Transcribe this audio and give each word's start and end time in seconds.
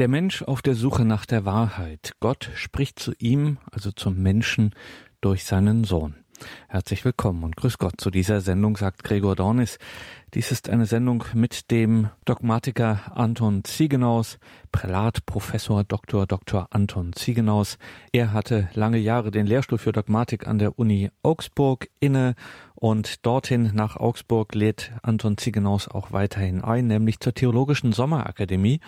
Der 0.00 0.08
Mensch 0.08 0.40
auf 0.40 0.62
der 0.62 0.74
Suche 0.74 1.04
nach 1.04 1.26
der 1.26 1.44
Wahrheit. 1.44 2.14
Gott 2.20 2.50
spricht 2.54 2.98
zu 2.98 3.12
ihm, 3.18 3.58
also 3.70 3.92
zum 3.92 4.16
Menschen, 4.16 4.74
durch 5.20 5.44
seinen 5.44 5.84
Sohn. 5.84 6.14
Herzlich 6.68 7.04
willkommen 7.04 7.44
und 7.44 7.54
grüß 7.54 7.76
Gott 7.76 8.00
zu 8.00 8.10
dieser 8.10 8.40
Sendung, 8.40 8.78
sagt 8.78 9.04
Gregor 9.04 9.36
Dornis. 9.36 9.76
Dies 10.32 10.52
ist 10.52 10.70
eine 10.70 10.86
Sendung 10.86 11.24
mit 11.34 11.70
dem 11.70 12.08
Dogmatiker 12.24 13.12
Anton 13.14 13.62
Ziegenaus, 13.62 14.38
Prälat 14.72 15.26
Professor 15.26 15.84
Dr. 15.84 16.26
Dr. 16.26 16.68
Anton 16.70 17.12
Ziegenaus. 17.12 17.76
Er 18.10 18.32
hatte 18.32 18.70
lange 18.72 18.96
Jahre 18.96 19.30
den 19.30 19.46
Lehrstuhl 19.46 19.76
für 19.76 19.92
Dogmatik 19.92 20.46
an 20.46 20.58
der 20.58 20.78
Uni 20.78 21.10
Augsburg 21.22 21.90
inne 22.00 22.36
und 22.74 23.26
dorthin 23.26 23.72
nach 23.74 23.98
Augsburg 23.98 24.54
lädt 24.54 24.92
Anton 25.02 25.36
Ziegenaus 25.36 25.88
auch 25.88 26.10
weiterhin 26.10 26.64
ein, 26.64 26.86
nämlich 26.86 27.20
zur 27.20 27.34
Theologischen 27.34 27.92
Sommerakademie 27.92 28.80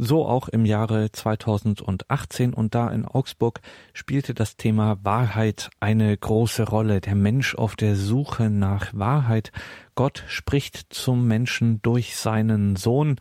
so 0.00 0.26
auch 0.26 0.48
im 0.48 0.64
Jahre 0.64 1.12
2018 1.12 2.54
und 2.54 2.74
da 2.74 2.88
in 2.88 3.04
Augsburg 3.04 3.60
spielte 3.92 4.32
das 4.32 4.56
Thema 4.56 4.98
Wahrheit 5.02 5.68
eine 5.78 6.16
große 6.16 6.62
Rolle. 6.62 7.02
Der 7.02 7.14
Mensch 7.14 7.54
auf 7.54 7.76
der 7.76 7.96
Suche 7.96 8.48
nach 8.48 8.94
Wahrheit. 8.94 9.52
Gott 9.94 10.24
spricht 10.26 10.86
zum 10.88 11.28
Menschen 11.28 11.82
durch 11.82 12.16
seinen 12.16 12.76
Sohn. 12.76 13.16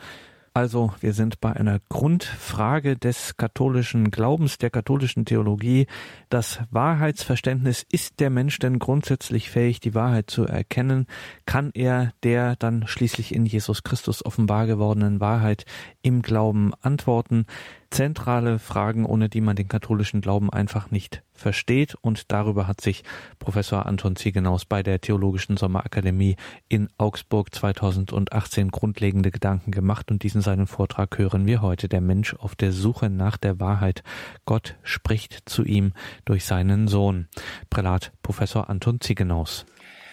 Also 0.53 0.94
wir 0.99 1.13
sind 1.13 1.39
bei 1.41 1.53
einer 1.53 1.80
Grundfrage 1.89 2.98
des 2.98 3.38
katholischen 3.38 4.12
Glaubens, 4.12 4.58
der 4.58 4.70
katholischen 4.70 5.25
Theologie. 5.25 5.88
Das 6.30 6.59
Wahrheitsverständnis, 6.72 7.85
ist 7.91 8.20
der 8.20 8.30
Mensch 8.30 8.59
denn 8.59 8.80
grundsätzlich 8.80 9.49
fähig, 9.49 9.80
die 9.80 9.94
Wahrheit 9.94 10.30
zu 10.30 10.45
erkennen? 10.45 11.08
Kann 11.45 11.72
er 11.73 12.13
der 12.23 12.55
dann 12.55 12.88
schließlich 12.88 13.34
in 13.34 13.45
Jesus 13.45 13.84
Christus 13.84 14.25
offenbar 14.25 14.67
gewordenen 14.67 15.20
Wahrheit 15.20 15.66
im 16.02 16.22
Glauben 16.22 16.73
antworten? 16.81 17.45
Zentrale 17.92 18.60
Fragen, 18.60 19.06
ohne 19.06 19.30
die 19.30 19.42
man 19.42 19.56
den 19.56 19.68
katholischen 19.68 20.22
Glauben 20.22 20.52
einfach 20.52 20.92
nicht 20.92 21.23
versteht. 21.34 21.96
Und 22.02 22.31
darüber 22.31 22.68
hat 22.68 22.81
sich 22.81 23.04
Professor 23.40 23.86
Anton 23.86 24.16
Ziegenaus 24.16 24.66
bei 24.66 24.84
der 24.84 25.02
Theologischen 25.02 25.58
Sommerakademie 25.58 26.36
in 26.68 26.90
Augsburg 26.98 27.54
2018 27.54 28.70
grundlegende 28.70 29.31
Gedanken 29.31 29.72
gemacht. 29.72 30.12
Und 30.12 30.23
diesen 30.23 30.42
seinen 30.42 30.68
Vortrag 30.68 31.18
hören 31.18 31.46
wir 31.46 31.62
heute. 31.62 31.88
Der 31.88 32.02
Mensch 32.02 32.34
auf 32.36 32.56
der 32.56 32.72
Suche 32.72 33.09
nach 33.09 33.38
der 33.38 33.59
Wahrheit. 33.59 34.03
Gott 34.46 34.76
spricht 34.84 35.50
zu 35.50 35.64
ihm 35.64 35.94
durch 36.26 36.46
seinen 36.46 36.88
Sohn. 36.88 37.28
Prälat 37.70 38.12
Professor 38.22 38.70
Anton 38.70 39.02
Ziegenaus. 39.02 39.66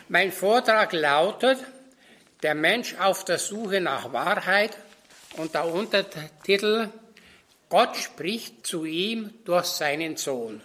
Mein 0.08 0.32
Vortrag 0.32 0.92
lautet 0.92 1.58
Der 2.42 2.54
Mensch 2.54 2.94
auf 3.00 3.24
der 3.24 3.38
Suche 3.38 3.80
nach 3.80 4.12
Wahrheit 4.12 4.76
und 5.36 5.54
der 5.54 5.66
Untertitel 5.66 6.90
Gott 7.68 7.96
spricht 7.96 8.66
zu 8.66 8.84
ihm 8.84 9.34
durch 9.44 9.66
seinen 9.66 10.16
Sohn. 10.16 10.62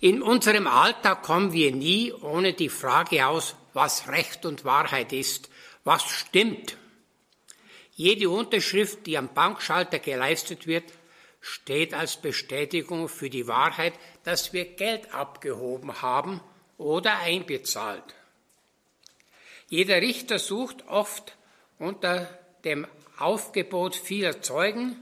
In 0.00 0.20
unserem 0.20 0.66
Alltag 0.66 1.22
kommen 1.22 1.52
wir 1.52 1.72
nie 1.72 2.12
ohne 2.12 2.52
die 2.52 2.68
Frage 2.68 3.26
aus, 3.26 3.54
was 3.72 4.08
Recht 4.08 4.44
und 4.44 4.64
Wahrheit 4.64 5.12
ist, 5.12 5.48
was 5.84 6.02
stimmt. 6.02 6.76
Jede 7.94 8.28
Unterschrift, 8.28 9.06
die 9.06 9.16
am 9.16 9.32
Bankschalter 9.32 10.00
geleistet 10.00 10.66
wird, 10.66 10.84
steht 11.40 11.94
als 11.94 12.16
Bestätigung 12.16 13.08
für 13.08 13.30
die 13.30 13.46
Wahrheit, 13.46 13.94
dass 14.24 14.52
wir 14.52 14.64
Geld 14.64 15.14
abgehoben 15.14 16.02
haben 16.02 16.40
oder 16.78 17.18
einbezahlt. 17.18 18.14
Jeder 19.68 20.00
Richter 20.00 20.38
sucht 20.38 20.86
oft 20.88 21.36
unter 21.78 22.28
dem 22.64 22.86
Aufgebot 23.18 23.96
vieler 23.96 24.42
Zeugen 24.42 24.96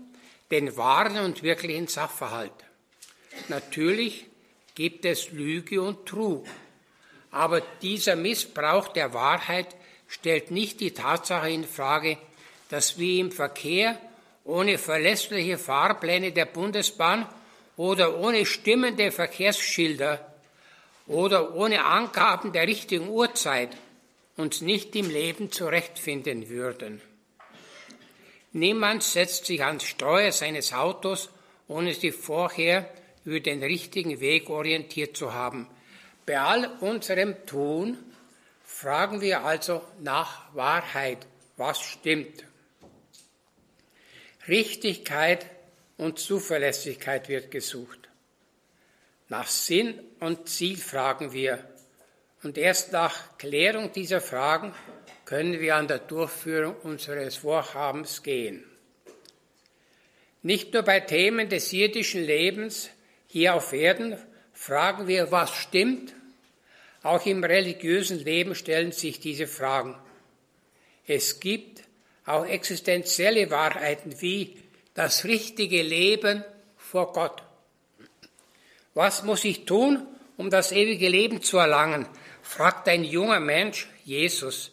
den 0.51 0.77
wahren 0.77 1.19
und 1.19 1.43
wirklichen 1.43 1.87
Sachverhalt. 1.87 2.53
Natürlich 3.49 4.27
gibt 4.75 5.05
es 5.05 5.31
Lüge 5.31 5.81
und 5.81 6.07
Trug, 6.07 6.47
aber 7.31 7.63
dieser 7.83 8.17
Missbrauch 8.17 8.89
der 8.89 9.15
Wahrheit 9.15 9.69
stellt 10.09 10.51
nicht 10.51 10.81
die 10.81 10.93
Tatsache 10.93 11.51
in 11.51 11.65
Frage, 11.65 12.19
dass 12.69 12.99
wir 12.99 13.21
im 13.21 13.31
Verkehr 13.31 14.01
ohne 14.45 14.79
verlässliche 14.79 15.59
Fahrpläne 15.59 16.33
der 16.33 16.47
Bundesbahn 16.47 17.27
oder 17.77 18.19
ohne 18.19 18.45
stimmende 18.47 19.13
Verkehrsschilder 19.13 20.35
oder 21.07 21.55
ohne 21.55 21.85
Angaben 21.85 22.53
der 22.53 22.67
richtigen 22.67 23.09
Uhrzeit 23.09 23.77
uns 24.37 24.61
nicht 24.61 24.97
im 24.97 25.09
Leben 25.11 25.53
zurechtfinden 25.53 26.49
würden. 26.49 27.01
Niemand 28.53 29.03
setzt 29.03 29.47
sich 29.47 29.63
ans 29.63 29.85
Steuer 29.85 30.33
seines 30.33 30.73
Autos, 30.73 31.31
ohne 31.69 31.95
sich 31.95 32.15
vorher 32.15 32.93
über 33.25 33.41
den 33.41 33.63
richtigen 33.63 34.21
Weg 34.21 34.51
orientiert 34.51 35.17
zu 35.17 35.33
haben. 35.33 35.69
Bei 36.27 36.41
all 36.41 36.67
unserem 36.81 37.47
Tun 37.47 37.99
fragen 38.65 39.21
wir 39.21 39.45
also 39.45 39.83
nach 40.01 40.55
Wahrheit, 40.55 41.27
was 41.57 41.81
stimmt. 41.81 42.45
Richtigkeit 44.49 45.47
und 45.97 46.19
Zuverlässigkeit 46.19 47.29
wird 47.29 47.51
gesucht. 47.51 48.09
Nach 49.29 49.47
Sinn 49.47 50.01
und 50.19 50.49
Ziel 50.49 50.77
fragen 50.77 51.33
wir. 51.33 51.65
Und 52.43 52.59
erst 52.59 52.91
nach 52.91 53.39
Klärung 53.39 53.93
dieser 53.93 54.21
Fragen 54.21 54.75
können 55.31 55.61
wir 55.61 55.77
an 55.77 55.87
der 55.87 56.01
Durchführung 56.01 56.75
unseres 56.83 57.37
Vorhabens 57.37 58.25
gehen. 58.25 58.65
Nicht 60.43 60.75
nur 60.75 60.83
bei 60.83 60.99
Themen 60.99 61.49
des 61.49 61.73
irdischen 61.73 62.25
Lebens 62.25 62.91
hier 63.29 63.55
auf 63.55 63.73
Erden 63.73 64.19
fragen 64.53 65.07
wir, 65.07 65.31
was 65.31 65.55
stimmt, 65.55 66.17
auch 67.05 67.25
im 67.27 67.45
religiösen 67.45 68.19
Leben 68.19 68.57
stellen 68.57 68.91
sich 68.91 69.21
diese 69.21 69.47
Fragen. 69.47 69.95
Es 71.07 71.39
gibt 71.39 71.85
auch 72.27 72.45
existenzielle 72.45 73.53
Wahrheiten 73.53 74.21
wie 74.21 74.57
das 74.95 75.23
richtige 75.23 75.83
Leben 75.83 76.45
vor 76.77 77.13
Gott. 77.13 77.41
Was 78.95 79.23
muss 79.23 79.45
ich 79.45 79.65
tun, 79.65 80.09
um 80.37 80.51
das 80.51 80.73
ewige 80.73 81.09
Leben 81.09 81.41
zu 81.41 81.59
erlangen? 81.59 82.09
fragt 82.43 82.89
ein 82.89 83.05
junger 83.05 83.39
Mensch 83.39 83.89
Jesus. 84.05 84.73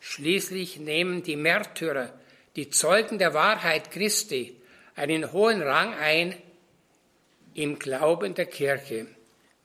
Schließlich 0.00 0.78
nehmen 0.78 1.22
die 1.22 1.36
Märtyrer, 1.36 2.12
die 2.56 2.70
Zeugen 2.70 3.18
der 3.18 3.34
Wahrheit 3.34 3.90
Christi, 3.90 4.56
einen 4.96 5.32
hohen 5.32 5.62
Rang 5.62 5.94
ein 5.94 6.34
im 7.54 7.78
Glauben 7.78 8.34
der 8.34 8.46
Kirche. 8.46 9.06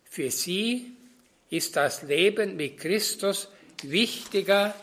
Für 0.03 0.29
sie 0.29 0.91
ist 1.49 1.75
das 1.75 2.03
Leben 2.03 2.55
mit 2.57 2.79
Christus 2.79 3.49
wichtiger 3.81 4.75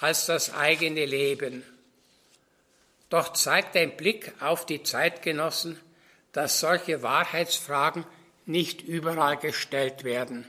als 0.00 0.26
das 0.26 0.52
eigene 0.52 1.06
Leben. 1.06 1.62
Doch 3.08 3.32
zeigt 3.32 3.76
ein 3.76 3.96
Blick 3.96 4.32
auf 4.40 4.66
die 4.66 4.82
Zeitgenossen, 4.82 5.78
dass 6.32 6.60
solche 6.60 7.02
Wahrheitsfragen 7.02 8.04
nicht 8.44 8.82
überall 8.82 9.36
gestellt 9.36 10.04
werden 10.04 10.46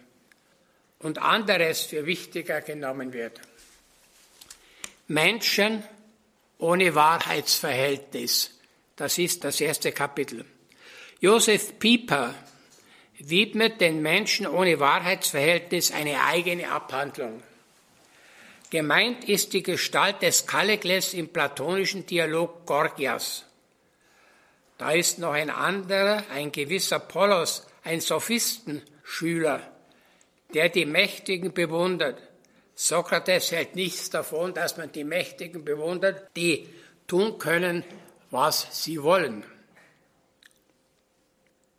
und 0.99 1.19
anderes 1.19 1.81
für 1.81 2.05
wichtiger 2.05 2.61
genommen 2.61 3.13
wird. 3.13 3.39
Menschen 5.07 5.83
ohne 6.57 6.93
Wahrheitsverhältnis. 6.93 8.51
Das 8.95 9.17
ist 9.17 9.43
das 9.43 9.61
erste 9.61 9.91
Kapitel. 9.91 10.43
Josef 11.19 11.79
Pieper 11.79 12.33
widmet 13.19 13.79
den 13.79 14.01
Menschen 14.01 14.45
ohne 14.47 14.79
Wahrheitsverhältnis 14.79 15.91
eine 15.91 16.21
eigene 16.23 16.69
Abhandlung. 16.69 17.41
Gemeint 18.69 19.23
ist 19.29 19.53
die 19.53 19.63
Gestalt 19.63 20.21
des 20.21 20.45
Kallikles 20.45 21.13
im 21.13 21.29
platonischen 21.29 22.05
Dialog 22.05 22.65
Gorgias. 22.65 23.45
Da 24.77 24.91
ist 24.91 25.19
noch 25.19 25.31
ein 25.31 25.49
anderer, 25.49 26.23
ein 26.31 26.51
gewisser 26.51 26.99
Polos, 26.99 27.65
ein 27.83 28.01
Sophistenschüler, 28.01 29.61
der 30.53 30.69
die 30.69 30.85
Mächtigen 30.85 31.53
bewundert. 31.53 32.21
Sokrates 32.79 33.51
hält 33.51 33.75
nichts 33.75 34.11
davon, 34.11 34.53
dass 34.53 34.77
man 34.77 34.91
die 34.91 35.03
Mächtigen 35.03 35.65
bewundert, 35.65 36.29
die 36.35 36.69
tun 37.07 37.39
können, 37.39 37.83
was 38.29 38.83
sie 38.83 39.01
wollen. 39.01 39.43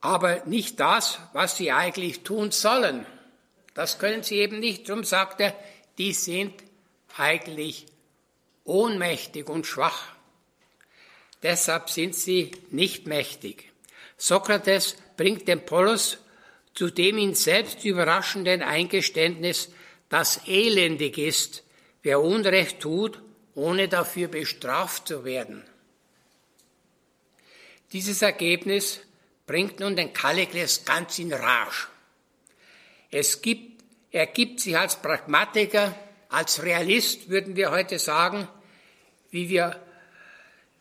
Aber 0.00 0.44
nicht 0.46 0.80
das, 0.80 1.20
was 1.32 1.56
sie 1.56 1.70
eigentlich 1.70 2.24
tun 2.24 2.50
sollen. 2.50 3.06
Das 3.74 4.00
können 4.00 4.24
sie 4.24 4.38
eben 4.38 4.58
nicht. 4.58 4.88
Darum 4.88 5.04
sagt 5.04 5.40
er, 5.40 5.54
die 5.98 6.12
sind 6.12 6.52
eigentlich 7.16 7.86
ohnmächtig 8.64 9.48
und 9.48 9.68
schwach. 9.68 10.02
Deshalb 11.44 11.90
sind 11.90 12.16
sie 12.16 12.50
nicht 12.70 13.06
mächtig. 13.06 13.70
Sokrates 14.16 14.96
bringt 15.16 15.46
den 15.46 15.64
Polos 15.64 16.18
zu 16.74 16.90
dem 16.90 17.18
ihn 17.18 17.34
selbst 17.34 17.84
überraschenden 17.84 18.62
Eingeständnis, 18.62 19.70
dass 20.08 20.46
elendig 20.46 21.18
ist, 21.18 21.64
wer 22.02 22.20
Unrecht 22.20 22.80
tut, 22.80 23.20
ohne 23.54 23.88
dafür 23.88 24.28
bestraft 24.28 25.08
zu 25.08 25.24
werden. 25.24 25.64
Dieses 27.92 28.22
Ergebnis 28.22 29.00
bringt 29.46 29.80
nun 29.80 29.96
den 29.96 30.12
Kallikles 30.12 30.84
ganz 30.84 31.18
in 31.18 31.32
Rage. 31.32 31.88
Es 33.10 33.40
gibt, 33.40 33.82
er 34.10 34.26
gibt 34.26 34.60
sich 34.60 34.76
als 34.76 34.96
Pragmatiker, 34.96 35.94
als 36.28 36.62
Realist, 36.62 37.30
würden 37.30 37.56
wir 37.56 37.70
heute 37.70 37.98
sagen, 37.98 38.46
wie 39.30 39.48
wir 39.48 39.82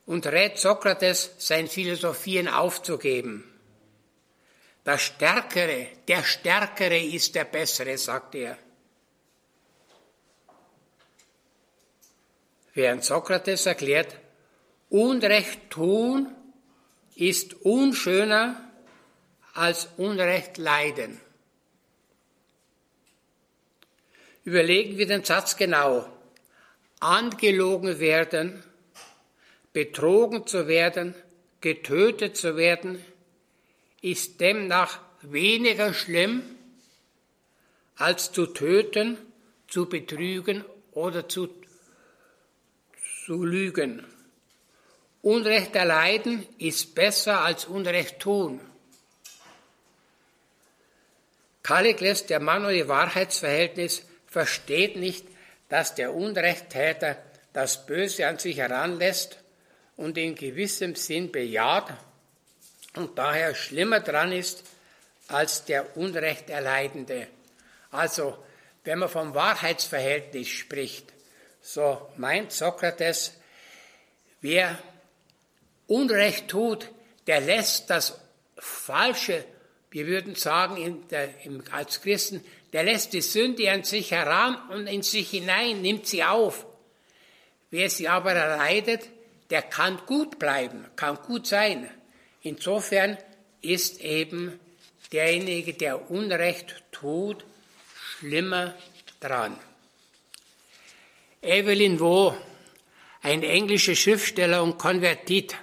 und 0.06 0.26
rät 0.28 0.58
Sokrates, 0.58 1.32
sein 1.38 1.68
Philosophien 1.68 2.48
aufzugeben. 2.48 3.44
Das 4.84 5.02
Stärkere, 5.02 5.88
der 6.08 6.24
Stärkere 6.24 6.98
ist 6.98 7.36
der 7.36 7.44
Bessere, 7.44 7.98
sagt 7.98 8.36
er. 8.36 8.58
Während 12.78 13.04
Sokrates 13.04 13.66
erklärt, 13.66 14.16
Unrecht 14.90 15.72
tun 15.72 16.28
ist 17.16 17.56
unschöner 17.66 18.72
als 19.56 19.90
Unrecht 19.98 20.60
leiden. 20.60 21.20
Überlegen 24.44 25.00
wir 25.00 25.08
den 25.08 25.24
Satz 25.24 25.58
genau. 25.58 26.08
Angelogen 27.00 28.00
werden, 28.00 28.64
betrogen 29.74 30.46
zu 30.46 30.68
werden, 30.68 31.16
getötet 31.62 32.38
zu 32.38 32.58
werden, 32.58 33.04
ist 34.04 34.40
demnach 34.40 35.00
weniger 35.24 35.96
schlimm, 35.96 36.44
als 37.96 38.32
zu 38.32 38.46
töten, 38.46 39.18
zu 39.68 39.90
betrügen 39.90 40.64
oder 40.92 41.28
zu, 41.28 41.50
zu 43.28 43.44
lügen. 43.44 44.06
Unrecht 45.22 45.76
erleiden 45.76 46.48
ist 46.60 46.96
besser 46.96 47.42
als 47.42 47.66
Unrecht 47.66 48.22
tun. 48.22 48.62
Kallikles, 51.62 52.26
der 52.26 52.40
Mann 52.40 52.64
ohne 52.64 52.88
Wahrheitsverhältnis, 52.88 54.04
versteht 54.28 54.96
nicht, 54.96 55.28
dass 55.68 55.94
der 55.94 56.16
Unrechttäter 56.16 57.18
das 57.52 57.86
Böse 57.86 58.26
an 58.28 58.40
sich 58.40 58.60
heranlässt 58.60 59.40
und 59.98 60.18
in 60.18 60.36
gewissem 60.36 60.96
Sinn 60.96 61.30
bejaht 61.30 61.94
und 62.96 63.18
daher 63.18 63.54
schlimmer 63.56 64.00
dran 64.00 64.32
ist 64.32 64.64
als 65.28 65.66
der 65.66 65.98
Unrecht 65.98 66.50
erleidende. 66.50 67.28
Also, 67.92 68.42
wenn 68.86 69.00
man 69.00 69.10
vom 69.10 69.36
Wahrheitsverhältnis 69.36 70.48
spricht, 70.48 71.12
so 71.68 72.10
meint 72.16 72.54
Sokrates, 72.54 73.34
wer 74.40 74.80
Unrecht 75.88 76.48
tut, 76.48 76.90
der 77.28 77.42
lässt 77.42 77.90
das 77.90 78.22
Falsche, 78.58 79.44
wir 79.92 80.08
würden 80.08 80.36
sagen 80.36 81.06
der, 81.10 81.30
als 81.72 82.02
Christen, 82.02 82.42
der 82.72 82.84
lässt 82.84 83.12
die 83.12 83.22
Sünde 83.22 83.70
an 83.70 83.84
sich 83.84 84.12
heran 84.12 84.56
und 84.70 84.88
in 84.88 85.02
sich 85.02 85.30
hinein, 85.30 85.82
nimmt 85.82 86.08
sie 86.08 86.24
auf. 86.24 86.66
Wer 87.70 87.90
sie 87.90 88.08
aber 88.08 88.32
erleidet, 88.32 89.10
der 89.50 89.62
kann 89.62 90.00
gut 90.06 90.40
bleiben, 90.40 90.86
kann 90.96 91.18
gut 91.18 91.48
sein. 91.48 91.90
Insofern 92.44 93.18
ist 93.62 94.00
eben 94.00 94.58
derjenige, 95.12 95.74
der 95.74 96.10
Unrecht 96.10 96.82
tut, 96.94 97.44
schlimmer 97.94 98.74
dran. 99.20 99.60
Evelyn 101.48 102.00
Waugh, 102.00 102.36
ein 103.22 103.42
englischer 103.42 103.96
Schriftsteller 103.96 104.62
und 104.62 104.78
Konvertit, 104.78 105.56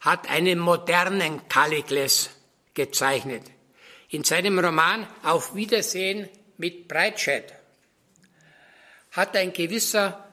hat 0.00 0.30
einen 0.30 0.60
modernen 0.60 1.48
Kallikles 1.48 2.30
gezeichnet. 2.74 3.42
In 4.08 4.22
seinem 4.22 4.58
Roman 4.58 5.06
Auf 5.24 5.54
Wiedersehen 5.54 6.28
mit 6.58 6.86
Breitscheid 6.86 7.52
hat 9.10 9.36
ein 9.36 9.52
gewisser 9.52 10.28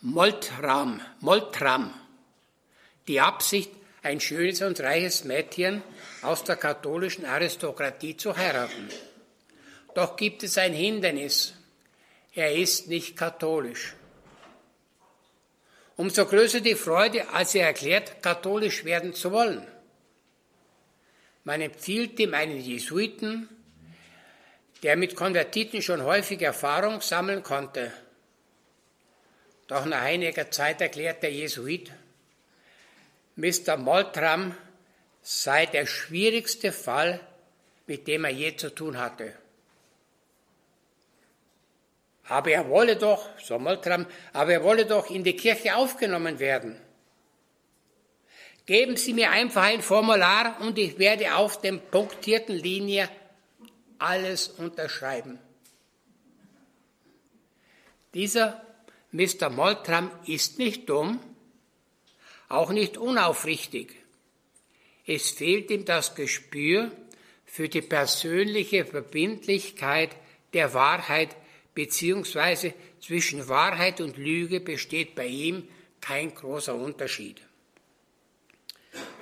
Moltram, 0.00 1.00
Moltram 1.20 1.92
die 3.06 3.20
Absicht, 3.20 3.70
ein 4.02 4.20
schönes 4.20 4.62
und 4.62 4.80
reiches 4.80 5.24
Mädchen 5.24 5.82
aus 6.22 6.44
der 6.44 6.56
katholischen 6.56 7.26
Aristokratie 7.26 8.16
zu 8.16 8.34
heiraten. 8.36 8.88
Doch 9.94 10.16
gibt 10.16 10.42
es 10.42 10.56
ein 10.58 10.72
Hindernis. 10.72 11.54
Er 12.34 12.54
ist 12.54 12.88
nicht 12.88 13.16
katholisch. 13.16 13.94
Umso 15.96 16.26
größer 16.26 16.60
die 16.60 16.74
Freude, 16.74 17.28
als 17.28 17.54
er 17.54 17.66
erklärt, 17.66 18.22
katholisch 18.22 18.84
werden 18.84 19.14
zu 19.14 19.30
wollen. 19.30 19.66
Man 21.44 21.60
empfiehlt 21.60 22.18
ihm 22.18 22.34
einen 22.34 22.58
Jesuiten, 22.58 23.48
der 24.82 24.96
mit 24.96 25.14
Konvertiten 25.14 25.82
schon 25.82 26.02
häufig 26.02 26.42
Erfahrung 26.42 27.00
sammeln 27.00 27.42
konnte. 27.42 27.92
Doch 29.66 29.84
nach 29.84 30.02
einiger 30.02 30.50
Zeit 30.50 30.80
erklärt 30.80 31.22
der 31.22 31.32
Jesuit, 31.32 31.90
Mr. 33.36 33.76
Moltram 33.76 34.56
sei 35.22 35.66
der 35.66 35.86
schwierigste 35.86 36.70
Fall, 36.70 37.20
mit 37.86 38.06
dem 38.06 38.24
er 38.24 38.30
je 38.30 38.56
zu 38.56 38.70
tun 38.70 38.98
hatte. 38.98 39.32
Aber 42.28 42.50
er 42.50 42.68
wolle 42.68 42.96
doch, 42.96 43.28
so 43.38 43.58
Moltram, 43.58 44.06
aber 44.32 44.52
er 44.52 44.64
wolle 44.64 44.86
doch 44.86 45.10
in 45.10 45.24
die 45.24 45.36
Kirche 45.36 45.76
aufgenommen 45.76 46.38
werden. 46.38 46.80
Geben 48.66 48.96
Sie 48.96 49.12
mir 49.12 49.30
einfach 49.30 49.64
ein 49.64 49.82
Formular 49.82 50.58
und 50.62 50.78
ich 50.78 50.98
werde 50.98 51.34
auf 51.34 51.60
dem 51.60 51.80
punktierten 51.80 52.56
Linie 52.56 53.10
alles 53.98 54.48
unterschreiben. 54.48 55.38
Dieser 58.14 58.62
Mr. 59.12 59.50
Moltram 59.50 60.10
ist 60.26 60.58
nicht 60.58 60.88
dumm, 60.88 61.20
auch 62.48 62.70
nicht 62.70 62.96
unaufrichtig. 62.96 63.94
Es 65.06 65.30
fehlt 65.30 65.70
ihm 65.70 65.84
das 65.84 66.14
Gespür 66.14 66.90
für 67.44 67.68
die 67.68 67.82
persönliche 67.82 68.86
Verbindlichkeit 68.86 70.10
der 70.54 70.72
Wahrheit, 70.72 71.36
beziehungsweise 71.74 72.74
zwischen 73.00 73.48
Wahrheit 73.48 74.00
und 74.00 74.16
Lüge 74.16 74.60
besteht 74.60 75.14
bei 75.14 75.26
ihm 75.26 75.68
kein 76.00 76.34
großer 76.34 76.74
Unterschied. 76.74 77.40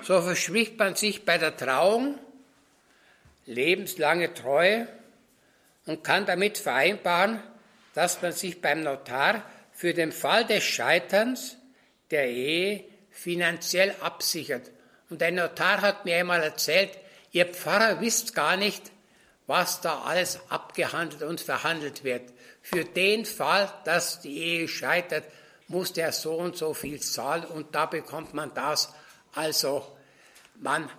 So 0.01 0.21
verspricht 0.21 0.77
man 0.77 0.95
sich 0.95 1.25
bei 1.25 1.37
der 1.37 1.55
Trauung 1.55 2.19
lebenslange 3.45 4.33
Treue 4.33 4.87
und 5.85 6.03
kann 6.03 6.25
damit 6.25 6.57
vereinbaren, 6.57 7.41
dass 7.93 8.21
man 8.21 8.31
sich 8.31 8.61
beim 8.61 8.81
Notar 8.81 9.43
für 9.71 9.93
den 9.93 10.11
Fall 10.11 10.45
des 10.45 10.63
Scheiterns 10.63 11.57
der 12.11 12.29
Ehe 12.29 12.83
finanziell 13.11 13.95
absichert. 14.01 14.71
Und 15.09 15.21
ein 15.21 15.35
Notar 15.35 15.81
hat 15.81 16.05
mir 16.05 16.17
einmal 16.17 16.43
erzählt, 16.43 16.97
ihr 17.31 17.45
Pfarrer 17.45 18.01
wisst 18.01 18.33
gar 18.35 18.57
nicht, 18.57 18.91
was 19.47 19.81
da 19.81 20.03
alles 20.03 20.39
abgehandelt 20.49 21.21
und 21.23 21.41
verhandelt 21.41 22.03
wird. 22.03 22.33
Für 22.63 22.85
den 22.85 23.25
Fall, 23.25 23.71
dass 23.83 24.21
die 24.21 24.37
Ehe 24.37 24.67
scheitert, 24.69 25.25
muss 25.67 25.91
der 25.91 26.13
so 26.13 26.33
und 26.35 26.55
so 26.55 26.73
viel 26.73 26.99
zahlen 27.01 27.43
und 27.43 27.75
da 27.75 27.85
bekommt 27.85 28.33
man 28.33 28.53
das. 28.53 28.93
Also 29.35 29.85
man 30.55 30.89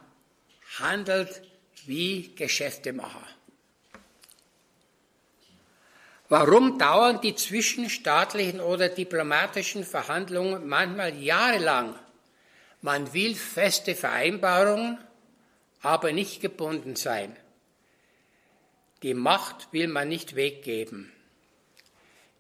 handelt 0.79 1.43
wie 1.87 2.35
Geschäftemacher. 2.35 3.27
Warum 6.29 6.79
dauern 6.79 7.21
die 7.23 7.35
zwischenstaatlichen 7.35 8.61
oder 8.61 8.89
diplomatischen 8.89 9.85
Verhandlungen 9.85 10.67
manchmal 10.67 11.17
jahrelang? 11.17 11.95
Man 12.83 13.15
will 13.15 13.35
feste 13.35 13.95
Vereinbarungen, 13.95 14.99
aber 15.81 16.13
nicht 16.13 16.43
gebunden 16.43 16.97
sein. 16.97 17.35
Die 19.03 19.15
Macht 19.15 19.73
will 19.73 19.89
man 19.89 20.09
nicht 20.09 20.35
weggeben. 20.35 21.14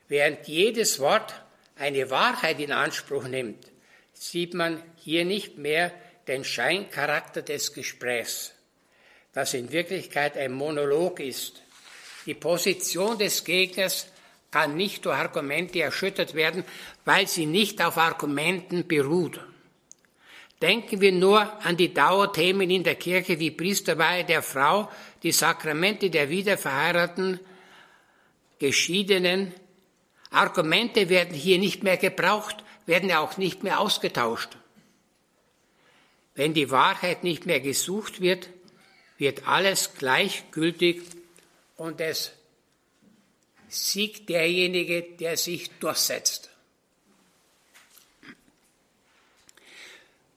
Während 0.08 0.46
jedes 0.46 1.00
Wort 1.00 1.34
eine 1.76 2.10
Wahrheit 2.10 2.60
in 2.60 2.72
Anspruch 2.72 3.24
nimmt, 3.24 3.70
sieht 4.12 4.54
man 4.54 4.82
hier 4.96 5.24
nicht 5.24 5.58
mehr 5.58 5.92
den 6.28 6.44
Scheincharakter 6.44 7.42
des 7.42 7.72
Gesprächs, 7.72 8.52
das 9.32 9.54
in 9.54 9.72
Wirklichkeit 9.72 10.36
ein 10.36 10.52
Monolog 10.52 11.20
ist. 11.20 11.62
Die 12.26 12.34
Position 12.34 13.18
des 13.18 13.44
Gegners 13.44 14.06
kann 14.50 14.76
nicht 14.76 15.04
durch 15.04 15.16
Argumente 15.16 15.80
erschüttert 15.80 16.34
werden, 16.34 16.64
weil 17.04 17.26
sie 17.26 17.46
nicht 17.46 17.82
auf 17.82 17.98
Argumenten 17.98 18.86
beruht. 18.86 19.40
Denken 20.62 21.00
wir 21.00 21.12
nur 21.12 21.40
an 21.64 21.76
die 21.76 21.92
Dauerthemen 21.92 22.70
in 22.70 22.84
der 22.84 22.94
Kirche 22.94 23.38
wie 23.38 23.50
Priesterweihe 23.50 24.24
der 24.24 24.42
Frau, 24.42 24.88
die 25.22 25.32
Sakramente 25.32 26.08
der 26.08 26.30
wiederverheirateten, 26.30 27.40
Geschiedenen. 28.58 29.52
Argumente 30.34 31.08
werden 31.08 31.34
hier 31.34 31.58
nicht 31.58 31.82
mehr 31.82 31.96
gebraucht, 31.96 32.64
werden 32.86 33.10
auch 33.12 33.36
nicht 33.36 33.62
mehr 33.62 33.80
ausgetauscht. 33.80 34.56
wenn 36.34 36.54
die 36.54 36.70
Wahrheit 36.70 37.24
nicht 37.24 37.46
mehr 37.46 37.60
gesucht 37.60 38.20
wird, 38.20 38.48
wird 39.18 39.46
alles 39.46 39.94
gleichgültig 39.94 41.02
und 41.76 42.00
es 42.00 42.32
siegt 43.68 44.28
derjenige, 44.28 45.02
der 45.02 45.36
sich 45.36 45.70
durchsetzt. 45.78 46.50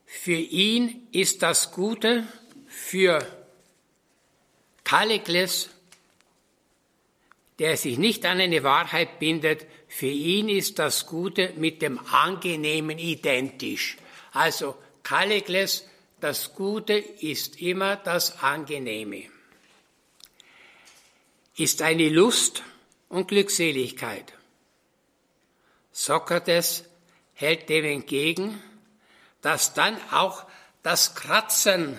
Für 0.06 0.36
ihn 0.36 1.08
ist 1.12 1.42
das 1.42 1.72
Gute, 1.72 2.26
für 2.66 3.26
Kallikles, 4.84 5.70
der 7.58 7.76
sich 7.76 7.98
nicht 7.98 8.24
an 8.24 8.40
eine 8.40 8.62
Wahrheit 8.62 9.18
bindet, 9.18 9.66
für 9.98 10.06
ihn 10.06 10.48
ist 10.48 10.78
das 10.78 11.06
Gute 11.06 11.54
mit 11.56 11.82
dem 11.82 11.98
Angenehmen 11.98 13.00
identisch. 13.00 13.96
Also 14.30 14.76
Kallikles, 15.02 15.88
das 16.20 16.54
Gute 16.54 16.92
ist 16.92 17.60
immer 17.60 17.96
das 17.96 18.40
Angenehme. 18.40 19.24
Ist 21.56 21.82
eine 21.82 22.10
Lust 22.10 22.62
und 23.08 23.26
Glückseligkeit. 23.26 24.32
Sokrates 25.90 26.84
hält 27.34 27.68
dem 27.68 27.84
entgegen, 27.84 28.62
dass 29.42 29.74
dann 29.74 29.96
auch 30.12 30.46
das 30.84 31.16
Kratzen 31.16 31.98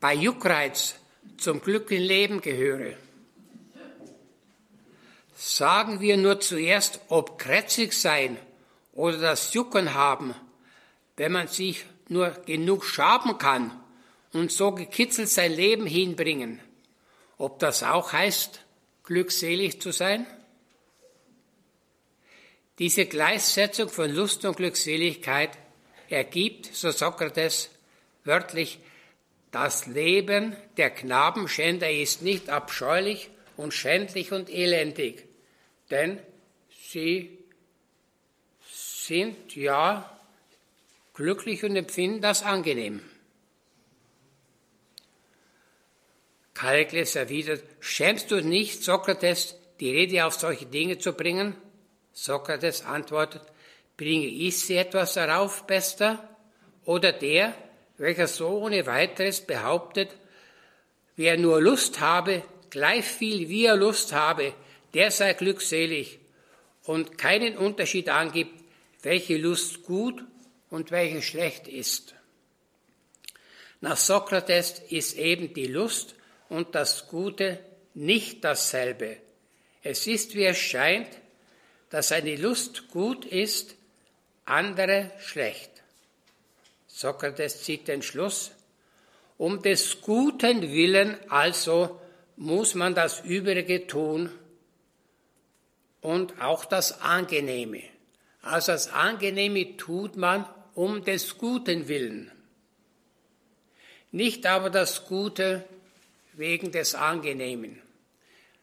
bei 0.00 0.12
Juckreiz 0.12 0.96
zum 1.38 1.62
Glück 1.62 1.90
im 1.92 2.02
Leben 2.02 2.42
gehöre. 2.42 2.92
Sagen 5.44 5.98
wir 5.98 6.16
nur 6.16 6.38
zuerst, 6.38 7.00
ob 7.08 7.36
krätzig 7.36 7.94
sein 7.94 8.38
oder 8.92 9.18
das 9.18 9.52
Jucken 9.54 9.92
haben, 9.92 10.36
wenn 11.16 11.32
man 11.32 11.48
sich 11.48 11.84
nur 12.06 12.30
genug 12.46 12.84
schaben 12.84 13.38
kann 13.38 13.76
und 14.32 14.52
so 14.52 14.70
gekitzelt 14.70 15.28
sein 15.28 15.52
Leben 15.52 15.84
hinbringen, 15.84 16.60
ob 17.38 17.58
das 17.58 17.82
auch 17.82 18.12
heißt, 18.12 18.60
glückselig 19.02 19.80
zu 19.82 19.90
sein? 19.90 20.28
Diese 22.78 23.06
Gleichsetzung 23.06 23.88
von 23.88 24.12
Lust 24.12 24.44
und 24.44 24.56
Glückseligkeit 24.56 25.58
ergibt, 26.08 26.66
so 26.72 26.92
Sokrates 26.92 27.68
wörtlich, 28.22 28.78
das 29.50 29.86
Leben 29.86 30.56
der 30.76 30.90
Knabenschänder 30.90 31.90
ist 31.90 32.22
nicht 32.22 32.48
abscheulich 32.48 33.28
und 33.56 33.74
schändlich 33.74 34.30
und 34.30 34.48
elendig, 34.48 35.31
denn 35.90 36.20
sie 36.90 37.38
sind 38.70 39.54
ja 39.56 40.18
glücklich 41.14 41.64
und 41.64 41.76
empfinden 41.76 42.20
das 42.20 42.42
angenehm. 42.42 43.02
Kalkles 46.54 47.16
erwidert, 47.16 47.64
schämst 47.80 48.30
du 48.30 48.40
nicht, 48.40 48.84
Sokrates, 48.84 49.56
die 49.80 49.90
Rede 49.90 50.24
auf 50.24 50.34
solche 50.34 50.66
Dinge 50.66 50.98
zu 50.98 51.12
bringen? 51.12 51.56
Sokrates 52.12 52.84
antwortet, 52.84 53.42
bringe 53.96 54.26
ich 54.26 54.60
sie 54.60 54.76
etwas 54.76 55.14
darauf, 55.14 55.66
Bester? 55.66 56.28
Oder 56.84 57.12
der, 57.12 57.54
welcher 57.98 58.26
so 58.26 58.48
ohne 58.48 58.86
weiteres 58.86 59.40
behauptet, 59.40 60.10
wer 61.16 61.36
nur 61.36 61.60
Lust 61.60 62.00
habe, 62.00 62.42
gleich 62.70 63.04
viel 63.04 63.48
wie 63.48 63.66
er 63.66 63.76
Lust 63.76 64.12
habe, 64.12 64.54
der 64.94 65.10
sei 65.10 65.32
glückselig 65.34 66.18
und 66.84 67.18
keinen 67.18 67.56
Unterschied 67.56 68.08
angibt, 68.08 68.62
welche 69.02 69.36
Lust 69.36 69.82
gut 69.84 70.22
und 70.70 70.90
welche 70.90 71.22
schlecht 71.22 71.68
ist. 71.68 72.14
Nach 73.80 73.96
Sokrates 73.96 74.80
ist 74.90 75.16
eben 75.16 75.54
die 75.54 75.66
Lust 75.66 76.14
und 76.48 76.74
das 76.74 77.08
Gute 77.08 77.58
nicht 77.94 78.44
dasselbe. 78.44 79.16
Es 79.82 80.06
ist, 80.06 80.34
wie 80.34 80.44
es 80.44 80.58
scheint, 80.58 81.08
dass 81.90 82.12
eine 82.12 82.36
Lust 82.36 82.88
gut 82.88 83.24
ist, 83.24 83.74
andere 84.44 85.10
schlecht. 85.20 85.70
Sokrates 86.86 87.64
zieht 87.64 87.88
den 87.88 88.02
Schluss, 88.02 88.52
um 89.36 89.62
des 89.62 90.00
guten 90.00 90.62
Willen 90.62 91.16
also 91.28 92.00
muss 92.36 92.74
man 92.74 92.94
das 92.94 93.20
Übrige 93.20 93.86
tun 93.86 94.30
und 96.02 96.42
auch 96.42 96.66
das 96.66 97.00
Angenehme. 97.00 97.82
Also 98.42 98.72
das 98.72 98.88
Angenehme 98.88 99.76
tut 99.76 100.16
man 100.16 100.44
um 100.74 101.04
des 101.04 101.38
guten 101.38 101.88
Willen. 101.88 102.30
Nicht 104.10 104.44
aber 104.44 104.68
das 104.68 105.06
Gute 105.06 105.64
wegen 106.34 106.72
des 106.72 106.94
Angenehmen. 106.94 107.80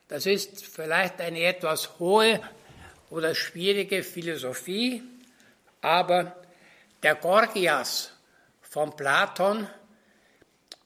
Das 0.08 0.26
ist 0.26 0.66
vielleicht 0.66 1.22
eine 1.22 1.42
etwas 1.42 1.98
hohe 1.98 2.42
oder 3.10 3.34
schwierige 3.34 4.04
Philosophie, 4.04 5.02
aber 5.82 6.36
der 7.02 7.16
Gorgias 7.16 8.12
von 8.62 8.96
Platon 8.96 9.68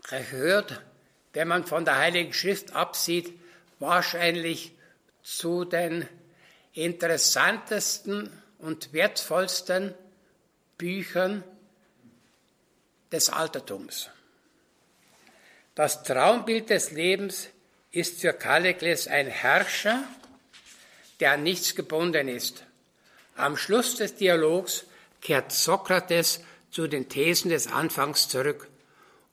gehört, 0.07 0.81
wenn 1.33 1.47
man 1.47 1.65
von 1.65 1.83
der 1.83 1.97
Heiligen 1.97 2.33
Schrift 2.33 2.75
absieht, 2.75 3.33
wahrscheinlich 3.79 4.73
zu 5.23 5.65
den 5.65 6.07
interessantesten 6.73 8.29
und 8.57 8.93
wertvollsten 8.93 9.93
Büchern 10.77 11.43
des 13.11 13.29
Altertums. 13.29 14.09
Das 15.75 16.03
Traumbild 16.03 16.69
des 16.69 16.91
Lebens 16.91 17.47
ist 17.91 18.21
für 18.21 18.33
Kallikles 18.33 19.07
ein 19.07 19.27
Herrscher, 19.27 20.03
der 21.19 21.33
an 21.33 21.43
nichts 21.43 21.75
gebunden 21.75 22.27
ist. 22.27 22.63
Am 23.35 23.55
Schluss 23.57 23.95
des 23.95 24.15
Dialogs 24.15 24.85
kehrt 25.21 25.51
Sokrates 25.51 26.41
zu 26.71 26.87
den 26.87 27.07
Thesen 27.07 27.49
des 27.49 27.67
Anfangs 27.67 28.27
zurück. 28.27 28.67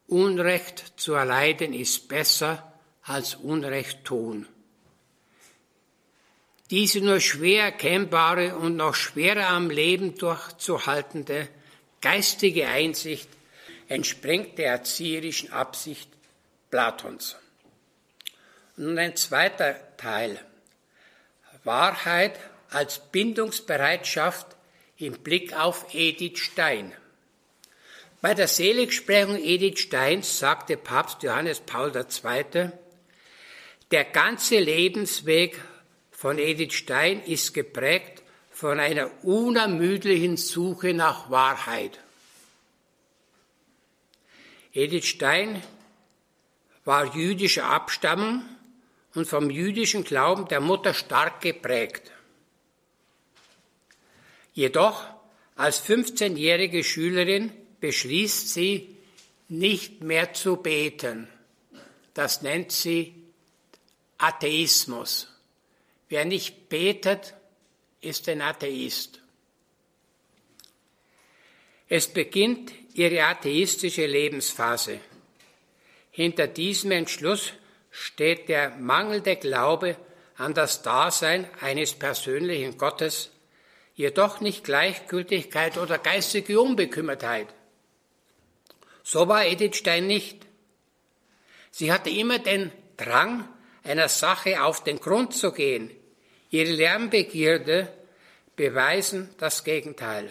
Unrecht 0.07 0.93
zu 0.97 1.15
erleiden 1.15 1.73
ist 1.73 2.09
besser 2.09 2.73
als 3.03 3.35
Unrecht 3.35 4.05
tun. 4.05 4.47
Diese 6.71 7.01
nur 7.01 7.19
schwer 7.19 7.65
erkennbare 7.65 8.57
und 8.57 8.77
noch 8.77 8.95
schwerer 8.95 9.49
am 9.49 9.71
Leben 9.71 10.17
durchzuhaltende 10.17 11.49
geistige 12.01 12.69
Einsicht 12.69 13.29
entspringt 13.89 14.57
der 14.57 14.71
erzieherischen 14.71 15.53
Absicht 15.53 16.09
Platons. 16.71 17.37
Nun 18.77 18.97
ein 18.99 19.17
zweiter 19.17 19.77
Teil. 19.97 20.39
Wahrheit 21.65 22.39
als 22.71 23.01
Bindungsbereitschaft 23.11 24.47
im 24.97 25.15
Blick 25.15 25.59
auf 25.59 25.93
Edith 25.93 26.39
Stein. 26.39 26.93
Bei 28.21 28.33
der 28.33 28.47
Seligsprechung 28.47 29.37
Edith 29.43 29.81
Steins 29.81 30.39
sagte 30.39 30.77
Papst 30.77 31.23
Johannes 31.25 31.61
Paul 31.61 31.93
II., 31.97 32.71
der 33.91 34.05
ganze 34.05 34.61
Lebensweg 34.61 35.61
von 36.21 36.39
Edith 36.39 36.75
Stein 36.75 37.23
ist 37.23 37.55
geprägt 37.55 38.23
von 38.51 38.79
einer 38.79 39.11
unermüdlichen 39.25 40.37
Suche 40.37 40.93
nach 40.93 41.31
Wahrheit. 41.31 41.99
Edith 44.75 45.07
Stein 45.07 45.63
war 46.85 47.17
jüdischer 47.17 47.65
Abstammung 47.65 48.45
und 49.15 49.29
vom 49.29 49.49
jüdischen 49.49 50.05
Glauben 50.05 50.47
der 50.49 50.61
Mutter 50.61 50.93
stark 50.93 51.41
geprägt. 51.41 52.13
Jedoch 54.53 55.07
als 55.57 55.83
15-jährige 55.83 56.85
Schülerin 56.85 57.51
beschließt 57.81 58.51
sie, 58.51 58.95
nicht 59.49 60.03
mehr 60.03 60.35
zu 60.35 60.57
beten. 60.57 61.29
Das 62.13 62.43
nennt 62.43 62.73
sie 62.73 63.15
Atheismus. 64.19 65.40
Wer 66.11 66.25
nicht 66.25 66.69
betet, 66.69 67.35
ist 68.01 68.29
ein 68.29 68.43
Atheist. 68.43 69.21
Es 71.89 72.09
beginnt 72.09 72.73
ihre 72.95 73.25
atheistische 73.25 74.07
Lebensphase. 74.07 75.01
Hinter 76.11 76.49
diesem 76.49 76.91
Entschluss 76.91 77.53
steht 77.91 78.49
der 78.49 78.71
mangelnde 78.71 79.37
Glaube 79.37 79.97
an 80.37 80.53
das 80.53 80.83
Dasein 80.83 81.49
eines 81.61 81.95
persönlichen 81.95 82.77
Gottes, 82.77 83.31
jedoch 83.95 84.41
nicht 84.41 84.65
Gleichgültigkeit 84.65 85.79
oder 85.79 85.99
geistige 85.99 86.61
Unbekümmertheit. 86.61 87.47
So 89.05 89.29
war 89.29 89.47
Edith 89.47 89.77
Stein 89.77 90.09
nicht. 90.09 90.45
Sie 91.71 91.93
hatte 91.93 92.11
immer 92.11 92.41
den 92.41 92.73
Drang, 92.97 93.49
einer 93.85 94.09
Sache 94.09 94.63
auf 94.63 94.83
den 94.83 94.99
Grund 94.99 95.35
zu 95.35 95.53
gehen. 95.53 95.91
Ihre 96.51 96.73
Lernbegierde 96.73 97.91
beweisen 98.57 99.31
das 99.39 99.65
Gegenteil. 99.65 100.31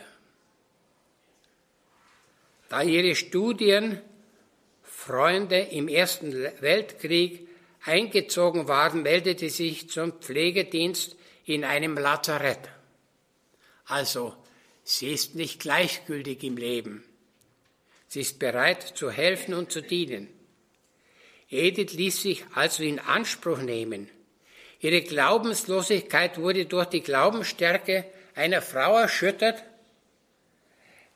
Da 2.68 2.84
ihre 2.84 3.16
Studienfreunde 3.16 5.60
im 5.60 5.88
Ersten 5.88 6.34
Weltkrieg 6.60 7.48
eingezogen 7.84 8.68
waren, 8.68 9.02
meldete 9.02 9.50
sie 9.50 9.70
sich 9.70 9.90
zum 9.90 10.22
Pflegedienst 10.22 11.16
in 11.46 11.64
einem 11.64 11.98
Lazarett. 11.98 12.70
Also, 13.86 14.36
sie 14.84 15.14
ist 15.14 15.34
nicht 15.36 15.62
gleichgültig 15.62 16.44
im 16.44 16.58
Leben. 16.58 17.04
Sie 18.08 18.22
ist 18.22 18.38
bereit 18.38 18.84
zu 18.84 19.10
helfen 19.10 19.56
und 19.56 19.72
zu 19.72 19.82
dienen. 19.82 20.28
Edith 21.50 21.94
ließ 21.94 22.22
sich 22.22 22.46
also 22.54 22.84
in 22.84 23.00
Anspruch 23.00 23.58
nehmen. 23.60 24.12
Ihre 24.80 25.02
Glaubenslosigkeit 25.02 26.38
wurde 26.38 26.66
durch 26.66 26.88
die 26.88 27.02
Glaubensstärke 27.02 28.06
einer 28.34 28.62
Frau 28.62 28.98
erschüttert, 28.98 29.64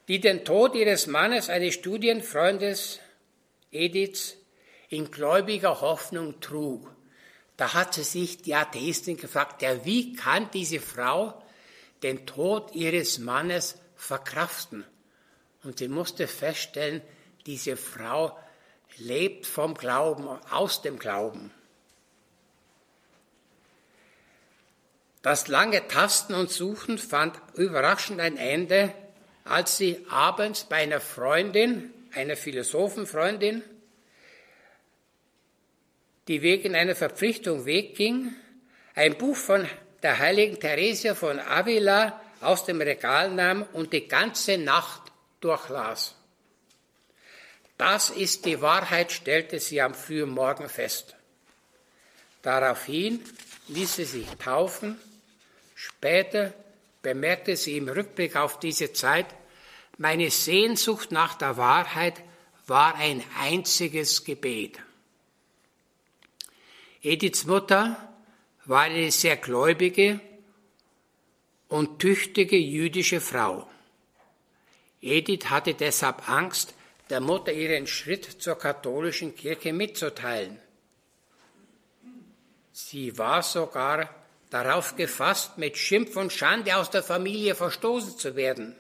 die 0.10 0.20
den 0.20 0.44
Tod 0.44 0.76
ihres 0.76 1.08
Mannes, 1.08 1.50
eines 1.50 1.76
Studienfreundes 1.76 3.00
Ediths, 3.72 4.36
in 4.90 5.10
gläubiger 5.10 5.82
Hoffnung 5.82 6.40
trug. 6.42 6.94
Da 7.56 7.74
hat 7.74 7.94
sie 7.94 8.04
sich 8.04 8.42
die 8.42 8.54
Atheistin 8.54 9.18
gefragt, 9.18 9.62
ja, 9.62 9.86
wie 9.86 10.14
kann 10.14 10.50
diese 10.52 10.80
Frau 10.80 11.42
den 12.04 12.26
Tod 12.26 12.76
ihres 12.76 13.18
Mannes 13.20 13.78
verkraften? 13.96 14.84
Und 15.64 15.80
sie 15.80 15.88
musste 15.88 16.28
feststellen, 16.28 17.02
diese 17.46 17.78
Frau 17.78 18.38
lebt 18.98 19.46
vom 19.46 19.74
Glauben, 19.74 20.28
aus 20.52 20.82
dem 20.82 21.00
Glauben. 21.00 21.52
Das 25.24 25.48
lange 25.48 25.88
Tasten 25.88 26.34
und 26.34 26.52
Suchen 26.52 26.98
fand 26.98 27.40
überraschend 27.56 28.20
ein 28.20 28.36
Ende, 28.36 28.94
als 29.46 29.78
sie 29.78 30.06
abends 30.10 30.66
bei 30.66 30.76
einer 30.76 31.00
Freundin, 31.00 31.94
einer 32.14 32.36
Philosophenfreundin, 32.36 33.64
die 36.28 36.42
wegen 36.42 36.76
einer 36.76 36.94
Verpflichtung 36.94 37.66
wegging, 37.66 38.36
ein 38.96 39.18
Buch 39.18 39.38
von 39.38 39.66
der 40.04 40.20
heiligen 40.20 40.60
Theresia 40.60 41.16
von 41.16 41.40
Avila 41.40 42.22
aus 42.42 42.66
dem 42.66 42.82
Regal 42.82 43.32
nahm 43.32 43.64
und 43.72 43.94
die 43.94 44.10
ganze 44.10 44.58
Nacht 44.58 45.04
durchlas. 45.40 46.16
Das 47.78 48.10
ist 48.10 48.46
die 48.46 48.60
Wahrheit, 48.60 49.14
stellte 49.14 49.60
sie 49.60 49.82
am 49.82 49.94
frühen 49.94 50.32
Morgen 50.32 50.68
fest. 50.68 51.16
Daraufhin 52.42 53.24
ließ 53.70 53.96
sie 53.96 54.06
sich 54.06 54.28
taufen 54.38 55.00
Später 55.86 56.54
bemerkte 57.02 57.58
sie 57.58 57.76
im 57.76 57.90
Rückblick 57.90 58.38
auf 58.38 58.58
diese 58.58 58.94
Zeit, 58.94 59.26
meine 59.98 60.32
Sehnsucht 60.32 61.12
nach 61.12 61.36
der 61.36 61.58
Wahrheit 61.58 62.22
war 62.68 62.96
ein 62.96 63.22
einziges 63.38 64.24
Gebet. 64.24 64.80
Ediths 67.02 67.44
Mutter 67.46 67.98
war 68.64 68.84
eine 68.84 69.12
sehr 69.12 69.36
gläubige 69.36 70.22
und 71.68 72.00
tüchtige 72.00 72.56
jüdische 72.58 73.20
Frau. 73.20 73.70
Edith 75.02 75.50
hatte 75.50 75.74
deshalb 75.74 76.30
Angst, 76.30 76.76
der 77.10 77.20
Mutter 77.20 77.52
ihren 77.52 77.88
Schritt 77.88 78.42
zur 78.42 78.56
katholischen 78.58 79.36
Kirche 79.36 79.74
mitzuteilen. 79.74 80.58
Sie 82.72 83.18
war 83.18 83.44
sogar 83.44 84.23
darauf 84.54 84.96
gefasst, 84.96 85.58
mit 85.58 85.78
Schimpf 85.78 86.16
und 86.16 86.32
Schande 86.32 86.78
aus 86.78 86.92
der 86.92 87.02
Familie 87.02 87.56
verstoßen 87.56 88.20
zu 88.20 88.36
werden. 88.36 88.76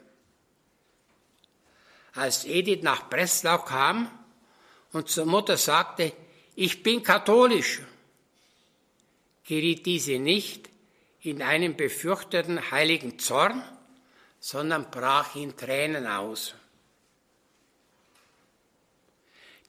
Als 2.14 2.46
Edith 2.46 2.84
nach 2.84 3.10
Breslau 3.10 3.58
kam 3.58 4.12
und 4.92 5.10
zur 5.10 5.26
Mutter 5.26 5.58
sagte, 5.58 6.14
ich 6.56 6.84
bin 6.84 7.02
katholisch, 7.02 7.82
geriet 9.46 9.88
diese 9.88 10.20
nicht 10.20 10.70
in 11.22 11.42
einen 11.42 11.76
befürchteten 11.76 12.70
heiligen 12.70 13.18
Zorn, 13.18 13.64
sondern 14.40 14.92
brach 14.92 15.36
in 15.36 15.58
Tränen 15.58 16.06
aus. 16.06 16.54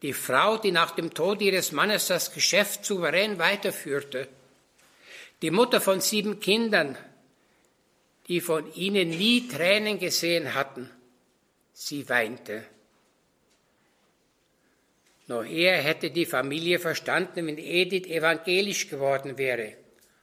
Die 0.02 0.12
Frau, 0.12 0.58
die 0.58 0.72
nach 0.72 0.90
dem 0.90 1.14
Tod 1.14 1.40
ihres 1.40 1.72
Mannes 1.72 2.08
das 2.08 2.34
Geschäft 2.34 2.84
souverän 2.84 3.38
weiterführte, 3.38 4.28
die 5.44 5.50
Mutter 5.50 5.82
von 5.82 6.00
sieben 6.00 6.40
Kindern, 6.40 6.96
die 8.28 8.40
von 8.40 8.72
ihnen 8.72 9.10
nie 9.10 9.46
Tränen 9.46 9.98
gesehen 9.98 10.54
hatten, 10.54 10.90
sie 11.74 12.08
weinte. 12.08 12.64
Noch 15.26 15.44
eher 15.44 15.82
hätte 15.82 16.10
die 16.10 16.24
Familie 16.24 16.78
verstanden, 16.78 17.46
wenn 17.46 17.58
Edith 17.58 18.06
evangelisch 18.06 18.88
geworden 18.88 19.36
wäre. 19.36 19.76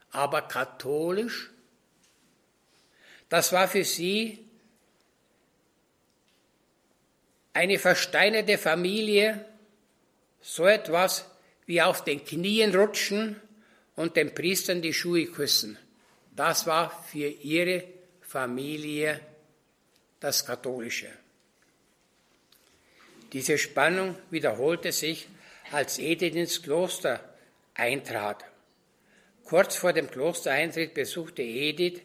Aber 0.10 0.42
katholisch, 0.42 1.52
das 3.30 3.54
war 3.54 3.68
für 3.68 3.84
sie 3.84 4.44
eine 7.54 7.78
versteinerte 7.78 8.58
Familie, 8.58 9.46
so 10.42 10.66
etwas 10.66 11.30
wie 11.68 11.80
auf 11.80 12.04
den 12.04 12.26
Knien 12.26 12.74
rutschen 12.74 13.40
und 14.02 14.16
den 14.16 14.34
Priestern 14.34 14.82
die 14.82 14.94
Schuhe 14.94 15.28
küssen. 15.28 15.78
Das 16.36 16.66
war 16.66 16.90
für 17.12 17.28
ihre 17.28 17.84
Familie 18.22 19.20
das 20.20 20.44
Katholische. 20.44 21.10
Diese 23.32 23.60
Spannung 23.60 24.16
wiederholte 24.32 24.92
sich, 24.92 25.28
als 25.72 26.00
Edith 26.00 26.36
ins 26.36 26.64
Kloster 26.64 27.24
eintrat. 27.76 28.44
Kurz 29.46 29.76
vor 29.76 29.94
dem 29.94 30.10
Klostereintritt 30.10 30.96
besuchte 30.96 31.44
Edith 31.44 32.02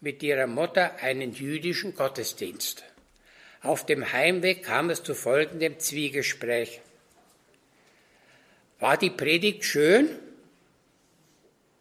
mit 0.00 0.22
ihrer 0.22 0.46
Mutter 0.46 0.96
einen 0.96 1.34
jüdischen 1.34 1.94
Gottesdienst. 1.94 2.84
Auf 3.60 3.84
dem 3.84 4.12
Heimweg 4.12 4.62
kam 4.62 4.88
es 4.88 5.02
zu 5.02 5.14
folgendem 5.14 5.78
Zwiegespräch. 5.78 6.80
War 8.80 8.96
die 8.96 9.10
Predigt 9.10 9.64
schön? 9.64 10.08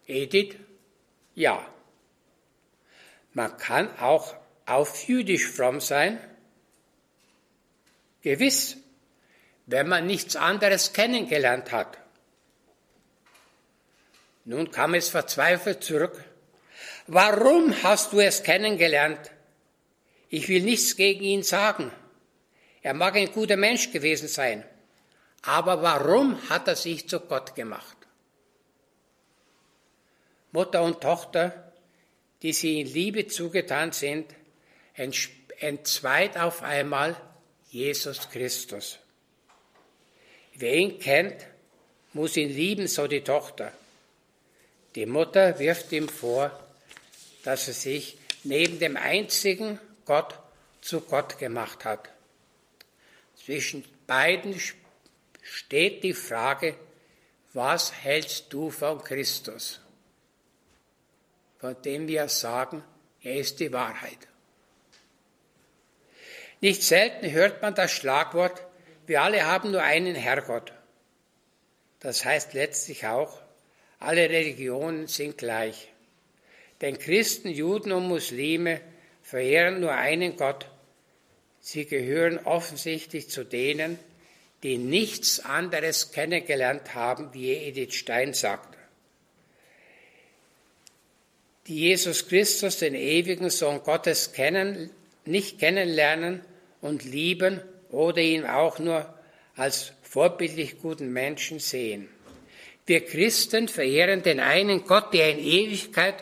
Edith, 0.07 0.55
ja. 1.35 1.65
Man 3.33 3.57
kann 3.57 3.97
auch 3.99 4.35
auf 4.65 5.07
Jüdisch 5.07 5.47
fromm 5.47 5.81
sein. 5.81 6.19
Gewiss, 8.21 8.77
wenn 9.65 9.87
man 9.87 10.05
nichts 10.05 10.35
anderes 10.35 10.93
kennengelernt 10.93 11.71
hat. 11.71 11.97
Nun 14.45 14.71
kam 14.71 14.93
es 14.93 15.09
verzweifelt 15.09 15.83
zurück. 15.83 16.23
Warum 17.07 17.73
hast 17.83 18.13
du 18.13 18.19
es 18.19 18.43
kennengelernt? 18.43 19.31
Ich 20.29 20.47
will 20.49 20.63
nichts 20.63 20.95
gegen 20.95 21.23
ihn 21.23 21.43
sagen. 21.43 21.91
Er 22.81 22.93
mag 22.93 23.15
ein 23.15 23.31
guter 23.31 23.57
Mensch 23.57 23.91
gewesen 23.91 24.27
sein. 24.27 24.63
Aber 25.41 25.81
warum 25.81 26.49
hat 26.49 26.67
er 26.67 26.75
sich 26.75 27.07
zu 27.07 27.19
Gott 27.19 27.55
gemacht? 27.55 28.02
Mutter 30.53 30.83
und 30.83 31.01
Tochter, 31.01 31.73
die 32.43 32.53
sie 32.53 32.79
in 32.81 32.87
Liebe 32.87 33.27
zugetan 33.27 33.91
sind, 33.91 34.33
entzweit 35.59 36.37
auf 36.37 36.61
einmal 36.61 37.19
Jesus 37.69 38.29
Christus. 38.29 38.99
Wer 40.53 40.75
ihn 40.75 40.99
kennt, 40.99 41.35
muss 42.13 42.37
ihn 42.37 42.49
lieben, 42.49 42.87
so 42.87 43.07
die 43.07 43.21
Tochter. 43.21 43.73
Die 44.93 45.07
Mutter 45.07 45.57
wirft 45.57 45.91
ihm 45.91 46.07
vor, 46.07 46.51
dass 47.43 47.67
er 47.67 47.73
sich 47.73 48.17
neben 48.43 48.77
dem 48.77 48.95
einzigen 48.95 49.79
Gott 50.05 50.37
zu 50.81 51.01
Gott 51.01 51.39
gemacht 51.39 51.83
hat. 51.83 52.09
Zwischen 53.43 53.83
beiden 54.05 54.61
steht 55.41 56.03
die 56.03 56.13
Frage, 56.13 56.75
was 57.53 57.91
hältst 57.91 58.53
du 58.53 58.69
von 58.69 59.03
Christus? 59.03 59.79
Von 61.63 61.81
dem 61.81 62.09
wir 62.09 62.27
sagen, 62.27 62.83
er 63.21 63.37
ist 63.37 63.61
die 63.61 63.71
Wahrheit. 63.71 64.17
Nicht 66.59 66.83
selten 66.83 67.31
hört 67.31 67.61
man 67.61 67.73
das 67.73 67.89
Schlagwort, 67.89 68.67
wir 69.05 69.21
alle 69.21 69.45
haben 69.45 69.71
nur 69.71 69.81
einen 69.81 70.13
Herrgott. 70.13 70.73
Das 72.01 72.25
heißt 72.25 72.53
letztlich 72.53 73.05
auch, 73.07 73.41
alle 73.97 74.29
Religionen 74.29 75.07
sind 75.07 75.37
gleich. 75.37 75.87
Denn 76.81 76.99
Christen, 76.99 77.47
Juden 77.47 77.93
und 77.93 78.09
Muslime 78.09 78.81
verehren 79.21 79.79
nur 79.79 79.93
einen 79.93 80.35
Gott. 80.35 80.67
Sie 81.61 81.85
gehören 81.85 82.39
offensichtlich 82.39 83.29
zu 83.29 83.45
denen, 83.45 83.97
die 84.63 84.77
nichts 84.77 85.39
anderes 85.39 86.11
kennengelernt 86.11 86.93
haben, 86.93 87.33
wie 87.33 87.53
Edith 87.53 87.93
Stein 87.93 88.33
sagt 88.33 88.73
die 91.67 91.79
Jesus 91.79 92.27
Christus, 92.27 92.79
den 92.79 92.95
ewigen 92.95 93.49
Sohn 93.49 93.81
Gottes, 93.83 94.33
kennen, 94.33 94.89
nicht 95.25 95.59
kennenlernen 95.59 96.41
und 96.81 97.05
lieben 97.05 97.61
oder 97.89 98.19
ihn 98.19 98.45
auch 98.45 98.79
nur 98.79 99.13
als 99.55 99.93
vorbildlich 100.01 100.79
guten 100.79 101.13
Menschen 101.13 101.59
sehen. 101.59 102.09
Wir 102.85 103.05
Christen 103.05 103.69
verehren 103.69 104.23
den 104.23 104.39
einen 104.39 104.85
Gott, 104.85 105.13
der 105.13 105.31
in 105.31 105.39
Ewigkeit 105.39 106.15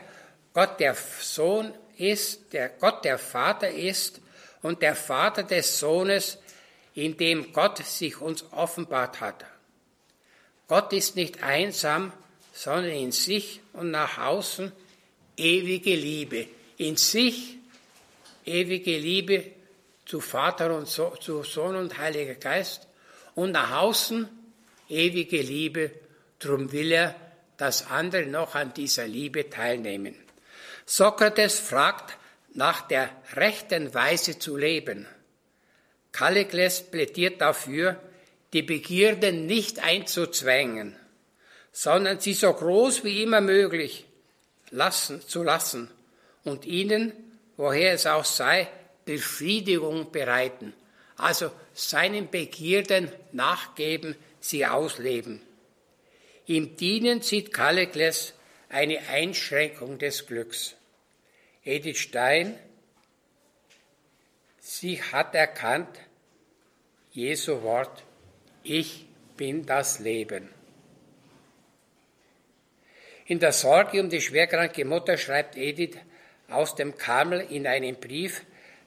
Gott 0.53 0.79
der 0.79 0.95
Sohn 1.21 1.73
ist, 1.97 2.53
der 2.53 2.69
Gott 2.69 3.03
der 3.03 3.17
Vater 3.17 3.69
ist 3.69 4.21
und 4.61 4.81
der 4.81 4.95
Vater 4.95 5.43
des 5.43 5.79
Sohnes, 5.79 6.37
in 6.93 7.17
dem 7.17 7.51
Gott 7.53 7.83
sich 7.83 8.21
uns 8.21 8.43
offenbart 8.51 9.21
hat. 9.21 9.45
Gott 10.67 10.93
ist 10.93 11.15
nicht 11.15 11.41
einsam, 11.41 12.13
sondern 12.53 12.91
in 12.91 13.11
sich 13.11 13.61
und 13.73 13.91
nach 13.91 14.17
außen 14.17 14.71
ewige 15.41 15.95
Liebe. 15.95 16.47
In 16.77 16.95
sich 16.95 17.57
ewige 18.45 18.97
Liebe 18.97 19.43
zu 20.05 20.19
Vater 20.19 20.75
und 20.75 20.87
so, 20.87 21.15
zu 21.19 21.43
Sohn 21.43 21.75
und 21.75 21.97
Heiliger 21.97 22.35
Geist 22.35 22.87
und 23.35 23.51
nach 23.51 23.81
außen 23.81 24.27
ewige 24.89 25.41
Liebe. 25.41 25.91
Drum 26.39 26.71
will 26.71 26.91
er, 26.91 27.15
dass 27.57 27.87
andere 27.87 28.25
noch 28.25 28.55
an 28.55 28.73
dieser 28.73 29.07
Liebe 29.07 29.49
teilnehmen. 29.49 30.15
Sokrates 30.85 31.59
fragt 31.59 32.17
nach 32.53 32.87
der 32.87 33.09
rechten 33.35 33.93
Weise 33.93 34.39
zu 34.39 34.57
leben. 34.57 35.07
Kallikles 36.11 36.81
plädiert 36.81 37.39
dafür, 37.39 38.01
die 38.53 38.63
Begierden 38.63 39.45
nicht 39.45 39.79
einzuzwängen, 39.79 40.95
sondern 41.71 42.19
sie 42.19 42.33
so 42.33 42.51
groß 42.51 43.05
wie 43.05 43.23
immer 43.23 43.39
möglich 43.39 44.05
lassen, 44.71 45.21
zu 45.21 45.43
lassen 45.43 45.89
und 46.43 46.65
ihnen, 46.65 47.13
woher 47.57 47.93
es 47.93 48.07
auch 48.07 48.25
sei, 48.25 48.67
Befriedigung 49.05 50.11
bereiten. 50.11 50.73
Also 51.17 51.51
seinen 51.73 52.29
Begierden 52.29 53.11
nachgeben, 53.31 54.15
sie 54.39 54.65
ausleben. 54.65 55.41
Im 56.47 56.75
Dienen 56.75 57.21
sieht 57.21 57.53
Kallikles 57.53 58.33
eine 58.69 58.99
Einschränkung 59.09 59.99
des 59.99 60.25
Glücks. 60.25 60.75
Edith 61.63 61.99
Stein, 61.99 62.57
sie 64.59 65.01
hat 65.03 65.35
erkannt, 65.35 65.99
Jesu 67.11 67.61
Wort, 67.61 68.03
ich 68.63 69.05
bin 69.37 69.65
das 69.65 69.99
Leben. 69.99 70.49
In 73.31 73.39
der 73.39 73.53
Sorge 73.53 74.01
um 74.01 74.09
die 74.09 74.19
schwerkranke 74.19 74.83
Mutter 74.83 75.15
schreibt 75.17 75.55
Edith 75.55 75.95
aus 76.49 76.75
dem 76.75 76.97
Karmel 76.97 77.39
in 77.39 77.65
einem 77.65 77.95
Brief, 77.95 78.43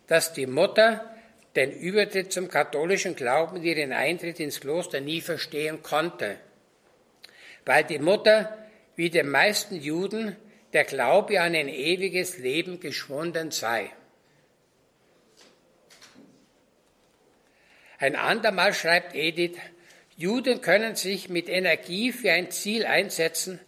dass 0.07 0.35
die 0.35 0.46
Mutter 0.46 1.16
den 1.57 1.72
Übertritt 1.72 2.30
zum 2.30 2.48
katholischen 2.48 3.16
Glauben, 3.16 3.62
ihren 3.62 3.94
Eintritt 3.94 4.40
ins 4.40 4.61
Kloster 4.61 5.00
nie 5.00 5.22
verstehen 5.22 5.83
konnte, 5.83 6.37
weil 7.64 7.85
die 7.85 7.98
Mutter, 7.98 8.54
wie 8.96 9.09
den 9.09 9.30
meisten 9.30 9.76
Juden, 9.76 10.37
der 10.74 10.85
Glaube 10.85 11.40
an 11.40 11.54
ein 11.54 11.70
ewiges 11.70 12.37
Leben 12.37 12.80
geschwunden 12.80 13.50
sei. 13.50 13.92
Ein 17.98 18.14
andermal 18.14 18.74
schreibt 18.74 19.14
Edith, 19.14 19.57
Juden 20.18 20.61
können 20.61 20.96
sich 20.96 21.30
mit 21.30 21.48
Energie 21.48 22.12
für 22.12 22.30
ein 22.30 22.50
Ziel 22.50 22.85
einsetzen, 22.85 23.59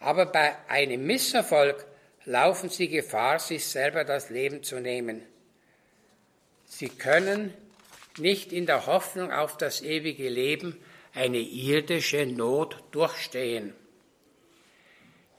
aber 0.00 0.26
bei 0.26 0.56
einem 0.68 1.06
Misserfolg 1.06 1.86
laufen 2.24 2.70
sie 2.70 2.88
Gefahr, 2.88 3.38
sich 3.38 3.64
selber 3.64 4.04
das 4.04 4.30
Leben 4.30 4.62
zu 4.62 4.80
nehmen. 4.80 5.22
Sie 6.64 6.88
können 6.88 7.52
nicht 8.18 8.52
in 8.52 8.66
der 8.66 8.86
Hoffnung 8.86 9.30
auf 9.30 9.56
das 9.56 9.82
ewige 9.82 10.28
Leben 10.28 10.76
eine 11.14 11.38
irdische 11.38 12.26
Not 12.26 12.82
durchstehen. 12.92 13.74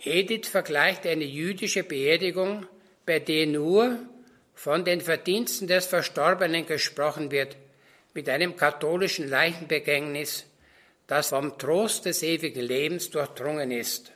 Edith 0.03 0.47
vergleicht 0.47 1.05
eine 1.05 1.23
jüdische 1.23 1.83
Beerdigung, 1.83 2.65
bei 3.05 3.19
der 3.19 3.47
nur 3.47 3.99
von 4.53 4.85
den 4.85 5.01
Verdiensten 5.01 5.67
des 5.67 5.85
Verstorbenen 5.85 6.65
gesprochen 6.65 7.31
wird, 7.31 7.55
mit 8.13 8.27
einem 8.27 8.57
katholischen 8.57 9.27
Leichenbegängnis, 9.29 10.45
das 11.07 11.29
vom 11.29 11.57
Trost 11.57 12.05
des 12.05 12.23
ewigen 12.23 12.61
Lebens 12.61 13.09
durchdrungen 13.09 13.71
ist. 13.71 14.11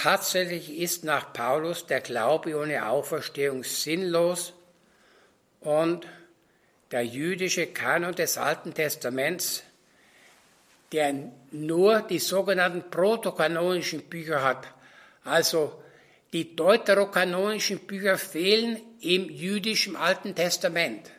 Tatsächlich 0.00 0.78
ist 0.78 1.02
nach 1.02 1.32
Paulus 1.32 1.86
der 1.86 2.00
Glaube 2.00 2.56
ohne 2.56 2.86
Auferstehung 2.86 3.64
sinnlos 3.64 4.52
und 5.60 6.06
der 6.92 7.04
jüdische 7.04 7.66
Kanon 7.66 8.14
des 8.14 8.38
Alten 8.38 8.74
Testaments 8.74 9.64
der 10.92 11.14
nur 11.50 12.02
die 12.02 12.20
sogenannten 12.20 12.88
protokanonischen 12.90 14.02
Bücher 14.02 14.42
hat. 14.42 14.68
Also 15.24 15.82
die 16.32 16.54
deuterokanonischen 16.54 17.80
Bücher 17.80 18.18
fehlen 18.18 18.80
im 19.00 19.28
jüdischen 19.28 19.96
Alten 19.96 20.34
Testament. 20.34 21.10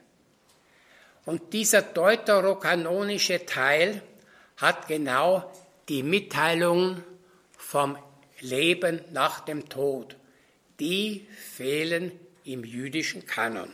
Und 1.25 1.53
dieser 1.53 1.81
deuterokanonische 1.81 3.45
Teil 3.45 4.01
hat 4.57 4.87
genau 4.87 5.51
die 5.87 6.01
Mitteilungen 6.01 7.03
vom 7.57 7.97
Leben 8.41 9.01
nach 9.11 9.41
dem 9.41 9.69
Tod. 9.69 10.15
Die 10.79 11.27
fehlen 11.55 12.11
im 12.43 12.63
jüdischen 12.63 13.25
Kanon. 13.25 13.69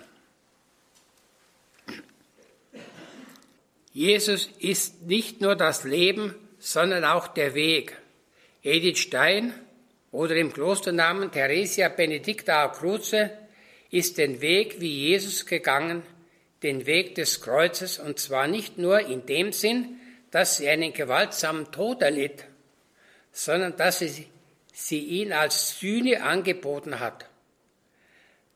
Jesus 3.94 4.50
ist 4.60 5.04
nicht 5.04 5.40
nur 5.40 5.56
das 5.56 5.86
Leben, 5.86 6.36
sondern 6.60 7.06
auch 7.06 7.28
der 7.28 7.54
Weg. 7.54 7.96
Edith 8.62 9.00
Stein 9.00 9.54
oder 10.12 10.36
im 10.36 10.52
Klosternamen 10.52 11.32
Theresia 11.32 11.88
Benedicta 11.90 12.64
a 12.64 12.68
Cruce 12.70 13.30
ist 13.92 14.18
den 14.18 14.42
Weg 14.42 14.82
wie 14.82 15.10
Jesus 15.10 15.46
gegangen, 15.46 16.04
den 16.64 16.86
Weg 16.86 17.16
des 17.16 17.42
Kreuzes, 17.42 18.00
und 18.00 18.20
zwar 18.20 18.48
nicht 18.48 18.78
nur 18.78 19.00
in 19.00 19.26
dem 19.26 19.54
Sinn, 19.54 20.00
dass 20.32 20.58
sie 20.58 20.68
einen 20.68 20.92
gewaltsamen 20.92 21.72
Tod 21.72 22.02
erlitt, 22.02 22.44
sondern 23.32 23.78
dass 23.78 24.00
sie, 24.00 24.28
sie 24.76 25.00
ihn 25.00 25.32
als 25.32 25.80
Sühne 25.80 26.22
angeboten 26.22 27.00
hat. 27.00 27.26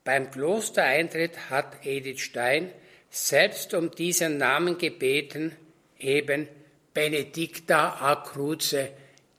Beim 0.03 0.29
Klostereintritt 0.29 1.49
hat 1.49 1.85
Edith 1.85 2.19
Stein 2.19 2.73
selbst 3.09 3.73
um 3.73 3.89
diesen 3.89 4.37
Namen 4.37 4.77
gebeten, 4.77 5.55
eben 5.97 6.47
Benedicta 6.93 7.97
a 8.01 8.15
Cruce, 8.15 8.89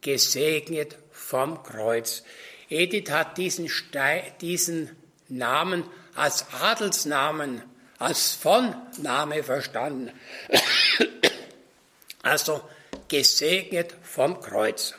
gesegnet 0.01 0.97
vom 1.11 1.61
Kreuz. 1.61 2.23
Edith 2.67 3.11
hat 3.11 3.37
diesen, 3.37 3.69
Stein, 3.69 4.23
diesen 4.41 4.89
Namen 5.29 5.83
als 6.15 6.47
Adelsnamen, 6.51 7.61
als 7.99 8.33
Vonname 8.33 9.43
verstanden. 9.43 10.11
Also 12.23 12.61
gesegnet 13.07 13.95
vom 14.03 14.39
Kreuz. 14.41 14.93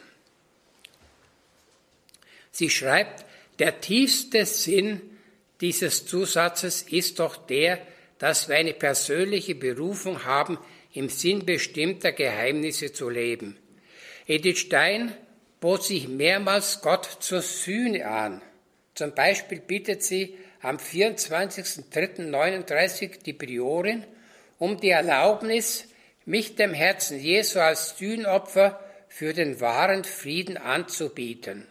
Sie 2.53 2.71
schreibt, 2.71 3.25
der 3.59 3.81
tiefste 3.81 4.47
Sinn 4.47 5.01
dieses 5.61 6.07
Zusatzes 6.07 6.83
ist 6.83 7.19
doch 7.19 7.37
der, 7.37 7.79
dass 8.19 8.49
wir 8.49 8.57
eine 8.57 8.75
persönliche 8.75 9.55
Berufung 9.55 10.25
haben, 10.25 10.59
im 10.93 11.09
Sinn 11.09 11.45
bestimmter 11.45 12.13
Geheimnisse 12.13 12.93
zu 12.93 13.09
leben. 13.09 13.59
Edith 14.27 14.59
Stein 14.59 15.15
bot 15.61 15.85
sich 15.85 16.07
mehrmals 16.07 16.83
Gott 16.83 17.09
zur 17.21 17.43
Sühne 17.43 18.07
an. 18.07 18.43
Zum 18.95 19.15
Beispiel 19.15 19.61
bittet 19.61 20.03
sie 20.03 20.37
am 20.61 20.77
24.03.39 20.77 23.23
die 23.23 23.33
Priorin 23.33 24.05
um 24.59 24.79
die 24.79 24.91
Erlaubnis, 24.91 25.87
mich 26.25 26.55
dem 26.55 26.75
Herzen 26.75 27.19
Jesu 27.19 27.59
als 27.59 27.99
Sühnopfer 27.99 28.79
für 29.09 29.33
den 29.33 29.61
wahren 29.61 30.05
Frieden 30.05 30.57
anzubieten. 30.57 31.67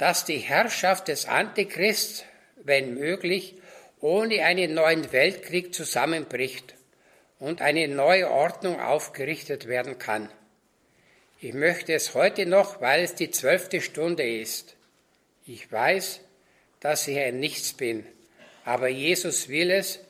Dass 0.00 0.24
die 0.24 0.38
Herrschaft 0.38 1.08
des 1.08 1.26
Antichrist, 1.26 2.24
wenn 2.64 2.94
möglich, 2.94 3.56
ohne 4.00 4.42
einen 4.44 4.72
neuen 4.72 5.12
Weltkrieg 5.12 5.74
zusammenbricht 5.74 6.74
und 7.38 7.60
eine 7.60 7.86
neue 7.86 8.30
Ordnung 8.30 8.80
aufgerichtet 8.80 9.68
werden 9.68 9.98
kann. 9.98 10.30
Ich 11.38 11.52
möchte 11.52 11.92
es 11.92 12.14
heute 12.14 12.46
noch, 12.46 12.80
weil 12.80 13.04
es 13.04 13.14
die 13.14 13.30
zwölfte 13.30 13.82
Stunde 13.82 14.26
ist. 14.26 14.74
Ich 15.44 15.70
weiß, 15.70 16.20
dass 16.80 17.06
ich 17.06 17.18
ein 17.18 17.38
Nichts 17.38 17.74
bin, 17.74 18.06
aber 18.64 18.88
Jesus 18.88 19.50
will 19.50 19.70
es 19.70 20.00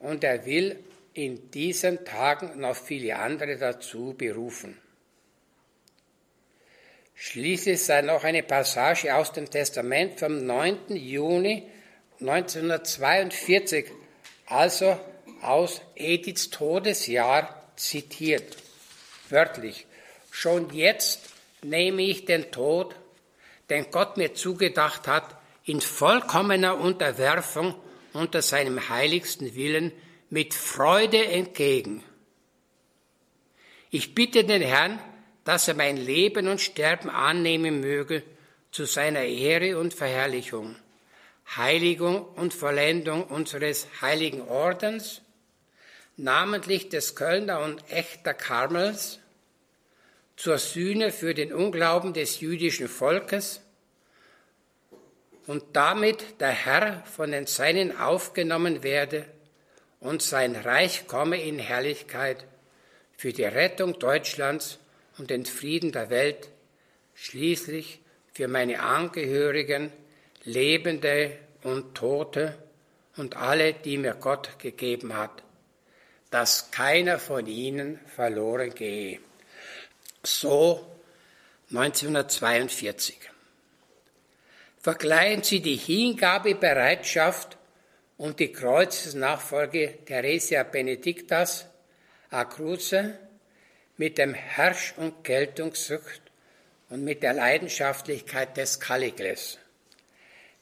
und 0.00 0.24
er 0.24 0.44
will 0.44 0.76
in 1.14 1.52
diesen 1.52 2.04
Tagen 2.04 2.58
noch 2.58 2.74
viele 2.74 3.14
andere 3.14 3.58
dazu 3.58 4.12
berufen. 4.18 4.76
Schließlich 7.18 7.82
sei 7.82 8.02
noch 8.02 8.24
eine 8.24 8.42
Passage 8.42 9.14
aus 9.14 9.32
dem 9.32 9.50
Testament 9.50 10.20
vom 10.20 10.44
9. 10.44 10.94
Juni 10.96 11.62
1942, 12.20 13.86
also 14.44 15.00
aus 15.40 15.80
Ediths 15.94 16.50
Todesjahr 16.50 17.72
zitiert, 17.76 18.56
wörtlich. 19.30 19.86
Schon 20.30 20.70
jetzt 20.74 21.30
nehme 21.62 22.02
ich 22.02 22.26
den 22.26 22.50
Tod, 22.50 22.94
den 23.70 23.90
Gott 23.90 24.18
mir 24.18 24.34
zugedacht 24.34 25.08
hat, 25.08 25.36
in 25.64 25.80
vollkommener 25.80 26.78
Unterwerfung 26.78 27.74
unter 28.12 28.42
seinem 28.42 28.90
heiligsten 28.90 29.54
Willen 29.54 29.90
mit 30.28 30.52
Freude 30.52 31.26
entgegen. 31.26 32.02
Ich 33.90 34.14
bitte 34.14 34.44
den 34.44 34.60
Herrn, 34.60 35.00
dass 35.46 35.68
er 35.68 35.74
mein 35.74 35.96
Leben 35.96 36.48
und 36.48 36.60
Sterben 36.60 37.08
annehmen 37.08 37.80
möge 37.80 38.24
zu 38.72 38.84
seiner 38.84 39.22
Ehre 39.22 39.78
und 39.78 39.94
Verherrlichung, 39.94 40.74
Heiligung 41.56 42.20
und 42.34 42.52
Vollendung 42.52 43.22
unseres 43.22 43.86
heiligen 44.02 44.42
Ordens, 44.42 45.22
namentlich 46.16 46.88
des 46.88 47.14
Kölner 47.14 47.60
und 47.60 47.80
Echter 47.92 48.34
Karmels, 48.34 49.20
zur 50.36 50.58
Sühne 50.58 51.12
für 51.12 51.32
den 51.32 51.52
Unglauben 51.52 52.12
des 52.12 52.40
jüdischen 52.40 52.88
Volkes 52.88 53.60
und 55.46 55.62
damit 55.74 56.40
der 56.40 56.50
Herr 56.50 57.04
von 57.04 57.30
den 57.30 57.46
Seinen 57.46 57.96
aufgenommen 57.96 58.82
werde 58.82 59.24
und 60.00 60.22
sein 60.22 60.56
Reich 60.56 61.06
komme 61.06 61.40
in 61.40 61.60
Herrlichkeit 61.60 62.44
für 63.16 63.32
die 63.32 63.44
Rettung 63.44 63.96
Deutschlands 64.00 64.80
und 65.18 65.30
den 65.30 65.46
Frieden 65.46 65.92
der 65.92 66.10
Welt, 66.10 66.50
schließlich 67.14 68.00
für 68.32 68.48
meine 68.48 68.80
Angehörigen, 68.80 69.92
Lebende 70.44 71.38
und 71.62 71.94
Tote 71.94 72.56
und 73.16 73.36
alle, 73.36 73.72
die 73.72 73.98
mir 73.98 74.14
Gott 74.14 74.58
gegeben 74.58 75.16
hat, 75.16 75.42
dass 76.30 76.70
keiner 76.70 77.18
von 77.18 77.46
ihnen 77.46 77.98
verloren 78.14 78.74
gehe. 78.74 79.20
So 80.22 80.86
1942. 81.70 83.16
Vergleichen 84.78 85.42
Sie 85.42 85.60
die 85.60 85.76
Hingabebereitschaft 85.76 87.56
und 88.18 88.38
die 88.38 88.52
Kreuzesnachfolge 88.52 89.98
Theresia 90.04 90.62
Benedictas 90.62 91.66
a 92.30 92.44
Cruce 92.44 93.14
mit 93.96 94.18
dem 94.18 94.34
Herrsch- 94.34 94.94
und 94.96 95.24
Geltungssucht 95.24 96.20
und 96.90 97.04
mit 97.04 97.22
der 97.22 97.32
Leidenschaftlichkeit 97.32 98.56
des 98.56 98.78
Caligles. 98.80 99.58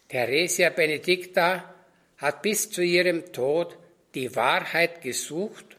Theresia 0.09 0.70
Benedicta 0.70 1.75
hat 2.18 2.42
bis 2.42 2.70
zu 2.70 2.83
ihrem 2.83 3.33
Tod 3.33 3.77
die 4.14 4.35
Wahrheit 4.37 5.03
gesucht 5.03 5.77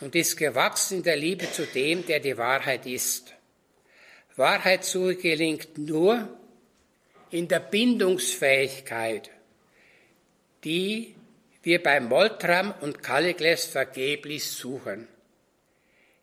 und 0.00 0.14
ist 0.14 0.36
gewachsen 0.36 0.98
in 0.98 1.02
der 1.02 1.16
Liebe 1.16 1.50
zu 1.50 1.66
dem, 1.66 2.06
der 2.06 2.20
die 2.20 2.36
Wahrheit 2.36 2.86
ist. 2.86 3.34
Wahrheitssuche 4.36 5.16
gelingt 5.16 5.76
nur 5.78 6.28
in 7.30 7.48
der 7.48 7.60
Bindungsfähigkeit, 7.60 9.30
die 10.64 11.14
wir 11.62 11.82
bei 11.82 12.00
Moltram 12.00 12.74
und 12.80 13.02
Caligles 13.02 13.66
vergeblich 13.66 14.44
suchen. 14.44 15.08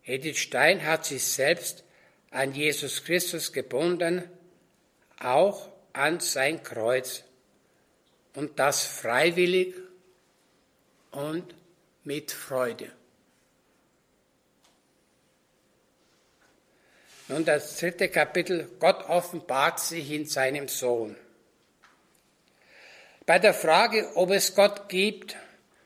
Edith 0.04 0.38
Stein 0.38 0.84
hat 0.84 1.04
sich 1.04 1.24
selbst 1.24 1.84
an 2.30 2.54
Jesus 2.54 3.04
Christus 3.04 3.52
gebunden, 3.52 4.28
auch 5.18 5.68
an 5.92 6.20
sein 6.20 6.62
Kreuz, 6.62 7.24
und 8.34 8.58
das 8.58 8.84
freiwillig 8.84 9.74
und 11.10 11.54
mit 12.04 12.30
Freude. 12.30 12.92
Nun 17.28 17.44
das 17.44 17.78
dritte 17.78 18.08
Kapitel, 18.08 18.68
Gott 18.80 19.08
offenbart 19.08 19.78
sich 19.78 20.10
in 20.10 20.26
seinem 20.26 20.68
Sohn. 20.68 21.16
Bei 23.26 23.38
der 23.38 23.54
Frage, 23.54 24.10
ob 24.16 24.30
es 24.30 24.54
Gott 24.54 24.88
gibt, 24.88 25.36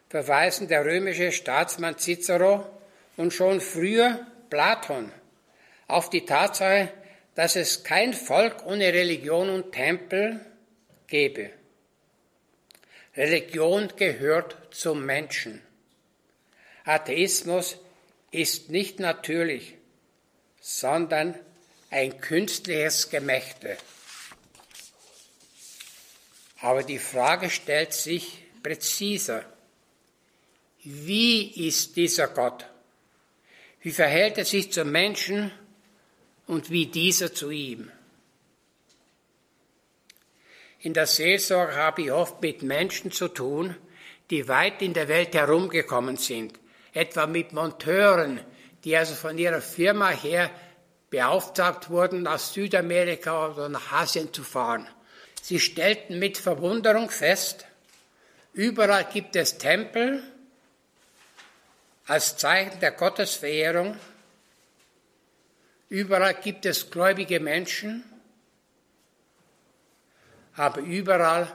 verweisen 0.08 0.68
der 0.68 0.84
römische 0.86 1.32
Staatsmann 1.32 1.98
Cicero 1.98 2.73
und 3.16 3.32
schon 3.32 3.60
früher 3.60 4.26
Platon 4.50 5.12
auf 5.86 6.10
die 6.10 6.24
Tatsache, 6.24 6.92
dass 7.34 7.56
es 7.56 7.84
kein 7.84 8.14
Volk 8.14 8.64
ohne 8.66 8.92
Religion 8.92 9.50
und 9.50 9.72
Tempel 9.72 10.40
gäbe. 11.06 11.50
Religion 13.16 13.92
gehört 13.96 14.56
zum 14.70 15.04
Menschen. 15.04 15.62
Atheismus 16.84 17.76
ist 18.30 18.70
nicht 18.70 18.98
natürlich, 18.98 19.74
sondern 20.60 21.38
ein 21.90 22.20
künstliches 22.20 23.10
Gemächte. 23.10 23.76
Aber 26.60 26.82
die 26.82 26.98
Frage 26.98 27.50
stellt 27.50 27.92
sich 27.92 28.42
präziser. 28.62 29.44
Wie 30.82 31.68
ist 31.68 31.96
dieser 31.96 32.28
Gott? 32.28 32.66
Wie 33.84 33.92
verhält 33.92 34.38
er 34.38 34.46
sich 34.46 34.72
zum 34.72 34.90
Menschen 34.90 35.52
und 36.46 36.70
wie 36.70 36.86
dieser 36.86 37.34
zu 37.34 37.50
ihm? 37.50 37.92
In 40.80 40.94
der 40.94 41.06
Seelsorge 41.06 41.76
habe 41.76 42.00
ich 42.00 42.10
oft 42.10 42.40
mit 42.40 42.62
Menschen 42.62 43.12
zu 43.12 43.28
tun, 43.28 43.76
die 44.30 44.48
weit 44.48 44.80
in 44.80 44.94
der 44.94 45.08
Welt 45.08 45.34
herumgekommen 45.34 46.16
sind, 46.16 46.58
etwa 46.94 47.26
mit 47.26 47.52
Monteuren, 47.52 48.40
die 48.84 48.96
also 48.96 49.14
von 49.14 49.36
ihrer 49.36 49.60
Firma 49.60 50.08
her 50.08 50.50
beauftragt 51.10 51.90
wurden, 51.90 52.22
nach 52.22 52.38
Südamerika 52.38 53.50
oder 53.50 53.68
nach 53.68 53.92
Asien 53.92 54.32
zu 54.32 54.44
fahren. 54.44 54.88
Sie 55.42 55.60
stellten 55.60 56.18
mit 56.18 56.38
Verwunderung 56.38 57.10
fest, 57.10 57.66
überall 58.54 59.04
gibt 59.12 59.36
es 59.36 59.58
Tempel 59.58 60.22
als 62.06 62.36
Zeichen 62.36 62.80
der 62.80 62.92
Gottesverehrung, 62.92 63.98
überall 65.88 66.34
gibt 66.34 66.66
es 66.66 66.90
gläubige 66.90 67.40
Menschen, 67.40 68.04
aber 70.56 70.80
überall 70.80 71.52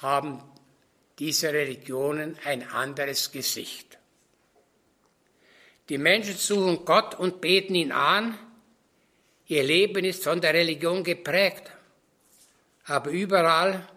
haben 0.00 0.42
diese 1.18 1.52
Religionen 1.52 2.38
ein 2.44 2.68
anderes 2.70 3.32
Gesicht. 3.32 3.98
Die 5.88 5.98
Menschen 5.98 6.36
suchen 6.36 6.84
Gott 6.84 7.14
und 7.14 7.40
beten 7.40 7.74
ihn 7.74 7.92
an. 7.92 8.38
Ihr 9.46 9.64
Leben 9.64 10.04
ist 10.04 10.22
von 10.22 10.40
der 10.40 10.54
Religion 10.54 11.02
geprägt, 11.02 11.70
aber 12.84 13.10
überall 13.10 13.88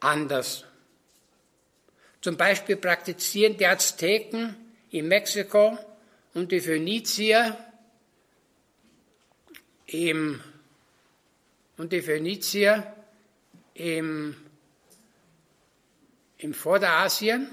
anders. 0.00 0.64
Zum 2.26 2.36
Beispiel 2.36 2.74
praktizieren 2.74 3.56
die 3.56 3.68
Azteken 3.68 4.56
in 4.90 5.06
Mexiko 5.06 5.78
und 6.34 6.50
die 6.50 6.60
Phönizier 6.60 7.56
im 9.86 10.42
und 11.76 11.92
die 11.92 12.02
Phönizier 12.02 12.96
im, 13.74 14.34
im 16.38 16.52
Vorderasien 16.52 17.48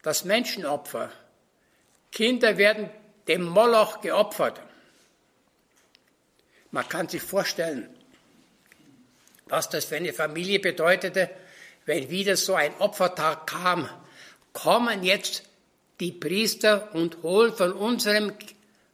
das 0.00 0.24
Menschenopfer. 0.24 1.12
Kinder 2.10 2.56
werden 2.56 2.88
dem 3.28 3.42
Moloch 3.42 4.00
geopfert. 4.00 4.62
Man 6.70 6.88
kann 6.88 7.06
sich 7.10 7.20
vorstellen, 7.20 7.94
was 9.44 9.68
das 9.68 9.84
für 9.84 9.96
eine 9.96 10.14
Familie 10.14 10.58
bedeutete, 10.58 11.28
wenn 11.86 12.10
wieder 12.10 12.36
so 12.36 12.54
ein 12.54 12.74
Opfertag 12.78 13.46
kam. 13.46 13.88
Kommen 14.52 15.02
jetzt 15.02 15.44
die 16.00 16.12
Priester 16.12 16.94
und 16.94 17.22
holen 17.22 17.54
von 17.54 17.72
unserem, 17.72 18.32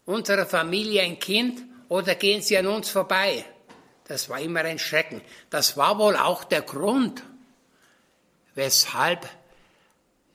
unserer 0.05 0.47
Familie 0.47 1.03
ein 1.03 1.19
Kind 1.19 1.63
oder 1.89 2.15
gehen 2.15 2.43
sie 2.43 2.57
an 2.57 2.67
uns 2.67 2.91
vorbei? 2.91 3.45
Das 4.05 4.29
war 4.29 4.41
immer 4.41 4.61
ein 4.61 4.79
Schrecken. 4.79 5.21
Das 5.51 5.77
war 5.77 5.99
wohl 5.99 6.17
auch 6.17 6.45
der 6.45 6.63
Grund, 6.63 7.23
weshalb 8.55 9.29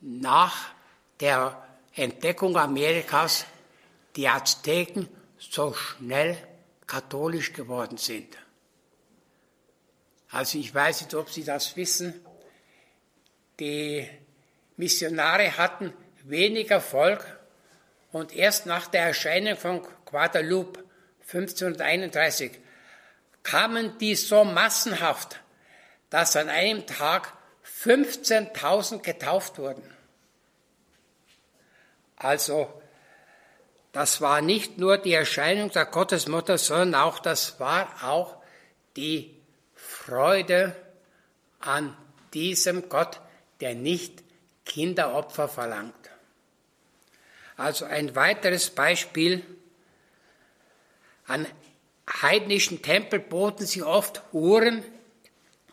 nach 0.02 0.56
der 1.20 1.62
Entdeckung 1.94 2.58
Amerikas 2.58 3.46
die 4.16 4.28
Azteken 4.28 5.08
so 5.38 5.74
schnell 5.74 6.38
katholisch 6.88 7.54
geworden 7.54 7.98
sind. 7.98 8.36
Also 10.30 10.58
ich 10.58 10.74
weiß 10.74 11.02
nicht, 11.02 11.14
ob 11.14 11.30
Sie 11.30 11.44
das 11.44 11.76
wissen. 11.76 12.14
Die 13.60 14.08
Missionare 14.76 15.58
hatten 15.58 15.94
wenig 16.24 16.70
Erfolg 16.70 17.26
und 18.12 18.36
erst 18.36 18.66
nach 18.66 18.88
der 18.88 19.04
Erscheinung 19.04 19.58
von 19.58 19.86
Guadalupe 20.06 20.84
1531 21.22 22.52
kamen 23.44 23.98
die 23.98 24.16
so 24.16 24.44
massenhaft, 24.44 25.40
dass 26.10 26.36
an 26.36 26.50
einem 26.50 26.86
Tag 26.86 27.34
15.000 27.84 29.02
getauft 29.02 29.58
wurden. 29.58 29.84
Also, 32.18 32.82
das 33.92 34.22
war 34.22 34.42
nicht 34.42 34.78
nur 34.78 34.98
die 34.98 35.14
Erscheinung 35.14 35.72
der 35.72 35.86
Gottesmutter, 35.86 36.58
sondern 36.58 37.02
auch, 37.02 37.20
das 37.20 37.60
war 37.60 38.04
auch 38.04 38.38
die 38.96 39.36
Freude 39.76 40.76
an 41.60 41.96
diesem 42.34 42.90
Gott, 42.90 43.22
der 43.62 43.76
nicht 43.76 44.24
Kinderopfer 44.66 45.48
verlangt. 45.48 45.96
Also 47.56 47.86
ein 47.86 48.16
weiteres 48.16 48.70
Beispiel. 48.70 49.44
An 51.26 51.48
heidnischen 52.22 52.82
Tempel 52.82 53.20
boten 53.20 53.66
sie 53.66 53.84
oft 53.84 54.22
Huren 54.32 54.84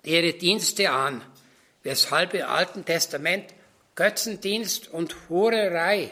ihre 0.02 0.32
Dienste 0.32 0.90
an, 0.90 1.22
weshalb 1.82 2.34
im 2.34 2.46
Alten 2.46 2.84
Testament 2.84 3.54
Götzendienst 3.94 4.88
und 4.88 5.14
Hurerei 5.28 6.10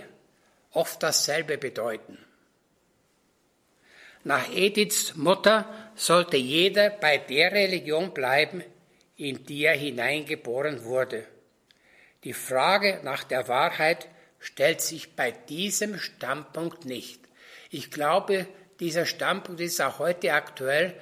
oft 0.70 1.02
dasselbe 1.02 1.58
bedeuten. 1.58 2.18
Nach 4.24 4.48
Ediths 4.54 5.16
Mutter 5.16 5.66
sollte 5.96 6.36
jeder 6.36 6.90
bei 6.90 7.18
der 7.18 7.50
Religion 7.52 8.14
bleiben, 8.14 8.62
in 9.16 9.44
die 9.46 9.64
er 9.64 9.76
hineingeboren 9.76 10.84
wurde. 10.84 11.26
Die 12.24 12.32
Frage 12.32 13.00
nach 13.02 13.24
der 13.24 13.48
Wahrheit 13.48 14.08
stellt 14.38 14.80
sich 14.80 15.16
bei 15.16 15.32
diesem 15.32 15.98
Standpunkt 15.98 16.84
nicht. 16.84 17.20
Ich 17.70 17.90
glaube, 17.90 18.46
dieser 18.80 19.06
Standpunkt 19.06 19.60
ist 19.60 19.80
auch 19.80 19.98
heute 19.98 20.32
aktuell. 20.32 20.94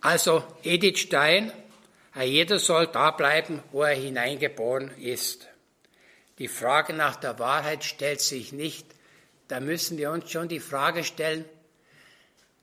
Also 0.00 0.44
Edith 0.62 0.98
Stein, 0.98 1.52
jeder 2.20 2.58
soll 2.58 2.86
da 2.88 3.10
bleiben, 3.10 3.62
wo 3.72 3.82
er 3.82 3.94
hineingeboren 3.94 4.90
ist. 4.98 5.48
Die 6.38 6.48
Frage 6.48 6.92
nach 6.92 7.16
der 7.16 7.38
Wahrheit 7.38 7.84
stellt 7.84 8.20
sich 8.20 8.52
nicht. 8.52 8.86
Da 9.48 9.60
müssen 9.60 9.96
wir 9.96 10.10
uns 10.10 10.30
schon 10.30 10.48
die 10.48 10.60
Frage 10.60 11.04
stellen, 11.04 11.44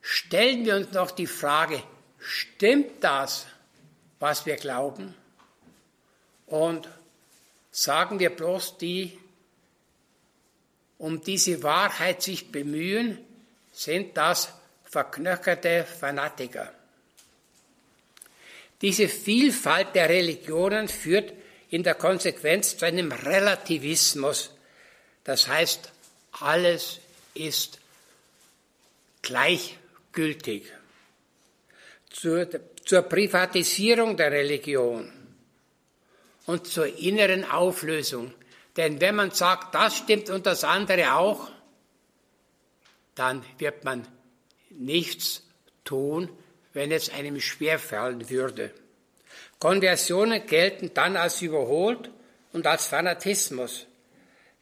stellen 0.02 0.66
wir 0.66 0.76
uns 0.76 0.92
noch 0.92 1.12
die 1.12 1.28
Frage, 1.28 1.82
stimmt 2.20 3.04
das, 3.04 3.48
was 4.20 4.46
wir 4.46 4.58
glauben? 4.58 5.16
Und 6.46 6.90
sagen 7.74 8.20
wir 8.20 8.30
bloß 8.30 8.78
die, 8.78 9.18
um 11.00 11.22
diese 11.22 11.64
Wahrheit 11.64 12.22
sich 12.22 12.52
bemühen, 12.52 13.18
sind 13.72 14.16
das 14.16 14.54
verknöcherte 14.86 15.84
Fanatiker. 15.84 16.72
Diese 18.82 19.10
Vielfalt 19.10 19.96
der 19.96 20.08
Religionen 20.08 20.88
führt 20.88 21.34
in 21.70 21.84
der 21.84 21.96
Konsequenz 21.96 22.78
zu 22.78 22.86
einem 22.86 23.12
Relativismus. 23.12 24.52
Das 25.24 25.48
heißt, 25.48 25.92
alles 26.34 27.00
ist 27.34 27.80
gleichgültig. 29.24 30.72
Zur, 32.12 32.48
zur 32.86 33.02
Privatisierung 33.02 34.16
der 34.16 34.32
Religion 34.32 35.23
und 36.46 36.68
zur 36.68 36.98
inneren 36.98 37.50
Auflösung. 37.50 38.34
Denn 38.78 39.00
wenn 39.02 39.16
man 39.16 39.32
sagt, 39.32 39.76
das 39.76 39.98
stimmt 39.98 40.30
und 40.30 40.46
das 40.46 40.64
andere 40.64 41.14
auch, 41.14 41.52
dann 43.16 43.44
wird 43.58 43.84
man 43.84 44.08
nichts 44.70 45.44
tun, 45.84 46.30
wenn 46.74 46.92
es 46.92 47.12
einem 47.12 47.40
schwerfallen 47.40 48.30
würde. 48.30 48.72
Konversionen 49.60 50.46
gelten 50.48 50.92
dann 50.94 51.16
als 51.16 51.42
überholt 51.42 52.10
und 52.52 52.66
als 52.66 52.88
Fanatismus. 52.88 53.86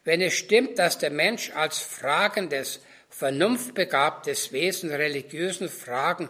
Wenn 0.04 0.20
es 0.20 0.34
stimmt, 0.34 0.78
dass 0.78 0.98
der 0.98 1.10
Mensch 1.10 1.50
als 1.52 1.78
fragendes, 1.78 2.80
vernunftbegabtes 3.08 4.52
Wesen 4.52 4.90
religiösen 4.90 5.68
Fragen 5.68 6.28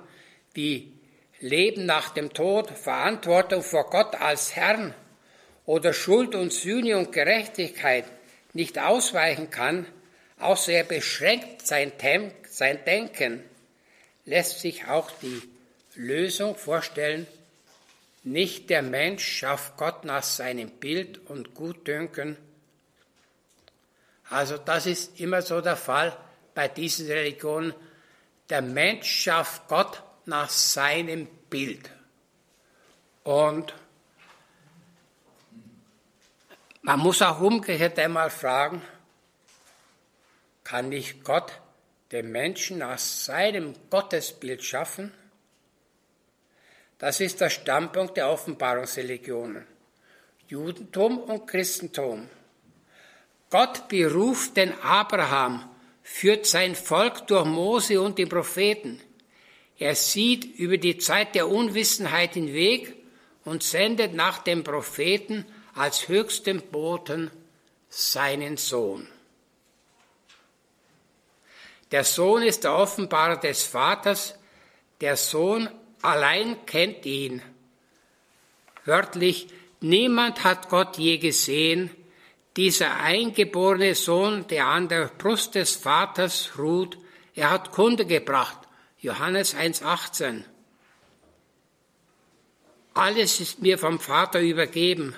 wie 0.54 0.92
Leben 1.40 1.86
nach 1.86 2.10
dem 2.10 2.32
Tod, 2.32 2.70
Verantwortung 2.70 3.62
vor 3.62 3.90
Gott 3.90 4.14
als 4.14 4.54
Herrn 4.54 4.94
oder 5.72 5.94
Schuld 5.94 6.34
und 6.34 6.52
Sühne 6.52 6.98
und 6.98 7.12
Gerechtigkeit 7.12 8.04
nicht 8.52 8.78
ausweichen 8.78 9.48
kann, 9.48 9.86
außer 10.38 10.70
er 10.70 10.84
beschränkt 10.84 11.66
sein, 11.66 11.90
sein 12.46 12.84
Denken, 12.84 13.42
lässt 14.26 14.60
sich 14.60 14.86
auch 14.86 15.10
die 15.22 15.40
Lösung 15.94 16.56
vorstellen, 16.56 17.26
nicht 18.22 18.68
der 18.68 18.82
Mensch 18.82 19.26
schafft 19.26 19.78
Gott 19.78 20.04
nach 20.04 20.22
seinem 20.22 20.68
Bild 20.68 21.26
und 21.30 21.54
Gutdünken. 21.54 22.36
Also 24.28 24.58
das 24.58 24.84
ist 24.84 25.18
immer 25.20 25.40
so 25.40 25.62
der 25.62 25.78
Fall 25.78 26.14
bei 26.54 26.68
diesen 26.68 27.06
Religionen. 27.06 27.72
Der 28.50 28.60
Mensch 28.60 29.10
schafft 29.10 29.68
Gott 29.68 30.02
nach 30.26 30.50
seinem 30.50 31.28
Bild. 31.48 31.90
Und 33.24 33.72
man 36.82 36.98
muss 36.98 37.22
auch 37.22 37.40
umgekehrt 37.40 37.98
einmal 37.98 38.30
fragen, 38.30 38.82
kann 40.64 40.88
nicht 40.88 41.24
Gott 41.24 41.52
den 42.10 42.30
Menschen 42.30 42.78
nach 42.78 42.98
seinem 42.98 43.74
Gottesbild 43.88 44.62
schaffen? 44.62 45.12
Das 46.98 47.20
ist 47.20 47.40
der 47.40 47.50
Standpunkt 47.50 48.16
der 48.16 48.30
Offenbarungsreligionen, 48.30 49.66
Judentum 50.46 51.18
und 51.18 51.46
Christentum. 51.46 52.28
Gott 53.50 53.88
beruft 53.88 54.56
den 54.56 54.72
Abraham, 54.80 55.68
führt 56.02 56.46
sein 56.46 56.74
Volk 56.74 57.26
durch 57.26 57.44
Mose 57.44 58.00
und 58.00 58.18
die 58.18 58.26
Propheten. 58.26 59.00
Er 59.78 59.94
sieht 59.94 60.44
über 60.58 60.78
die 60.78 60.98
Zeit 60.98 61.34
der 61.34 61.48
Unwissenheit 61.48 62.34
hinweg 62.34 62.94
und 63.44 63.62
sendet 63.62 64.14
nach 64.14 64.38
dem 64.38 64.62
Propheten 64.62 65.44
als 65.74 66.08
höchsten 66.08 66.60
Boten 66.70 67.30
seinen 67.88 68.56
Sohn. 68.56 69.08
Der 71.90 72.04
Sohn 72.04 72.42
ist 72.42 72.64
der 72.64 72.74
Offenbarer 72.74 73.36
des 73.36 73.64
Vaters, 73.64 74.34
der 75.00 75.16
Sohn 75.16 75.68
allein 76.00 76.64
kennt 76.64 77.04
ihn. 77.04 77.42
Wörtlich, 78.84 79.48
niemand 79.80 80.42
hat 80.42 80.68
Gott 80.68 80.96
je 80.96 81.18
gesehen, 81.18 81.90
dieser 82.56 83.00
eingeborene 83.00 83.94
Sohn, 83.94 84.46
der 84.46 84.66
an 84.66 84.88
der 84.88 85.06
Brust 85.06 85.54
des 85.54 85.76
Vaters 85.76 86.52
ruht, 86.58 86.98
er 87.34 87.50
hat 87.50 87.72
Kunde 87.72 88.04
gebracht. 88.04 88.58
Johannes 88.98 89.54
1,18. 89.54 90.44
Alles 92.94 93.40
ist 93.40 93.62
mir 93.62 93.78
vom 93.78 93.98
Vater 93.98 94.40
übergeben, 94.40 95.14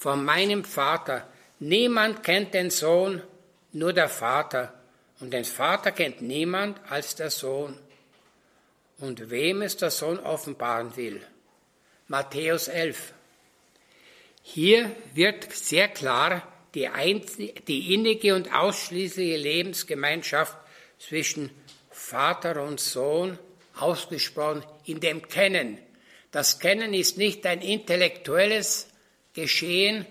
von 0.00 0.24
meinem 0.24 0.64
Vater. 0.64 1.28
Niemand 1.58 2.22
kennt 2.22 2.54
den 2.54 2.70
Sohn, 2.70 3.22
nur 3.72 3.92
der 3.92 4.08
Vater. 4.08 4.72
Und 5.20 5.34
den 5.34 5.44
Vater 5.44 5.92
kennt 5.92 6.22
niemand 6.22 6.80
als 6.88 7.16
der 7.16 7.28
Sohn 7.28 7.78
und 8.96 9.28
wem 9.28 9.60
es 9.60 9.76
der 9.76 9.90
Sohn 9.90 10.18
offenbaren 10.18 10.96
will. 10.96 11.20
Matthäus 12.08 12.68
11. 12.68 13.12
Hier 14.42 14.90
wird 15.12 15.52
sehr 15.52 15.88
klar 15.88 16.50
die, 16.74 16.88
die 17.68 17.92
innige 17.92 18.34
und 18.34 18.54
ausschließliche 18.54 19.36
Lebensgemeinschaft 19.36 20.56
zwischen 20.98 21.50
Vater 21.90 22.62
und 22.62 22.80
Sohn 22.80 23.38
ausgesprochen 23.78 24.64
in 24.86 25.00
dem 25.00 25.28
Kennen. 25.28 25.76
Das 26.30 26.58
Kennen 26.58 26.94
ist 26.94 27.18
nicht 27.18 27.44
ein 27.44 27.60
intellektuelles 27.60 28.89
Geschehen, 29.34 30.06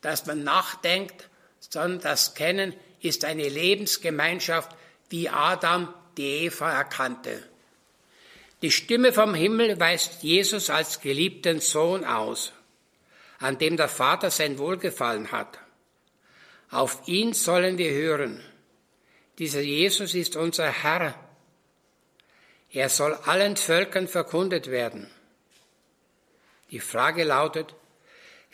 dass 0.00 0.26
man 0.26 0.44
nachdenkt, 0.44 1.28
sondern 1.60 2.00
das 2.00 2.34
Kennen 2.34 2.74
ist 3.00 3.24
eine 3.24 3.48
Lebensgemeinschaft, 3.48 4.70
wie 5.10 5.28
Adam 5.28 5.92
die 6.16 6.44
Eva 6.44 6.72
erkannte. 6.72 7.42
Die 8.62 8.72
Stimme 8.72 9.12
vom 9.12 9.34
Himmel 9.34 9.78
weist 9.78 10.22
Jesus 10.22 10.68
als 10.68 11.00
geliebten 11.00 11.60
Sohn 11.60 12.04
aus, 12.04 12.52
an 13.38 13.58
dem 13.58 13.76
der 13.76 13.88
Vater 13.88 14.30
sein 14.30 14.58
Wohlgefallen 14.58 15.30
hat. 15.30 15.58
Auf 16.70 17.06
ihn 17.06 17.32
sollen 17.32 17.78
wir 17.78 17.92
hören. 17.92 18.42
Dieser 19.38 19.60
Jesus 19.60 20.14
ist 20.14 20.34
unser 20.34 20.68
Herr. 20.70 21.14
Er 22.70 22.88
soll 22.88 23.14
allen 23.14 23.56
Völkern 23.56 24.08
verkundet 24.08 24.70
werden. 24.70 25.08
Die 26.70 26.80
Frage 26.80 27.24
lautet, 27.24 27.74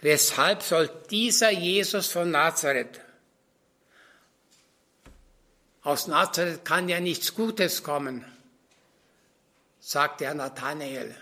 weshalb 0.05 0.63
soll 0.63 0.91
dieser 1.11 1.51
Jesus 1.51 2.09
von 2.09 2.31
Nazareth, 2.31 3.01
aus 5.81 6.07
Nazareth 6.09 6.63
kann 6.63 6.91
ja 6.91 7.01
nichts 7.01 7.35
Gutes 7.35 7.83
kommen, 7.83 8.23
sagte 9.81 10.27
er 10.27 10.35
Nathanael. 10.35 11.17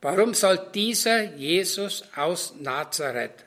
Warum 0.00 0.34
soll 0.34 0.58
dieser 0.74 1.36
Jesus 1.36 2.02
aus 2.16 2.54
Nazareth 2.58 3.44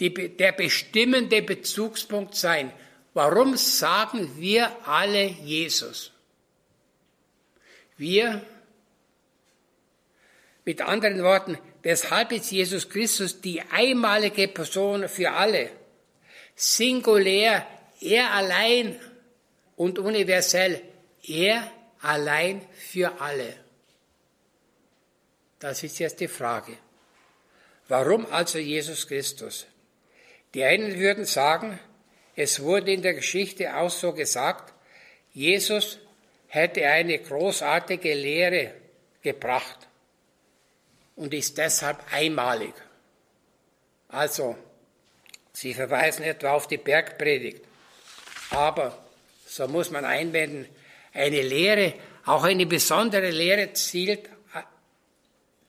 die, 0.00 0.34
der 0.34 0.52
bestimmende 0.52 1.42
Bezugspunkt 1.42 2.36
sein? 2.36 2.72
Warum 3.12 3.58
sagen 3.58 4.40
wir 4.40 4.88
alle 4.88 5.26
Jesus? 5.26 6.10
Wir, 7.98 8.42
mit 10.64 10.80
anderen 10.80 11.22
Worten, 11.22 11.58
weshalb 11.82 12.32
ist 12.32 12.50
Jesus 12.50 12.88
Christus 12.88 13.40
die 13.40 13.60
einmalige 13.60 14.48
Person 14.48 15.08
für 15.08 15.30
alle? 15.32 15.70
Singulär, 16.54 17.66
er 18.00 18.32
allein 18.32 18.98
und 19.76 19.98
universell, 19.98 20.80
er 21.26 21.70
allein 22.00 22.62
für 22.72 23.20
alle. 23.20 23.54
Das 25.58 25.82
ist 25.82 25.98
jetzt 25.98 26.20
die 26.20 26.28
Frage. 26.28 26.76
Warum 27.88 28.26
also 28.26 28.58
Jesus 28.58 29.06
Christus? 29.06 29.66
Die 30.54 30.64
einen 30.64 30.98
würden 30.98 31.24
sagen, 31.24 31.78
es 32.34 32.60
wurde 32.60 32.92
in 32.92 33.02
der 33.02 33.14
Geschichte 33.14 33.76
auch 33.76 33.90
so 33.90 34.12
gesagt, 34.12 34.72
Jesus 35.32 35.98
hätte 36.48 36.86
eine 36.86 37.18
großartige 37.18 38.14
Lehre 38.14 38.74
gebracht 39.22 39.88
und 41.16 41.34
ist 41.34 41.58
deshalb 41.58 41.98
einmalig. 42.12 42.74
Also, 44.08 44.56
Sie 45.52 45.74
verweisen 45.74 46.24
etwa 46.24 46.52
auf 46.52 46.66
die 46.66 46.78
Bergpredigt. 46.78 47.62
Aber, 48.50 48.98
so 49.46 49.68
muss 49.68 49.90
man 49.90 50.04
einwenden, 50.04 50.66
eine 51.12 51.42
Lehre, 51.42 51.94
auch 52.24 52.44
eine 52.44 52.66
besondere 52.66 53.30
Lehre 53.30 53.72
zielt 53.74 54.30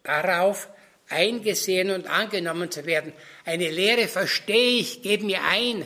darauf, 0.03 0.69
eingesehen 1.09 1.91
und 1.91 2.07
angenommen 2.07 2.71
zu 2.71 2.85
werden. 2.85 3.13
Eine 3.45 3.69
Lehre 3.69 4.07
verstehe 4.07 4.79
ich, 4.79 5.01
gebe 5.01 5.25
mir 5.25 5.43
ein. 5.43 5.85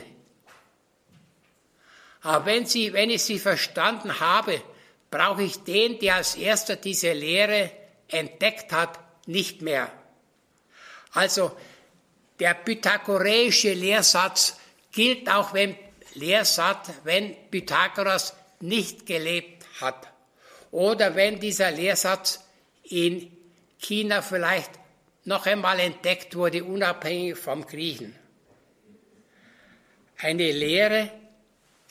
Aber 2.22 2.46
wenn, 2.46 2.66
sie, 2.66 2.92
wenn 2.92 3.10
ich 3.10 3.22
sie 3.22 3.38
verstanden 3.38 4.20
habe, 4.20 4.60
brauche 5.10 5.42
ich 5.42 5.58
den, 5.64 5.98
der 5.98 6.16
als 6.16 6.36
erster 6.36 6.76
diese 6.76 7.12
Lehre 7.12 7.70
entdeckt 8.08 8.72
hat, 8.72 8.98
nicht 9.28 9.62
mehr. 9.62 9.92
Also 11.12 11.56
der 12.40 12.54
pythagoreische 12.54 13.72
Lehrsatz 13.74 14.56
gilt 14.90 15.28
auch 15.30 15.52
wenn 15.54 15.76
Lehrsatz, 16.14 16.90
wenn 17.04 17.36
Pythagoras 17.50 18.34
nicht 18.60 19.06
gelebt 19.06 19.64
hat. 19.80 20.08
Oder 20.70 21.14
wenn 21.14 21.38
dieser 21.38 21.70
Lehrsatz 21.70 22.40
in 22.84 23.30
China 23.78 24.22
vielleicht 24.22 24.70
noch 25.24 25.46
einmal 25.46 25.78
entdeckt 25.78 26.34
wurde, 26.34 26.64
unabhängig 26.64 27.36
vom 27.36 27.66
Griechen. 27.66 28.14
Eine 30.16 30.50
Lehre 30.50 31.12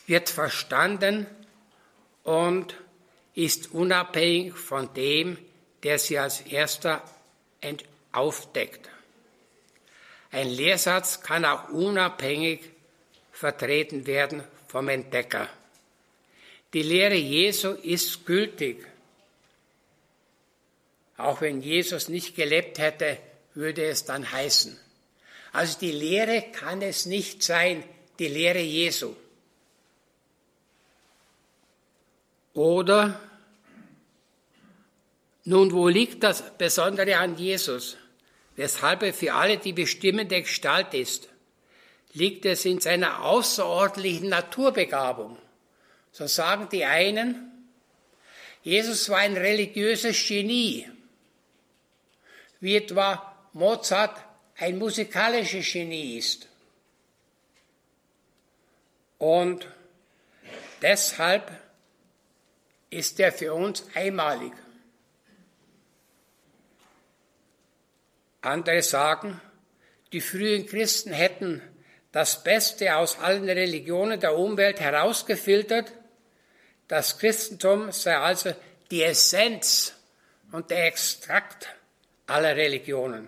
wird 0.08 0.30
verstanden 0.30 1.28
und 2.24 2.76
ist 3.36 3.72
unabhängig 3.72 4.56
von 4.56 4.94
dem, 4.96 5.38
der 5.84 6.00
sie 6.00 6.18
als 6.18 6.42
erster 6.42 7.04
aufdeckt. 8.12 8.90
Ein 10.32 10.50
Lehrsatz 10.50 11.22
kann 11.22 11.46
auch 11.46 11.70
unabhängig 11.70 12.62
vertreten 13.32 14.06
werden 14.08 14.44
vom 14.68 14.90
Entdecker. 14.90 15.50
Die 16.74 16.84
Lehre 16.84 17.16
Jesu 17.16 17.72
ist 17.72 18.26
gültig. 18.26 18.86
Auch 21.18 21.42
wenn 21.42 21.62
Jesus 21.62 22.10
nicht 22.10 22.36
gelebt 22.36 22.78
hätte, 22.78 23.18
würde 23.54 23.86
es 23.86 24.06
dann 24.06 24.32
heißen. 24.32 24.78
Also 25.54 25.80
die 25.80 25.92
Lehre 25.92 26.44
kann 26.52 26.82
es 26.82 27.06
nicht 27.06 27.42
sein, 27.42 27.84
die 28.20 28.28
Lehre 28.28 28.60
Jesu. 28.60 29.16
Oder, 32.54 33.20
nun, 35.48 35.72
wo 35.72 35.88
liegt 35.88 36.24
das 36.24 36.44
Besondere 36.58 37.16
an 37.20 37.38
Jesus, 37.38 37.96
weshalb 38.58 39.02
er 39.02 39.14
für 39.14 39.34
alle 39.34 39.58
die 39.58 39.72
bestimmende 39.72 40.42
Gestalt 40.42 40.94
ist? 40.94 41.30
Liegt 42.12 42.46
es 42.46 42.66
in 42.66 42.82
seiner 42.82 43.24
außerordentlichen 43.24 44.28
Naturbegabung? 44.28 45.38
So 46.12 46.28
sagen 46.28 46.68
die 46.70 46.84
einen, 46.84 47.70
Jesus 48.62 49.08
war 49.08 49.20
ein 49.20 49.38
religiöses 49.38 50.28
Genie, 50.28 50.92
wie 52.60 52.76
etwa 52.76 53.34
Mozart 53.54 54.22
ein 54.58 54.78
musikalisches 54.78 55.72
Genie 55.72 56.18
ist. 56.18 56.50
Und 59.18 59.66
deshalb 60.82 61.50
ist 62.90 63.18
er 63.22 63.32
für 63.32 63.54
uns 63.54 63.86
einmalig. 63.94 64.52
Andere 68.48 68.82
sagen, 68.82 69.40
die 70.14 70.22
frühen 70.22 70.66
Christen 70.66 71.12
hätten 71.12 71.62
das 72.12 72.44
Beste 72.44 72.96
aus 72.96 73.20
allen 73.20 73.50
Religionen 73.50 74.20
der 74.20 74.38
Umwelt 74.38 74.80
herausgefiltert. 74.80 75.92
Das 76.88 77.20
Christentum 77.20 77.92
sei 77.92 78.18
also 78.18 78.54
die 78.90 79.04
Essenz 79.04 79.94
und 80.52 80.72
der 80.72 80.88
Extrakt 80.88 81.68
aller 82.26 82.56
Religionen. 82.56 83.28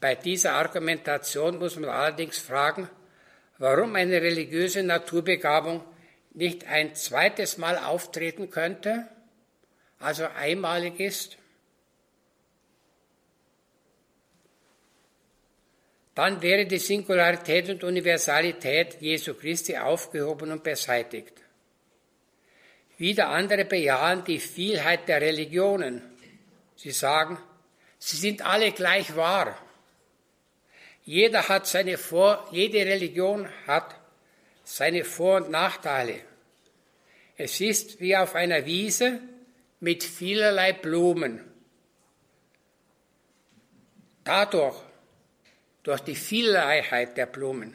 Bei 0.00 0.14
dieser 0.14 0.54
Argumentation 0.54 1.58
muss 1.58 1.76
man 1.76 1.90
allerdings 1.90 2.38
fragen, 2.38 2.88
warum 3.58 3.94
eine 3.96 4.22
religiöse 4.22 4.82
Naturbegabung 4.82 5.84
nicht 6.32 6.66
ein 6.66 6.94
zweites 6.94 7.58
Mal 7.58 7.76
auftreten 7.78 8.50
könnte, 8.50 9.08
also 9.98 10.26
einmalig 10.26 11.00
ist. 11.00 11.36
Dann 16.18 16.42
wäre 16.42 16.66
die 16.66 16.80
Singularität 16.80 17.70
und 17.70 17.84
Universalität 17.84 19.00
Jesu 19.00 19.34
Christi 19.34 19.76
aufgehoben 19.76 20.50
und 20.50 20.64
beseitigt. 20.64 21.32
Wieder 22.96 23.28
andere 23.28 23.64
bejahen 23.64 24.24
die 24.24 24.40
Vielheit 24.40 25.08
der 25.08 25.20
Religionen. 25.20 26.02
Sie 26.74 26.90
sagen, 26.90 27.38
sie 28.00 28.16
sind 28.16 28.44
alle 28.44 28.72
gleich 28.72 29.14
wahr. 29.14 29.56
Jeder 31.04 31.48
hat 31.48 31.68
seine 31.68 31.96
Vor, 31.96 32.48
jede 32.50 32.78
Religion 32.78 33.48
hat 33.68 33.94
seine 34.64 35.04
Vor- 35.04 35.36
und 35.36 35.52
Nachteile. 35.52 36.18
Es 37.36 37.60
ist 37.60 38.00
wie 38.00 38.16
auf 38.16 38.34
einer 38.34 38.66
Wiese 38.66 39.20
mit 39.78 40.02
vielerlei 40.02 40.72
Blumen. 40.72 41.44
Dadurch, 44.24 44.87
durch 45.88 46.00
die 46.00 46.16
Vielerleiheit 46.16 47.16
der 47.16 47.24
Blumen 47.24 47.74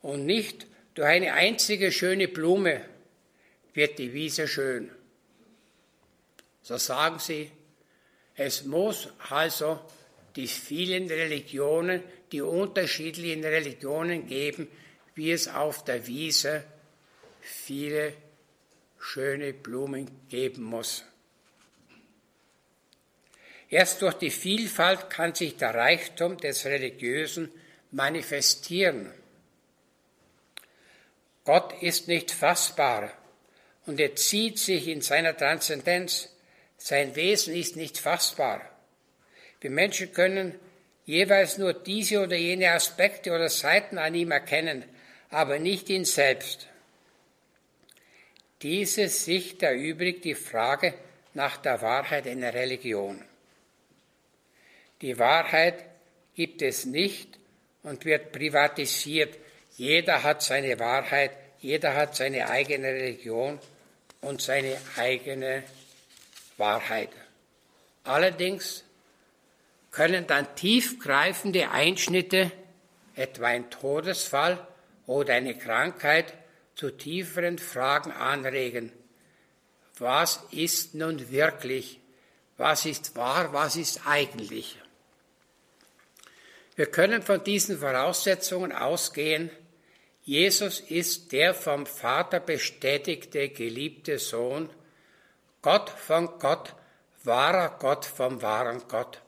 und 0.00 0.26
nicht 0.26 0.64
durch 0.94 1.08
eine 1.08 1.32
einzige 1.32 1.90
schöne 1.90 2.28
Blume, 2.28 2.84
wird 3.74 3.98
die 3.98 4.12
Wiese 4.12 4.46
schön. 4.46 4.92
So 6.62 6.76
sagen 6.76 7.18
sie, 7.18 7.50
es 8.36 8.64
muss 8.64 9.08
also 9.28 9.80
die 10.36 10.46
vielen 10.46 11.08
Religionen, 11.08 12.04
die 12.30 12.42
unterschiedlichen 12.42 13.42
Religionen 13.42 14.28
geben, 14.28 14.68
wie 15.16 15.32
es 15.32 15.48
auf 15.48 15.82
der 15.82 16.06
Wiese 16.06 16.62
viele 17.40 18.12
schöne 19.00 19.52
Blumen 19.52 20.08
geben 20.28 20.62
muss. 20.62 21.04
Erst 23.72 24.02
durch 24.02 24.12
die 24.16 24.30
Vielfalt 24.30 25.08
kann 25.08 25.34
sich 25.34 25.56
der 25.56 25.74
Reichtum 25.74 26.36
des 26.36 26.66
Religiösen 26.66 27.50
manifestieren. 27.90 29.10
Gott 31.46 31.82
ist 31.82 32.06
nicht 32.06 32.32
fassbar 32.32 33.10
und 33.86 33.98
er 33.98 34.14
zieht 34.14 34.58
sich 34.58 34.88
in 34.88 35.00
seiner 35.00 35.34
Transzendenz. 35.34 36.28
Sein 36.76 37.16
Wesen 37.16 37.56
ist 37.56 37.76
nicht 37.76 37.96
fassbar. 37.96 38.60
Wir 39.62 39.70
Menschen 39.70 40.12
können 40.12 40.54
jeweils 41.06 41.56
nur 41.56 41.72
diese 41.72 42.20
oder 42.20 42.36
jene 42.36 42.72
Aspekte 42.72 43.32
oder 43.32 43.48
Seiten 43.48 43.96
an 43.96 44.14
ihm 44.14 44.32
erkennen, 44.32 44.84
aber 45.30 45.58
nicht 45.58 45.88
ihn 45.88 46.04
selbst. 46.04 46.68
Diese 48.60 49.08
Sicht 49.08 49.62
erübrigt 49.62 50.26
die 50.26 50.34
Frage 50.34 50.92
nach 51.32 51.56
der 51.56 51.80
Wahrheit 51.80 52.26
einer 52.26 52.52
Religion. 52.52 53.24
Die 55.02 55.18
Wahrheit 55.18 55.84
gibt 56.34 56.62
es 56.62 56.86
nicht 56.86 57.38
und 57.82 58.04
wird 58.04 58.30
privatisiert. 58.30 59.36
Jeder 59.76 60.22
hat 60.22 60.42
seine 60.42 60.78
Wahrheit, 60.78 61.32
jeder 61.58 61.94
hat 61.94 62.14
seine 62.14 62.48
eigene 62.48 62.86
Religion 62.86 63.58
und 64.20 64.40
seine 64.40 64.76
eigene 64.96 65.64
Wahrheit. 66.56 67.10
Allerdings 68.04 68.84
können 69.90 70.26
dann 70.26 70.54
tiefgreifende 70.54 71.70
Einschnitte, 71.70 72.52
etwa 73.16 73.46
ein 73.46 73.70
Todesfall 73.70 74.66
oder 75.06 75.34
eine 75.34 75.58
Krankheit, 75.58 76.32
zu 76.74 76.90
tieferen 76.90 77.58
Fragen 77.58 78.12
anregen. 78.12 78.92
Was 79.98 80.40
ist 80.52 80.94
nun 80.94 81.30
wirklich? 81.30 82.00
Was 82.56 82.86
ist 82.86 83.14
wahr? 83.16 83.52
Was 83.52 83.76
ist 83.76 84.06
eigentlich? 84.06 84.78
Wir 86.74 86.86
können 86.86 87.22
von 87.22 87.44
diesen 87.44 87.78
Voraussetzungen 87.78 88.72
ausgehen. 88.72 89.50
Jesus 90.22 90.80
ist 90.80 91.32
der 91.32 91.54
vom 91.54 91.84
Vater 91.84 92.40
bestätigte, 92.40 93.48
geliebte 93.48 94.18
Sohn, 94.18 94.70
Gott 95.60 95.90
von 95.90 96.38
Gott, 96.38 96.74
wahrer 97.24 97.76
Gott 97.78 98.04
vom 98.04 98.40
wahren 98.42 98.82
Gott. 98.88 99.20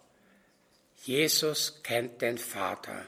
Jesus 1.03 1.83
kennt 1.83 2.23
den 2.23 2.39
Vater. 2.39 3.07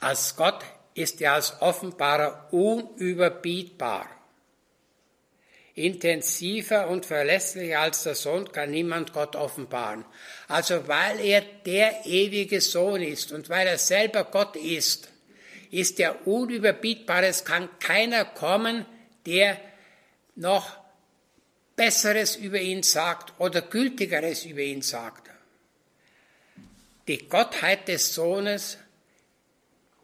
Als 0.00 0.36
Gott 0.36 0.64
ist 0.94 1.20
er 1.20 1.34
als 1.34 1.60
Offenbarer 1.62 2.52
unüberbietbar. 2.52 4.08
Intensiver 5.78 6.88
und 6.88 7.06
verlässlicher 7.06 7.80
als 7.80 8.02
der 8.02 8.14
Sohn 8.14 8.50
kann 8.50 8.70
niemand 8.70 9.12
Gott 9.12 9.36
offenbaren. 9.36 10.04
Also 10.48 10.88
weil 10.88 11.20
er 11.20 11.42
der 11.64 12.04
ewige 12.04 12.60
Sohn 12.60 13.02
ist 13.02 13.32
und 13.32 13.48
weil 13.48 13.66
er 13.66 13.78
selber 13.78 14.24
Gott 14.24 14.56
ist, 14.56 15.08
ist 15.70 16.00
er 16.00 16.26
unüberbietbar. 16.26 17.22
Es 17.22 17.44
kann 17.44 17.68
keiner 17.78 18.24
kommen, 18.24 18.86
der 19.24 19.60
noch 20.34 20.76
Besseres 21.76 22.36
über 22.36 22.58
ihn 22.58 22.82
sagt 22.82 23.38
oder 23.38 23.62
Gültigeres 23.62 24.44
über 24.44 24.60
ihn 24.60 24.82
sagt. 24.82 25.30
Die 27.06 27.28
Gottheit 27.28 27.88
des 27.88 28.14
Sohnes 28.14 28.78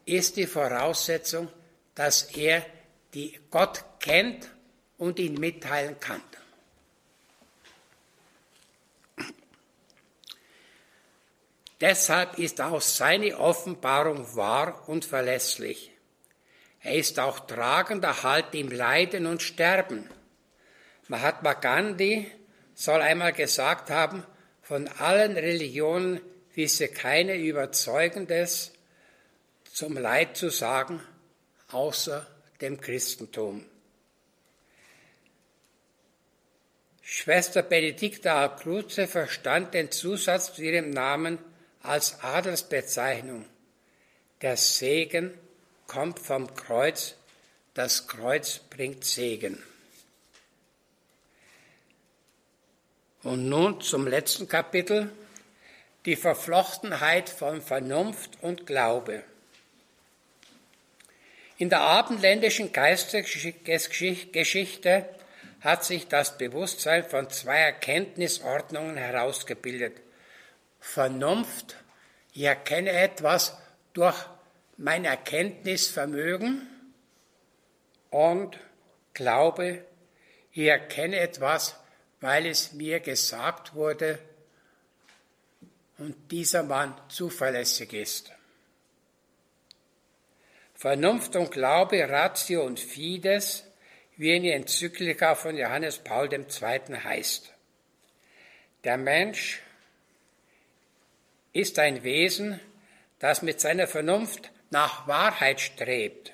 ist 0.07 0.37
die 0.37 0.47
Voraussetzung, 0.47 1.49
dass 1.95 2.22
er 2.35 2.64
die 3.12 3.39
Gott 3.51 3.85
kennt 4.01 4.53
und 4.99 5.18
ihn 5.18 5.34
mitteilen 5.34 5.99
kann. 6.01 6.22
Deshalb 11.80 12.38
ist 12.38 12.61
auch 12.61 12.80
seine 12.80 13.38
Offenbarung 13.38 14.36
wahr 14.36 14.88
und 14.88 15.05
verlässlich. 15.05 15.90
Er 16.80 16.95
ist 16.95 17.18
auch 17.18 17.40
tragender 17.40 18.22
Halt 18.22 18.55
im 18.55 18.70
Leiden 18.70 19.26
und 19.26 19.42
Sterben. 19.42 20.09
Mahatma 21.09 21.55
Gandhi 21.55 22.30
soll 22.74 23.01
einmal 23.03 23.32
gesagt 23.32 23.90
haben, 23.90 24.24
von 24.62 24.88
allen 24.88 25.36
Religionen 25.36 26.20
wisse 26.55 26.88
keine 26.88 27.36
überzeugendes 27.36 28.72
zum 29.70 29.99
Leid 29.99 30.36
zu 30.36 30.51
sagen, 30.51 31.03
außer 31.70 32.26
dem 32.61 32.80
Christentum. 32.80 33.66
Schwester 37.07 37.62
Benedikta 37.62 38.40
Alcruze 38.40 39.07
verstand 39.07 39.74
den 39.74 39.90
Zusatz 39.90 40.55
zu 40.55 40.62
ihrem 40.62 40.88
Namen 40.88 41.38
als 41.82 42.22
Adelsbezeichnung. 42.22 43.44
Der 44.40 44.57
Segen 44.57 45.34
kommt 45.86 46.18
vom 46.18 46.55
Kreuz, 46.55 47.14
das 47.74 48.09
Kreuz 48.09 48.61
bringt 48.70 49.05
Segen. 49.05 49.62
Und 53.22 53.50
nun 53.50 53.82
zum 53.82 54.07
letzten 54.07 54.48
Kapitel, 54.48 55.12
die 56.07 56.16
Verflochtenheit 56.16 57.28
von 57.28 57.61
Vernunft 57.61 58.38
und 58.40 58.66
Glaube. 58.66 59.22
In 61.59 61.68
der 61.68 61.80
abendländischen 61.80 62.72
Geistesgeschichte 62.72 65.07
hat 65.64 65.82
sich 65.82 66.08
das 66.08 66.36
Bewusstsein 66.36 67.04
von 67.04 67.30
zwei 67.30 67.56
Erkenntnisordnungen 67.56 68.98
herausgebildet. 68.98 70.02
Vernunft, 70.78 71.76
ich 72.34 72.42
erkenne 72.42 72.90
etwas 72.90 73.56
durch 73.94 74.14
mein 74.76 75.06
Erkenntnisvermögen 75.06 76.68
und 78.10 78.58
Glaube, 79.14 79.84
ich 80.52 80.66
erkenne 80.66 81.18
etwas, 81.18 81.76
weil 82.20 82.46
es 82.46 82.72
mir 82.72 83.00
gesagt 83.00 83.74
wurde 83.74 84.18
und 85.98 86.30
dieser 86.30 86.62
Mann 86.64 86.94
zuverlässig 87.08 87.92
ist. 87.92 88.32
Vernunft 90.74 91.36
und 91.36 91.52
Glaube, 91.52 92.06
Ratio 92.08 92.64
und 92.64 92.80
Fides, 92.80 93.64
wie 94.16 94.36
in 94.36 94.44
der 94.44 94.56
Enzyklika 94.56 95.34
von 95.34 95.56
Johannes 95.56 95.98
Paul 95.98 96.32
II. 96.32 96.44
heißt. 97.02 97.52
Der 98.84 98.96
Mensch 98.96 99.60
ist 101.52 101.78
ein 101.78 102.02
Wesen, 102.02 102.60
das 103.18 103.42
mit 103.42 103.60
seiner 103.60 103.86
Vernunft 103.86 104.50
nach 104.70 105.06
Wahrheit 105.08 105.60
strebt. 105.60 106.32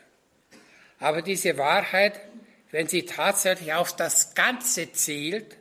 Aber 0.99 1.23
diese 1.23 1.57
Wahrheit, 1.57 2.21
wenn 2.71 2.89
sie 2.89 3.07
tatsächlich 3.07 3.73
auf 3.73 3.95
das 3.95 4.35
Ganze 4.35 4.93
zielt, 4.93 5.57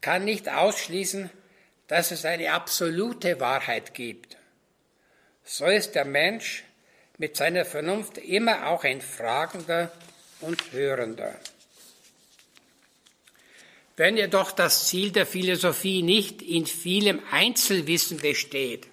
kann 0.00 0.24
nicht 0.24 0.48
ausschließen, 0.48 1.30
dass 1.86 2.10
es 2.10 2.24
eine 2.24 2.52
absolute 2.52 3.40
Wahrheit 3.40 3.94
gibt. 3.94 4.36
So 5.44 5.66
ist 5.66 5.94
der 5.94 6.04
Mensch 6.04 6.64
mit 7.18 7.36
seiner 7.36 7.64
Vernunft 7.64 8.18
immer 8.18 8.66
auch 8.66 8.84
ein 8.84 9.00
Fragender 9.00 9.90
und 10.40 10.72
Hörender. 10.72 11.38
Wenn 13.96 14.16
jedoch 14.16 14.52
das 14.52 14.88
Ziel 14.88 15.10
der 15.10 15.26
Philosophie 15.26 16.02
nicht 16.02 16.42
in 16.42 16.66
vielem 16.66 17.22
Einzelwissen 17.30 18.18
besteht, 18.18 18.86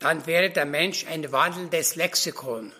dann 0.00 0.26
wäre 0.26 0.50
der 0.50 0.66
Mensch 0.66 1.06
ein 1.06 1.30
wandelndes 1.30 1.96
Lexikon. 1.96 2.72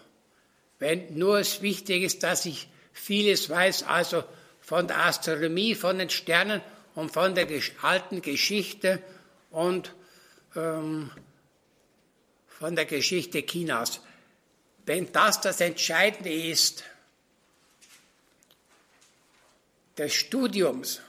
Wenn 0.78 1.16
nur 1.16 1.38
es 1.38 1.62
wichtig 1.62 2.02
ist, 2.02 2.22
dass 2.22 2.46
ich 2.46 2.68
vieles 2.92 3.48
weiß, 3.48 3.84
also 3.84 4.24
von 4.60 4.86
der 4.86 5.04
Astronomie, 5.04 5.74
von 5.74 5.98
den 5.98 6.10
Sternen 6.10 6.60
und 6.94 7.12
von 7.12 7.34
der 7.34 7.46
alten 7.82 8.22
Geschichte 8.22 9.02
und 9.50 9.94
ähm, 10.56 11.10
von 12.48 12.74
der 12.74 12.84
Geschichte 12.84 13.44
Chinas. 13.46 14.00
Wenn 14.88 15.12
das 15.12 15.38
das 15.42 15.60
Entscheidende 15.60 16.32
ist, 16.32 16.82
des 19.98 20.14
Studiums, 20.14 21.02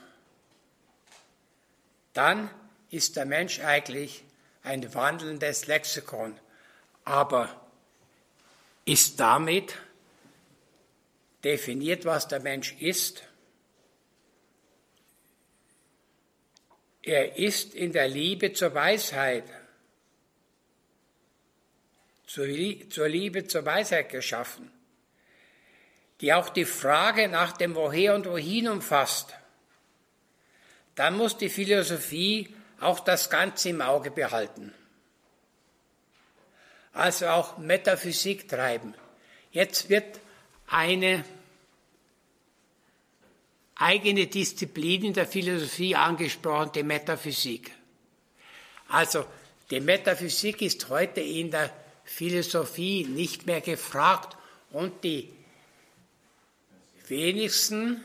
dann 2.12 2.50
ist 2.90 3.16
der 3.16 3.24
Mensch 3.24 3.60
eigentlich 3.60 4.22
ein 4.64 4.92
wandelndes 4.92 5.66
Lexikon. 5.66 6.38
Aber 7.06 7.58
ist 8.84 9.18
damit 9.18 9.74
definiert, 11.42 12.04
was 12.04 12.28
der 12.28 12.40
Mensch 12.40 12.74
ist? 12.80 13.22
Er 17.00 17.38
ist 17.38 17.74
in 17.74 17.92
der 17.92 18.08
Liebe 18.08 18.52
zur 18.52 18.74
Weisheit, 18.74 19.44
zur 22.32 23.08
Liebe 23.08 23.46
zur 23.46 23.64
Weisheit 23.64 24.08
geschaffen 24.08 24.70
die 26.20 26.32
auch 26.32 26.50
die 26.50 26.64
Frage 26.64 27.28
nach 27.28 27.52
dem 27.52 27.74
Woher 27.74 28.14
und 28.14 28.26
Wohin 28.26 28.68
umfasst, 28.68 29.34
dann 30.94 31.16
muss 31.16 31.36
die 31.36 31.48
Philosophie 31.48 32.54
auch 32.80 33.00
das 33.00 33.30
Ganze 33.30 33.70
im 33.70 33.80
Auge 33.80 34.10
behalten. 34.10 34.74
Also 36.92 37.28
auch 37.28 37.58
Metaphysik 37.58 38.48
treiben. 38.48 38.94
Jetzt 39.52 39.88
wird 39.88 40.20
eine 40.66 41.24
eigene 43.76 44.26
Disziplin 44.26 45.04
in 45.04 45.12
der 45.14 45.26
Philosophie 45.26 45.94
angesprochen, 45.94 46.72
die 46.74 46.82
Metaphysik. 46.82 47.70
Also 48.88 49.24
die 49.70 49.80
Metaphysik 49.80 50.60
ist 50.60 50.88
heute 50.88 51.20
in 51.20 51.50
der 51.50 51.72
Philosophie 52.10 53.04
nicht 53.04 53.46
mehr 53.46 53.60
gefragt 53.60 54.36
und 54.72 55.04
die 55.04 55.32
wenigsten 57.06 58.04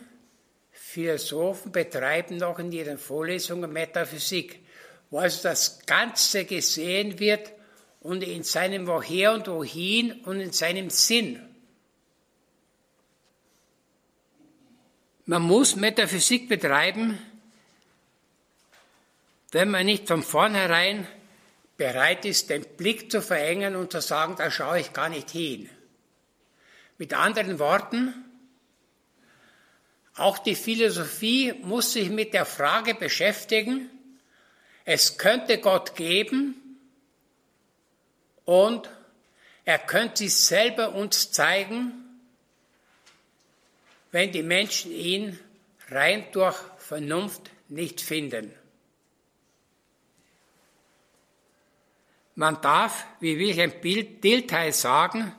Philosophen 0.72 1.72
betreiben 1.72 2.38
noch 2.38 2.60
in 2.60 2.72
ihren 2.72 3.00
Vorlesungen 3.00 3.74
Metaphysik, 3.74 4.60
wo 5.10 5.20
also 5.20 5.44
das 5.44 5.86
Ganze 5.88 6.46
gesehen 6.46 7.20
wird 7.20 7.52
und 8.02 8.24
in 8.24 8.44
seinem 8.44 8.86
Woher 8.86 9.34
und 9.34 9.48
Wohin 9.48 10.22
und 10.24 10.40
in 10.40 10.54
seinem 10.54 10.92
Sinn. 10.92 11.42
Man 15.26 15.42
muss 15.42 15.76
Metaphysik 15.76 16.48
betreiben, 16.48 17.18
wenn 19.52 19.72
man 19.72 19.88
nicht 19.88 20.08
von 20.08 20.22
vornherein 20.22 21.08
bereit 21.78 22.26
ist, 22.26 22.50
den 22.50 22.64
Blick 22.78 23.12
zu 23.12 23.22
verengen 23.22 23.76
und 23.76 23.92
zu 23.92 24.02
sagen, 24.02 24.36
da 24.38 24.50
schaue 24.50 24.80
ich 24.80 24.94
gar 24.94 25.10
nicht 25.10 25.30
hin. 25.30 25.70
Mit 26.98 27.14
anderen 27.14 27.60
Worten, 27.60 28.14
auch 30.16 30.38
die 30.38 30.56
Philosophie 30.56 31.54
muss 31.62 31.94
sich 31.94 32.10
mit 32.10 32.34
der 32.34 32.46
Frage 32.46 32.96
beschäftigen, 32.96 33.90
es 34.86 35.18
könnte 35.18 35.58
Gott 35.58 35.96
geben 35.96 36.78
und 38.46 38.90
er 39.66 39.80
könnte 39.80 40.18
sich 40.20 40.36
selber 40.36 40.94
uns 40.94 41.32
zeigen, 41.32 41.92
wenn 44.12 44.32
die 44.32 44.44
Menschen 44.44 44.92
ihn 44.92 45.40
rein 45.90 46.26
durch 46.32 46.56
Vernunft 46.78 47.50
nicht 47.68 48.00
finden. 48.00 48.54
Man 52.36 52.60
darf, 52.62 53.06
wie 53.22 53.40
Wilhelm 53.40 53.74
Dilthey 53.82 54.72
sagen, 54.74 55.34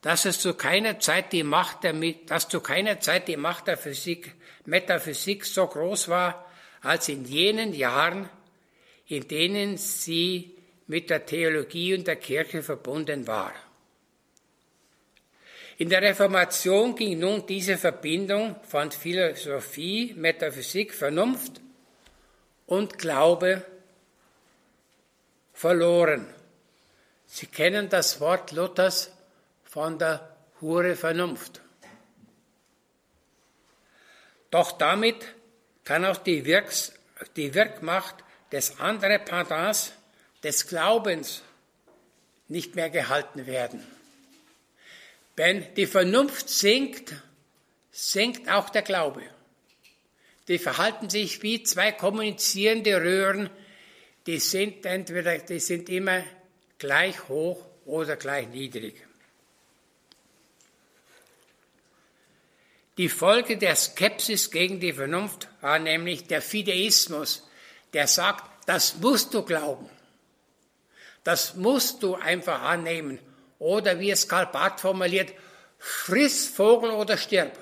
dass 0.00 0.24
es 0.24 0.40
zu 0.40 0.54
keiner 0.54 0.98
Zeit 0.98 1.32
die 1.32 1.44
Macht 1.44 1.84
der, 1.84 1.94
dass 2.26 2.48
zu 2.48 2.60
keiner 2.60 2.98
Zeit 2.98 3.28
die 3.28 3.36
Macht 3.36 3.68
der 3.68 3.76
Physik, 3.76 4.34
Metaphysik 4.64 5.44
so 5.44 5.66
groß 5.66 6.08
war, 6.08 6.44
als 6.80 7.08
in 7.08 7.24
jenen 7.24 7.72
Jahren, 7.72 8.28
in 9.06 9.28
denen 9.28 9.76
sie 9.76 10.56
mit 10.88 11.10
der 11.10 11.24
Theologie 11.24 11.94
und 11.94 12.06
der 12.08 12.16
Kirche 12.16 12.62
verbunden 12.62 13.28
war. 13.28 13.52
In 15.78 15.88
der 15.88 16.02
Reformation 16.02 16.96
ging 16.96 17.18
nun 17.18 17.46
diese 17.46 17.78
Verbindung 17.78 18.56
von 18.62 18.90
Philosophie, 18.90 20.12
Metaphysik, 20.16 20.92
Vernunft 20.92 21.60
und 22.66 22.98
Glaube 22.98 23.64
verloren. 25.62 26.26
Sie 27.24 27.46
kennen 27.46 27.88
das 27.88 28.20
Wort 28.20 28.50
Luthers 28.50 29.12
von 29.62 29.96
der 29.96 30.36
Hure 30.60 30.96
Vernunft. 30.96 31.60
Doch 34.50 34.72
damit 34.72 35.24
kann 35.84 36.04
auch 36.04 36.16
die, 36.16 36.44
Wirks, 36.46 36.92
die 37.36 37.54
Wirkmacht 37.54 38.16
des 38.50 38.80
anderen 38.80 39.24
Pendants, 39.24 39.92
des 40.42 40.66
Glaubens, 40.66 41.42
nicht 42.48 42.74
mehr 42.74 42.90
gehalten 42.90 43.46
werden. 43.46 43.86
Wenn 45.36 45.72
die 45.76 45.86
Vernunft 45.86 46.48
sinkt, 46.48 47.14
sinkt 47.92 48.50
auch 48.50 48.68
der 48.68 48.82
Glaube. 48.82 49.22
Die 50.48 50.58
verhalten 50.58 51.08
sich 51.08 51.40
wie 51.44 51.62
zwei 51.62 51.92
kommunizierende 51.92 53.00
Röhren, 53.00 53.48
die 54.26 54.38
sind 54.38 54.86
entweder, 54.86 55.38
die 55.38 55.60
sind 55.60 55.88
immer 55.88 56.22
gleich 56.78 57.28
hoch 57.28 57.64
oder 57.84 58.16
gleich 58.16 58.48
niedrig. 58.48 58.94
Die 62.98 63.08
Folge 63.08 63.56
der 63.56 63.74
Skepsis 63.74 64.50
gegen 64.50 64.78
die 64.78 64.92
Vernunft 64.92 65.48
war 65.60 65.78
nämlich 65.78 66.26
der 66.26 66.42
Fideismus, 66.42 67.48
der 67.94 68.06
sagt, 68.06 68.44
das 68.66 68.96
musst 68.98 69.32
du 69.34 69.42
glauben. 69.42 69.88
Das 71.24 71.54
musst 71.54 72.02
du 72.02 72.14
einfach 72.14 72.62
annehmen. 72.62 73.18
Oder 73.58 73.98
wie 73.98 74.10
es 74.10 74.28
Karl 74.28 74.46
Barth 74.46 74.80
formuliert, 74.80 75.32
friss 75.78 76.46
Vogel 76.46 76.90
oder 76.90 77.16
stirb. 77.16 77.56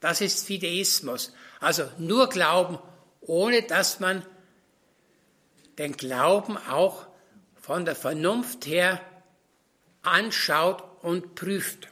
Das 0.00 0.20
ist 0.20 0.46
Fideismus. 0.46 1.32
Also 1.60 1.90
nur 1.98 2.28
glauben, 2.28 2.78
ohne 3.20 3.62
dass 3.62 4.00
man 4.00 4.24
den 5.78 5.96
Glauben 5.96 6.56
auch 6.56 7.06
von 7.60 7.84
der 7.84 7.94
Vernunft 7.94 8.66
her 8.66 9.00
anschaut 10.02 10.82
und 11.02 11.34
prüft. 11.34 11.88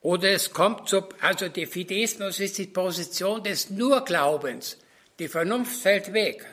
Oder 0.00 0.30
es 0.30 0.52
kommt 0.52 0.88
zu, 0.88 1.02
also 1.20 1.48
der 1.48 1.66
Fideismus 1.66 2.40
ist 2.40 2.58
die 2.58 2.66
Position 2.66 3.42
des 3.42 3.68
Nurglaubens. 3.70 4.78
Die 5.18 5.28
Vernunft 5.28 5.82
fällt 5.82 6.12
weg. 6.12 6.46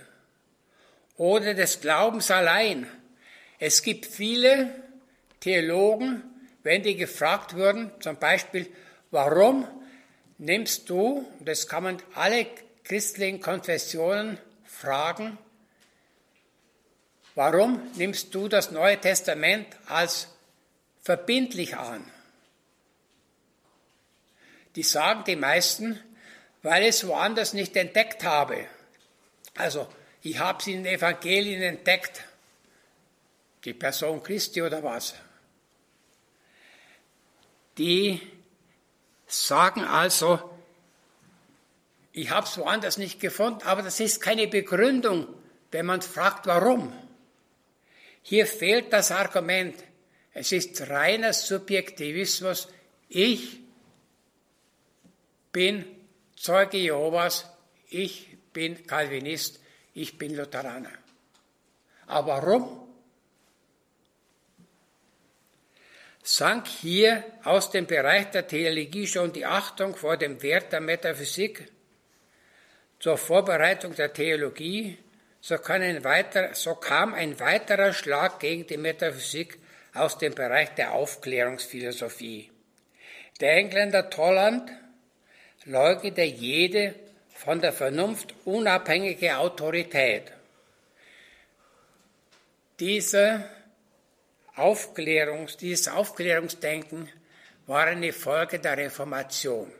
Oder 1.17 1.53
des 1.53 1.79
Glaubens 1.79 2.31
allein. 2.31 2.87
Es 3.59 3.83
gibt 3.83 4.07
viele 4.07 4.73
Theologen, 5.39 6.23
wenn 6.63 6.81
die 6.81 6.95
gefragt 6.95 7.55
würden, 7.55 7.91
zum 8.01 8.17
Beispiel, 8.17 8.67
warum 9.11 9.67
nimmst 10.37 10.89
du, 10.89 11.25
das 11.39 11.67
kann 11.67 11.83
man 11.83 12.01
alle 12.13 12.47
christlichen 12.83 13.41
Konfessionen 13.41 14.37
fragen, 14.65 15.37
warum 17.35 17.81
nimmst 17.95 18.33
du 18.33 18.47
das 18.47 18.71
Neue 18.71 18.99
Testament 18.99 19.67
als 19.87 20.27
verbindlich 21.01 21.75
an? 21.75 22.09
Die 24.75 24.83
sagen 24.83 25.23
die 25.25 25.35
meisten, 25.35 25.99
weil 26.61 26.83
ich 26.83 26.89
es 26.89 27.07
woanders 27.07 27.53
nicht 27.53 27.75
entdeckt 27.75 28.23
habe. 28.23 28.65
Also, 29.55 29.87
ich 30.21 30.39
habe 30.39 30.59
es 30.59 30.67
in 30.67 30.83
den 30.83 30.95
Evangelien 30.95 31.61
entdeckt. 31.61 32.23
Die 33.63 33.73
Person 33.73 34.21
Christi 34.21 34.61
oder 34.61 34.83
was? 34.83 35.15
Die 37.77 38.19
sagen 39.35 39.83
also, 39.83 40.39
ich 42.11 42.29
habe 42.29 42.47
es 42.47 42.57
woanders 42.57 42.97
nicht 42.97 43.19
gefunden, 43.19 43.61
aber 43.65 43.81
das 43.81 43.99
ist 43.99 44.21
keine 44.21 44.47
Begründung, 44.47 45.27
wenn 45.71 45.85
man 45.85 46.01
fragt, 46.01 46.47
warum. 46.47 46.93
Hier 48.21 48.47
fehlt 48.47 48.93
das 48.93 49.11
Argument. 49.11 49.75
Es 50.33 50.51
ist 50.51 50.89
reiner 50.89 51.33
Subjektivismus. 51.33 52.69
Ich 53.09 53.59
bin 55.51 55.85
Zeuge 56.35 56.77
Jehovas, 56.77 57.45
ich 57.89 58.37
bin 58.51 58.85
Calvinist, 58.85 59.59
ich 59.93 60.17
bin 60.17 60.35
Lutheraner. 60.35 60.91
Aber 62.07 62.41
warum? 62.41 62.84
Sank 66.25 66.67
hier 66.67 67.23
aus 67.43 67.69
dem 67.69 67.85
Bereich 67.85 68.31
der 68.31 68.47
Theologie 68.47 69.05
schon 69.05 69.31
die 69.31 69.45
Achtung 69.45 69.95
vor 69.95 70.17
dem 70.17 70.41
Wert 70.41 70.73
der 70.73 70.81
Metaphysik 70.81 71.71
zur 72.99 73.17
Vorbereitung 73.17 73.93
der 73.93 74.11
Theologie, 74.11 74.97
so, 75.39 75.53
weiter, 75.55 76.55
so 76.55 76.73
kam 76.73 77.13
ein 77.13 77.39
weiterer 77.39 77.93
Schlag 77.93 78.39
gegen 78.39 78.65
die 78.65 78.77
Metaphysik 78.77 79.59
aus 79.93 80.17
dem 80.17 80.33
Bereich 80.33 80.73
der 80.73 80.93
Aufklärungsphilosophie. 80.93 82.49
Der 83.39 83.57
Engländer 83.57 84.09
Tolland 84.09 84.71
leugnete 85.65 86.23
jede 86.23 86.95
von 87.29 87.61
der 87.61 87.71
Vernunft 87.71 88.33
unabhängige 88.45 89.37
Autorität. 89.37 90.31
Diese 92.79 93.47
Aufklärungs, 94.55 95.57
dieses 95.57 95.87
Aufklärungsdenken 95.87 97.09
war 97.67 97.85
eine 97.85 98.13
Folge 98.13 98.59
der 98.59 98.77
Reformation. 98.77 99.71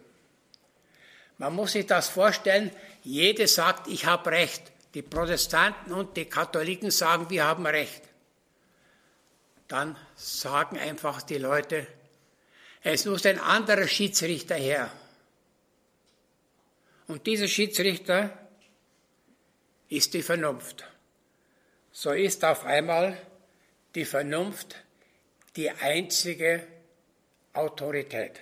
Man 1.38 1.54
muss 1.54 1.74
sich 1.74 1.86
das 1.86 2.10
vorstellen, 2.10 2.72
jede 3.04 3.48
sagt, 3.48 3.88
ich 3.88 4.06
habe 4.06 4.32
Recht. 4.32 4.72
Die 4.94 5.02
Protestanten 5.02 5.92
und 5.92 6.16
die 6.16 6.26
Katholiken 6.26 6.90
sagen, 6.90 7.30
wir 7.30 7.44
haben 7.44 7.66
Recht. 7.66 8.02
Dann 9.68 9.98
sagen 10.16 10.78
einfach 10.78 11.22
die 11.22 11.38
Leute, 11.38 11.86
es 12.82 13.06
muss 13.06 13.26
ein 13.26 13.40
anderer 13.40 13.88
Schiedsrichter 13.88 14.56
her. 14.56 14.90
Und 17.08 17.28
dieser 17.28 17.48
Schiedsrichter 17.48 18.38
ist 19.90 20.14
die 20.14 20.24
Vernunft. 20.24 20.86
So 21.92 22.12
ist 22.12 22.46
auf 22.46 22.64
einmal 22.66 23.18
die 23.96 24.06
Vernunft 24.06 24.76
die 25.56 25.72
einzige 25.72 26.68
Autorität. 27.54 28.40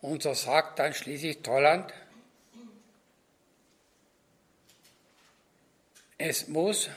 Und 0.00 0.22
so 0.22 0.34
sagt 0.34 0.78
dann 0.78 0.92
schließlich 0.92 1.42
Tolland, 1.42 1.92
es 6.18 6.48
muss 6.48 6.90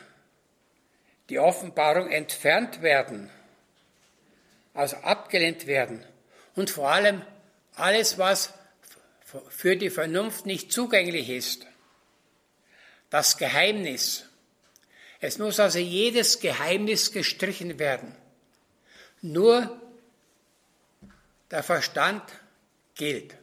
die 1.30 1.40
Offenbarung 1.40 2.10
entfernt 2.10 2.82
werden, 2.82 3.30
also 4.74 4.98
abgelehnt 4.98 5.68
werden. 5.68 6.06
Und 6.56 6.70
vor 6.70 6.92
allem 6.92 7.22
alles, 7.76 8.18
was 8.18 8.54
für 9.50 9.76
die 9.76 9.90
Vernunft 9.90 10.46
nicht 10.46 10.72
zugänglich 10.72 11.30
ist, 11.30 11.66
das 13.10 13.38
Geheimnis, 13.38 14.28
Es 15.26 15.38
muss 15.38 15.58
also 15.58 15.80
jedes 15.80 16.42
Geheimnis 16.42 17.14
gestrichen 17.14 17.80
werden. 17.80 18.14
Nur 19.22 19.82
der 21.50 21.64
Verstand 21.64 22.22
gilt. 22.96 23.34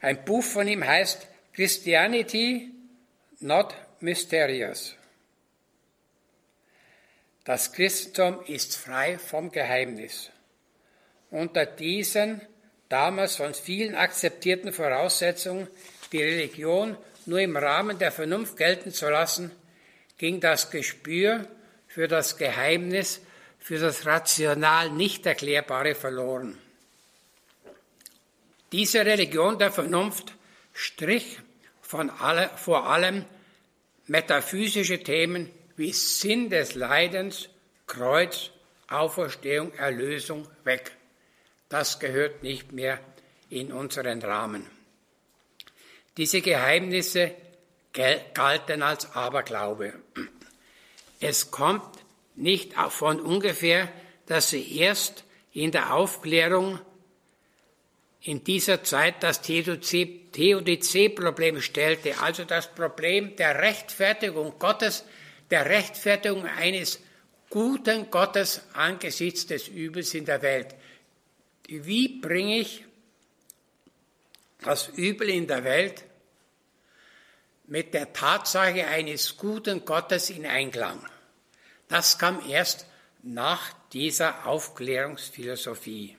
Ein 0.00 0.24
Buch 0.24 0.42
von 0.42 0.66
ihm 0.66 0.82
heißt 0.82 1.28
Christianity 1.52 2.72
Not 3.40 3.74
Mysterious. 4.00 4.94
Das 7.44 7.70
Christentum 7.70 8.42
ist 8.46 8.78
frei 8.78 9.18
vom 9.18 9.52
Geheimnis. 9.52 10.30
Unter 11.30 11.66
diesen 11.66 12.40
damals 12.88 13.36
von 13.36 13.52
vielen 13.52 13.94
akzeptierten 13.94 14.72
Voraussetzungen, 14.72 15.68
die 16.12 16.22
Religion 16.22 16.96
nur 17.30 17.40
im 17.40 17.56
Rahmen 17.56 17.96
der 17.98 18.10
Vernunft 18.10 18.56
gelten 18.56 18.90
zu 18.90 19.08
lassen, 19.08 19.52
ging 20.18 20.40
das 20.40 20.70
Gespür 20.72 21.46
für 21.86 22.08
das 22.08 22.36
Geheimnis, 22.36 23.20
für 23.60 23.78
das 23.78 24.04
rational 24.04 24.90
nicht 24.90 25.24
erklärbare 25.26 25.94
verloren. 25.94 26.58
Diese 28.72 29.06
Religion 29.06 29.58
der 29.58 29.70
Vernunft 29.70 30.34
strich 30.72 31.38
von 31.80 32.10
alle, 32.10 32.50
vor 32.56 32.88
allem 32.88 33.24
metaphysische 34.08 35.00
Themen 35.00 35.50
wie 35.76 35.92
Sinn 35.92 36.50
des 36.50 36.74
Leidens, 36.74 37.48
Kreuz, 37.86 38.50
Auferstehung, 38.88 39.72
Erlösung 39.74 40.48
weg. 40.64 40.90
Das 41.68 42.00
gehört 42.00 42.42
nicht 42.42 42.72
mehr 42.72 42.98
in 43.50 43.72
unseren 43.72 44.20
Rahmen. 44.20 44.79
Diese 46.16 46.40
Geheimnisse 46.40 47.34
galten 47.92 48.82
als 48.82 49.14
Aberglaube. 49.14 49.92
Es 51.20 51.50
kommt 51.50 51.98
nicht 52.36 52.74
von 52.74 53.20
ungefähr, 53.20 53.92
dass 54.26 54.50
sie 54.50 54.78
erst 54.78 55.24
in 55.52 55.72
der 55.72 55.92
Aufklärung 55.94 56.78
in 58.22 58.44
dieser 58.44 58.84
Zeit 58.84 59.22
das 59.22 59.40
Theodizee-Problem 59.42 61.60
stellte, 61.60 62.20
also 62.20 62.44
das 62.44 62.74
Problem 62.74 63.34
der 63.36 63.60
Rechtfertigung 63.60 64.58
Gottes, 64.58 65.04
der 65.50 65.66
Rechtfertigung 65.66 66.44
eines 66.44 67.00
guten 67.48 68.10
Gottes 68.10 68.62
angesichts 68.74 69.46
des 69.46 69.68
Übels 69.68 70.12
in 70.14 70.26
der 70.26 70.42
Welt. 70.42 70.74
Wie 71.66 72.20
bringe 72.20 72.58
ich 72.58 72.84
das 74.62 74.88
Übel 74.88 75.28
in 75.28 75.46
der 75.46 75.64
Welt 75.64 76.04
mit 77.66 77.94
der 77.94 78.12
Tatsache 78.12 78.86
eines 78.86 79.36
guten 79.36 79.84
Gottes 79.84 80.30
in 80.30 80.46
Einklang? 80.46 81.06
Das 81.88 82.18
kam 82.18 82.48
erst 82.48 82.86
nach 83.22 83.72
dieser 83.92 84.46
Aufklärungsphilosophie. 84.46 86.16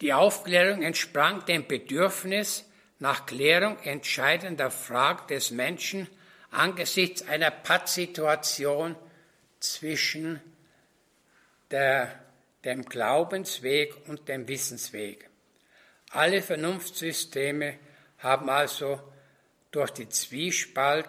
Die 0.00 0.12
Aufklärung 0.12 0.82
entsprang 0.82 1.44
dem 1.44 1.66
Bedürfnis 1.66 2.64
nach 2.98 3.24
Klärung 3.24 3.78
entscheidender 3.80 4.70
Fragen 4.70 5.28
des 5.28 5.52
Menschen 5.52 6.08
angesichts 6.50 7.22
einer 7.22 7.50
Pattsituation 7.50 8.96
zwischen 9.60 10.40
der, 11.70 12.21
dem 12.64 12.84
Glaubensweg 12.84 13.94
und 14.08 14.28
dem 14.28 14.46
Wissensweg. 14.48 15.28
Alle 16.10 16.42
Vernunftsysteme 16.42 17.78
haben 18.18 18.48
also 18.48 19.00
durch 19.70 19.90
die 19.90 20.08
Zwiespalt 20.08 21.08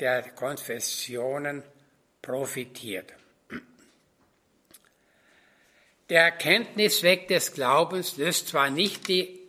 der 0.00 0.22
Konfessionen 0.30 1.62
profitiert. 2.20 3.12
Der 6.08 6.22
Erkenntnisweg 6.22 7.28
des 7.28 7.52
Glaubens 7.52 8.16
löst 8.16 8.48
zwar 8.48 8.70
nicht 8.70 9.08
die 9.08 9.40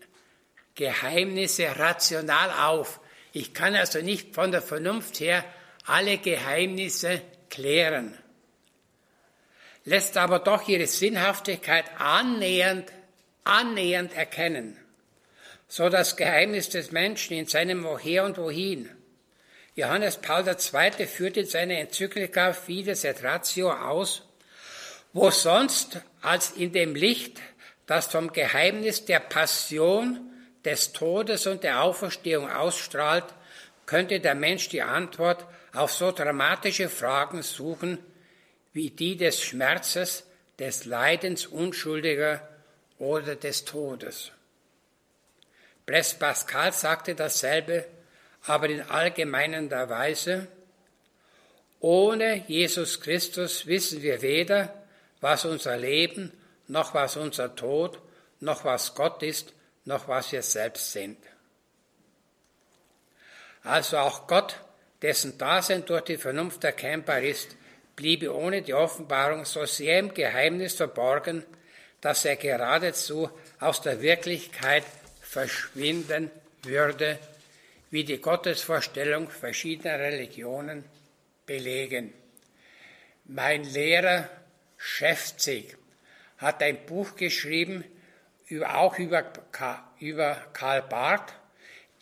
Geheimnisse 0.75 1.77
rational 1.77 2.51
auf. 2.51 2.99
Ich 3.31 3.53
kann 3.53 3.75
also 3.75 4.01
nicht 4.01 4.33
von 4.33 4.51
der 4.51 4.61
Vernunft 4.61 5.19
her 5.19 5.43
alle 5.85 6.17
Geheimnisse 6.17 7.21
klären, 7.49 8.17
lässt 9.87 10.17
aber 10.17 10.39
doch 10.39 10.67
ihre 10.67 10.85
Sinnhaftigkeit 10.85 11.85
annähernd, 11.97 12.91
annähernd 13.45 14.13
erkennen. 14.13 14.77
So 15.69 15.87
das 15.87 16.17
Geheimnis 16.17 16.67
des 16.67 16.91
Menschen 16.91 17.37
in 17.37 17.47
seinem 17.47 17.85
Woher 17.85 18.25
und 18.25 18.37
Wohin. 18.37 18.89
Johannes 19.75 20.17
Paul 20.17 20.45
II. 20.45 21.07
führt 21.07 21.37
in 21.37 21.45
seiner 21.45 21.75
Enzyklika 21.75 22.51
Fides 22.51 23.05
et 23.05 23.23
Ratio 23.23 23.71
aus, 23.71 24.23
wo 25.13 25.31
sonst 25.31 26.01
als 26.21 26.51
in 26.51 26.73
dem 26.73 26.93
Licht, 26.93 27.39
das 27.85 28.07
vom 28.07 28.33
Geheimnis 28.33 29.05
der 29.05 29.19
Passion, 29.21 30.19
des 30.65 30.91
Todes 30.91 31.47
und 31.47 31.63
der 31.63 31.81
Auferstehung 31.81 32.51
ausstrahlt, 32.51 33.23
könnte 33.85 34.19
der 34.19 34.35
Mensch 34.35 34.67
die 34.67 34.81
Antwort 34.81 35.45
auf 35.73 35.93
so 35.93 36.11
dramatische 36.11 36.89
Fragen 36.89 37.41
suchen, 37.41 37.99
wie 38.77 38.91
die 38.91 39.17
des 39.17 39.41
Schmerzes, 39.41 40.23
des 40.59 40.85
Leidens 40.85 41.47
Unschuldiger 41.47 42.47
oder 42.99 43.35
des 43.35 43.65
Todes. 43.65 44.31
Blaise 45.87 46.15
Pascal 46.19 46.71
sagte 46.71 47.15
dasselbe, 47.15 47.85
aber 48.45 48.69
in 48.69 48.81
allgemeinender 48.81 49.89
Weise. 49.89 50.47
Ohne 51.79 52.43
Jesus 52.47 53.01
Christus 53.01 53.65
wissen 53.65 54.03
wir 54.03 54.21
weder, 54.21 54.71
was 55.21 55.45
unser 55.45 55.75
Leben, 55.75 56.31
noch 56.67 56.93
was 56.93 57.17
unser 57.17 57.55
Tod, 57.55 57.99
noch 58.41 58.63
was 58.63 58.93
Gott 58.93 59.23
ist, 59.23 59.53
noch 59.85 60.07
was 60.07 60.31
wir 60.31 60.43
selbst 60.43 60.91
sind. 60.91 61.17
Also 63.63 63.97
auch 63.97 64.27
Gott, 64.27 64.61
dessen 65.01 65.35
Dasein 65.39 65.83
durch 65.83 66.03
die 66.03 66.17
Vernunft 66.17 66.63
erkennbar 66.63 67.21
ist, 67.21 67.57
bliebe 67.97 68.33
ohne 68.33 68.61
die 68.61 68.75
Offenbarung 68.75 69.43
so 69.43 69.65
sehr 69.65 69.99
im 69.99 70.13
Geheimnis 70.13 70.75
verborgen, 70.75 71.43
dass 71.99 72.23
er 72.23 72.37
geradezu 72.37 73.29
aus 73.59 73.81
der 73.81 74.01
Wirklichkeit 74.01 74.85
verschwinden 75.19 76.31
würde, 76.63 77.19
wie 77.89 78.03
die 78.03 78.21
Gottesvorstellung 78.21 79.29
verschiedener 79.29 79.99
Religionen 79.99 80.85
belegen. 81.45 82.13
Mein 83.25 83.63
Lehrer 83.63 84.29
Schäfzig 84.77 85.75
hat 86.37 86.61
ein 86.61 86.85
Buch 86.85 87.15
geschrieben, 87.15 87.83
auch 88.67 88.99
über, 88.99 89.23
Karl 90.53 90.81
Barth, 90.83 91.33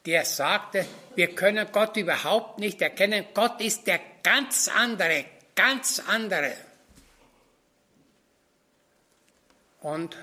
der 0.05 0.25
sagte, 0.25 0.85
wir 1.15 1.33
können 1.33 1.67
Gott 1.71 1.95
überhaupt 1.97 2.59
nicht 2.59 2.81
erkennen. 2.81 3.25
Gott 3.33 3.61
ist 3.61 3.87
der 3.87 3.99
ganz 4.21 4.67
andere, 4.67 5.25
ganz 5.55 6.01
andere. 6.07 6.53
Und 9.79 10.17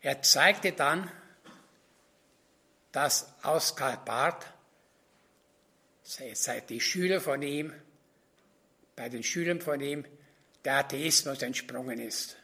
er 0.00 0.22
zeigte 0.22 0.72
dann, 0.72 1.10
dass 2.92 3.32
aus 3.42 3.76
Karl 3.76 3.98
Barth, 4.04 4.46
seit 6.02 6.70
die 6.70 6.80
Schüler 6.80 7.20
von 7.20 7.42
ihm, 7.42 7.72
bei 8.94 9.08
den 9.08 9.22
Schülern 9.22 9.60
von 9.60 9.80
ihm, 9.80 10.04
der 10.64 10.76
Atheismus 10.76 11.42
entsprungen 11.42 11.98
ist. 11.98 12.36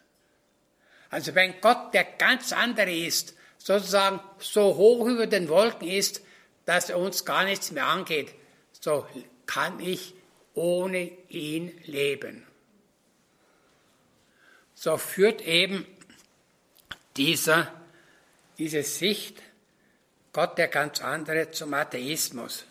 Also 1.11 1.35
wenn 1.35 1.61
Gott 1.61 1.95
der 1.95 2.05
ganz 2.05 2.53
andere 2.53 2.95
ist, 2.95 3.35
sozusagen 3.59 4.21
so 4.39 4.77
hoch 4.77 5.07
über 5.07 5.27
den 5.27 5.49
Wolken 5.49 5.89
ist, 5.89 6.23
dass 6.65 6.91
er 6.91 6.99
uns 6.99 7.25
gar 7.25 7.45
nichts 7.45 7.71
mehr 7.71 7.87
angeht, 7.87 8.35
so 8.81 9.07
kann 9.47 9.79
ich 9.81 10.15
ohne 10.55 11.11
ihn 11.29 11.73
leben. 11.85 12.47
So 14.75 14.97
führt 14.97 15.43
eben 15.43 15.87
dieser, 17.17 17.73
diese 18.59 18.83
Sicht, 18.83 19.43
Gott 20.33 20.59
der 20.59 20.69
ganz 20.69 21.01
andere, 21.01 21.51
zum 21.51 21.75
Atheismus. 21.75 22.65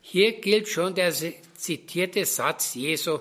Hier 0.00 0.40
gilt 0.40 0.68
schon 0.68 0.94
der 0.94 1.12
zitierte 1.12 2.24
Satz 2.26 2.74
Jesu, 2.74 3.20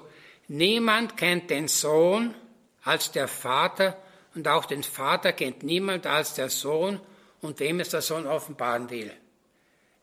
Niemand 0.54 1.16
kennt 1.16 1.50
den 1.50 1.70
Sohn 1.70 2.36
als 2.84 3.12
der 3.12 3.30
Vater 3.30 3.98
und 4.36 4.50
auch 4.50 4.66
den 4.66 4.84
Vater 4.84 5.32
kennt 5.32 5.64
niemand 5.64 6.06
als 6.06 6.34
der 6.34 6.50
Sohn 6.50 7.00
und 7.42 7.62
wem 7.62 7.80
es 7.80 7.90
der 7.90 8.02
Sohn 8.02 8.28
offenbaren 8.28 8.90
will. 8.90 9.14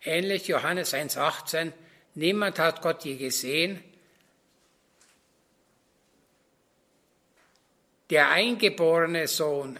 Ähnlich 0.02 0.48
Johannes 0.48 0.94
1.18, 0.94 1.72
niemand 2.18 2.58
hat 2.58 2.82
Gott 2.82 3.04
je 3.04 3.16
gesehen. 3.16 3.82
Der 8.10 8.30
eingeborene 8.30 9.26
Sohn, 9.28 9.78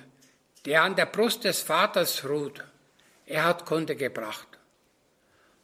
der 0.64 0.82
an 0.82 0.96
der 0.96 1.06
Brust 1.06 1.44
des 1.44 1.62
Vaters 1.62 2.24
ruht, 2.24 2.64
er 3.26 3.44
hat 3.44 3.64
Kunde 3.64 3.96
gebracht. 3.96 4.48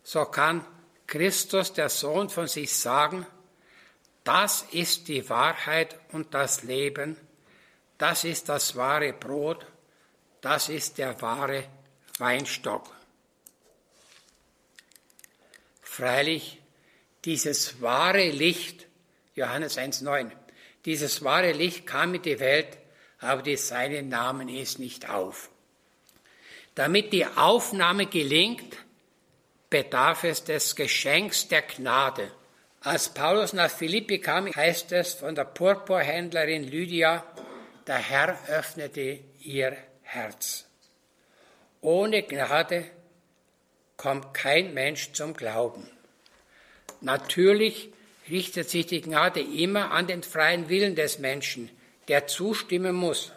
so 0.05 0.27
kann 0.27 0.65
Christus, 1.07 1.73
der 1.73 1.89
Sohn, 1.89 2.29
von 2.29 2.47
sich 2.47 2.77
sagen, 2.77 3.27
das 4.23 4.63
ist 4.71 5.09
die 5.09 5.29
Wahrheit 5.29 5.99
und 6.13 6.33
das 6.35 6.63
Leben, 6.63 7.17
das 7.99 8.25
ist 8.25 8.49
das 8.49 8.77
wahre 8.77 9.13
Brot, 9.13 9.67
das 10.41 10.69
ist 10.69 10.99
der 10.99 11.21
wahre 11.21 11.65
Weinstock. 12.19 12.91
Freilich, 15.83 16.61
dieses 17.25 17.81
wahre 17.81 18.29
Licht, 18.31 18.87
Johannes 19.35 19.79
1,9, 19.79 20.31
dieses 20.85 21.25
wahre 21.25 21.53
Licht 21.53 21.87
kam 21.87 22.15
in 22.15 22.23
die 22.23 22.39
Welt, 22.39 22.79
aber 23.21 23.43
die 23.43 23.57
seinen 23.57 24.09
Namen 24.09 24.49
ist 24.49 24.79
nicht 24.79 25.09
auf. 25.09 25.51
Damit 26.75 27.13
die 27.13 27.25
Aufnahme 27.25 28.07
gelingt, 28.07 28.77
bedarf 29.71 30.25
es 30.25 30.45
des 30.45 30.77
Geschenks 30.77 31.49
der 31.49 31.63
Gnade. 31.63 32.31
Als 32.81 33.09
Paulus 33.09 33.55
nach 33.55 33.71
Philippi 33.71 34.19
kam, 34.19 34.55
heißt 34.55 34.93
es 34.93 35.15
von 35.15 35.35
der 35.35 35.45
Purpurhändlerin 35.45 36.65
Lydia, 36.65 37.25
der 37.87 37.99
Herr 37.99 38.39
öffnete 38.49 39.21
ihr 39.41 39.77
Herz. 40.03 40.67
Ohne 41.81 42.23
Gnade 42.23 42.85
kommt 43.97 44.35
kein 44.35 44.75
Mensch 44.75 45.13
zum 45.13 45.35
Glauben. 45.35 45.94
Natürlich 47.05 47.91
richtet 48.31 48.71
sich 48.71 48.87
die 48.87 49.03
Gnade 49.03 49.41
immer 49.41 49.91
an 49.91 50.07
den 50.07 50.23
freien 50.23 50.69
Willen 50.71 50.97
des 50.97 51.19
Menschen, 51.19 51.71
der 52.09 52.27
zustimmen 52.27 52.95
muss. 52.95 53.33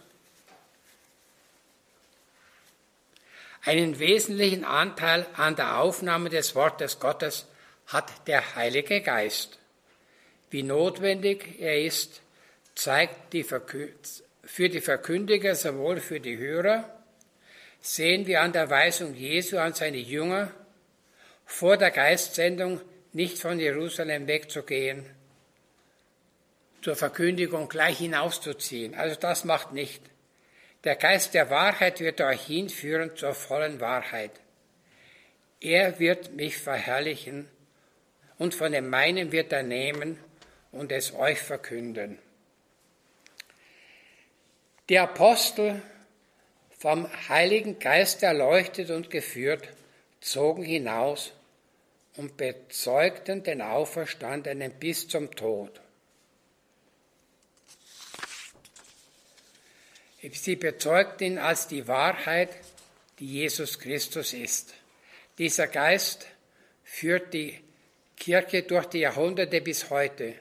Einen 3.63 3.99
wesentlichen 3.99 4.63
Anteil 4.63 5.25
an 5.35 5.57
der 5.57 5.79
Aufnahme 5.79 6.29
des 6.29 6.55
Wortes 6.55 6.99
Gottes 6.99 7.45
hat 7.87 8.27
der 8.27 8.55
Heilige 8.55 9.01
Geist. 9.01 9.59
Wie 10.49 10.63
notwendig 10.63 11.59
er 11.59 11.83
ist, 11.83 12.21
zeigt 12.75 13.33
die 13.33 13.43
für 13.43 14.69
die 14.69 14.79
Verkündiger 14.79 15.55
sowohl 15.55 15.99
für 15.99 16.21
die 16.21 16.37
Hörer, 16.37 16.89
sehen 17.81 18.25
wir 18.27 18.41
an 18.41 18.53
der 18.53 18.69
Weisung 18.69 19.13
Jesu 19.13 19.57
an 19.57 19.73
seine 19.73 19.97
Jünger, 19.97 20.51
vor 21.45 21.75
der 21.75 21.91
Geistsendung 21.91 22.79
nicht 23.13 23.39
von 23.39 23.59
Jerusalem 23.59 24.27
wegzugehen, 24.27 25.05
zur 26.81 26.95
Verkündigung 26.95 27.67
gleich 27.69 27.97
hinauszuziehen. 27.97 28.95
Also 28.95 29.19
das 29.19 29.43
macht 29.43 29.73
nicht. 29.73 30.01
Der 30.83 30.95
Geist 30.95 31.33
der 31.33 31.49
Wahrheit 31.49 31.99
wird 31.99 32.21
euch 32.21 32.45
hinführen 32.45 33.15
zur 33.15 33.33
vollen 33.33 33.81
Wahrheit. 33.81 34.31
Er 35.59 35.99
wird 35.99 36.33
mich 36.33 36.57
verherrlichen 36.57 37.49
und 38.37 38.53
von 38.53 38.71
dem 38.71 38.89
meinen 38.89 39.31
wird 39.31 39.51
er 39.51 39.63
nehmen 39.63 40.19
und 40.71 40.91
es 40.91 41.13
euch 41.13 41.39
verkünden. 41.39 42.19
Die 44.89 44.99
Apostel, 44.99 45.81
vom 46.77 47.09
Heiligen 47.27 47.79
Geist 47.79 48.21
erleuchtet 48.21 48.91
und 48.91 49.09
geführt, 49.09 49.67
zogen 50.21 50.63
hinaus 50.63 51.33
und 52.17 52.35
bezeugten 52.35 53.43
den 53.43 53.61
Auferstandenen 53.61 54.73
bis 54.73 55.07
zum 55.07 55.33
Tod. 55.33 55.79
Sie 60.33 60.55
bezeugten 60.55 61.23
ihn 61.23 61.37
als 61.37 61.67
die 61.67 61.87
Wahrheit, 61.87 62.49
die 63.19 63.27
Jesus 63.27 63.79
Christus 63.79 64.33
ist. 64.33 64.73
Dieser 65.37 65.67
Geist 65.67 66.27
führt 66.83 67.33
die 67.33 67.59
Kirche 68.15 68.63
durch 68.63 68.87
die 68.87 68.99
Jahrhunderte 68.99 69.61
bis 69.61 69.89
heute. 69.91 70.33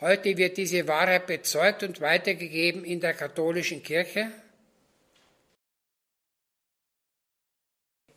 Heute 0.00 0.36
wird 0.36 0.56
diese 0.56 0.88
Wahrheit 0.88 1.26
bezeugt 1.26 1.84
und 1.84 2.00
weitergegeben 2.00 2.84
in 2.84 3.00
der 3.00 3.14
katholischen 3.14 3.82
Kirche. 3.82 4.32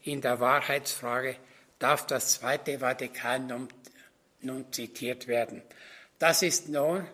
In 0.02 0.22
der 0.22 0.40
Wahrheitsfrage 0.40 1.36
darf 1.80 2.08
das 2.08 2.34
Zweite 2.36 2.80
Vatikanum 2.80 3.68
nun 4.42 4.72
zitiert 4.72 5.28
werden. 5.28 5.62
Das 6.20 6.42
ist 6.42 6.70
nun 6.70 7.06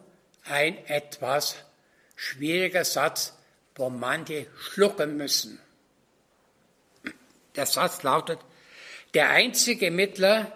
ein 0.46 0.78
etwas 0.88 1.56
schwieriger 2.16 2.86
Satz, 2.86 3.34
wo 3.76 3.90
manche 3.90 4.48
schlucken 4.58 5.18
müssen. 5.18 5.60
Der 7.56 7.66
Satz 7.66 8.04
lautet, 8.04 8.40
der 9.14 9.30
einzige 9.30 9.92
Mittler, 9.92 10.52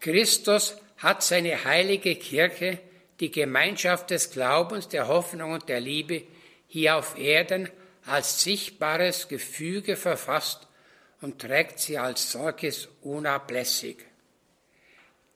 Christus, 0.00 0.76
hat 0.98 1.22
seine 1.22 1.64
heilige 1.64 2.14
Kirche, 2.16 2.78
die 3.20 3.30
Gemeinschaft 3.30 4.10
des 4.10 4.30
Glaubens, 4.30 4.88
der 4.88 5.08
Hoffnung 5.08 5.52
und 5.52 5.68
der 5.68 5.80
Liebe, 5.80 6.22
hier 6.68 6.96
auf 6.96 7.18
Erden 7.18 7.70
als 8.06 8.42
sichtbares 8.42 9.28
Gefüge 9.28 9.96
verfasst 9.96 10.65
und 11.26 11.40
trägt 11.40 11.80
sie 11.80 11.98
als 11.98 12.30
solches 12.30 12.88
unablässig. 13.02 13.96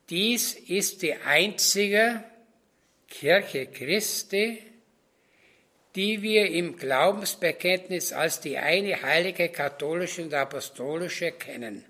Dies 0.08 0.54
ist 0.54 1.02
die 1.02 1.14
einzige 1.16 2.22
Kirche 3.08 3.66
Christi, 3.66 4.62
die 5.96 6.22
wir 6.22 6.48
im 6.48 6.76
Glaubensbekenntnis 6.76 8.12
als 8.12 8.40
die 8.40 8.56
eine 8.56 9.02
heilige 9.02 9.48
katholische 9.48 10.22
und 10.22 10.32
apostolische 10.32 11.32
kennen. 11.32 11.84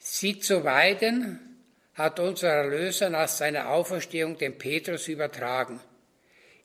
Sie 0.00 0.40
zu 0.40 0.64
weiden 0.64 1.60
hat 1.94 2.18
unser 2.18 2.48
Erlöser 2.48 3.08
nach 3.08 3.28
seiner 3.28 3.68
Auferstehung 3.68 4.36
dem 4.36 4.58
Petrus 4.58 5.06
übertragen. 5.06 5.80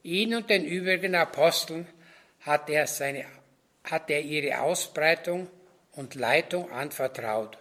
Ihn 0.02 0.34
und 0.34 0.50
den 0.50 0.64
übrigen 0.64 1.14
Aposteln 1.14 1.86
hat 2.40 2.68
er, 2.68 2.88
seine, 2.88 3.26
hat 3.84 4.10
er 4.10 4.22
ihre 4.22 4.60
Ausbreitung 4.60 5.48
und 5.92 6.14
Leitung 6.14 6.70
anvertraut. 6.72 7.58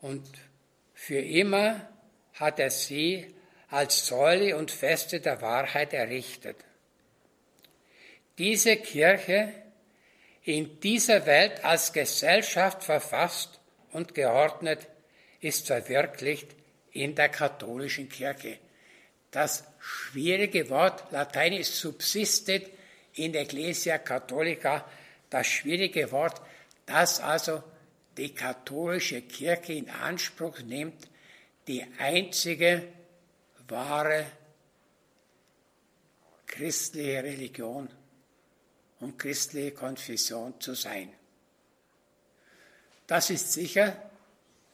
Und 0.00 0.28
für 0.94 1.18
immer 1.20 1.88
hat 2.34 2.58
er 2.60 2.70
sie 2.70 3.34
als 3.68 4.06
Säule 4.06 4.56
und 4.56 4.70
Feste 4.70 5.20
der 5.20 5.40
Wahrheit 5.40 5.92
errichtet. 5.94 6.56
Diese 8.38 8.76
Kirche, 8.76 9.52
in 10.44 10.80
dieser 10.80 11.26
Welt 11.26 11.64
als 11.64 11.92
Gesellschaft 11.92 12.82
verfasst 12.84 13.60
und 13.92 14.14
geordnet, 14.14 14.86
ist 15.40 15.66
verwirklicht 15.66 16.48
in 16.92 17.14
der 17.14 17.28
katholischen 17.28 18.08
Kirche. 18.08 18.58
Das 19.30 19.64
schwierige 19.78 20.68
Wort 20.68 21.10
Lateinisch 21.10 21.68
subsistet 21.68 22.70
in 23.14 23.34
Ecclesia 23.34 23.98
Catholica, 23.98 24.84
das 25.32 25.46
schwierige 25.46 26.12
Wort, 26.12 26.42
das 26.84 27.18
also 27.18 27.62
die 28.18 28.34
katholische 28.34 29.22
Kirche 29.22 29.72
in 29.72 29.88
Anspruch 29.88 30.60
nimmt, 30.60 31.08
die 31.66 31.82
einzige 31.98 32.82
wahre 33.66 34.26
christliche 36.46 37.24
Religion 37.24 37.88
und 39.00 39.18
christliche 39.18 39.70
Konfession 39.70 40.60
zu 40.60 40.74
sein. 40.74 41.10
Das 43.06 43.30
ist 43.30 43.54
sicher 43.54 44.10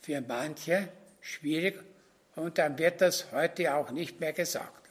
für 0.02 0.20
manche 0.22 0.88
schwierig 1.20 1.80
und 2.34 2.58
dann 2.58 2.76
wird 2.78 3.00
das 3.00 3.30
heute 3.30 3.76
auch 3.76 3.92
nicht 3.92 4.18
mehr 4.18 4.32
gesagt. 4.32 4.88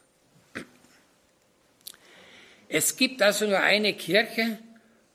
Es 2.70 2.96
gibt 2.96 3.22
also 3.22 3.48
nur 3.48 3.60
eine 3.60 3.94
Kirche 3.94 4.60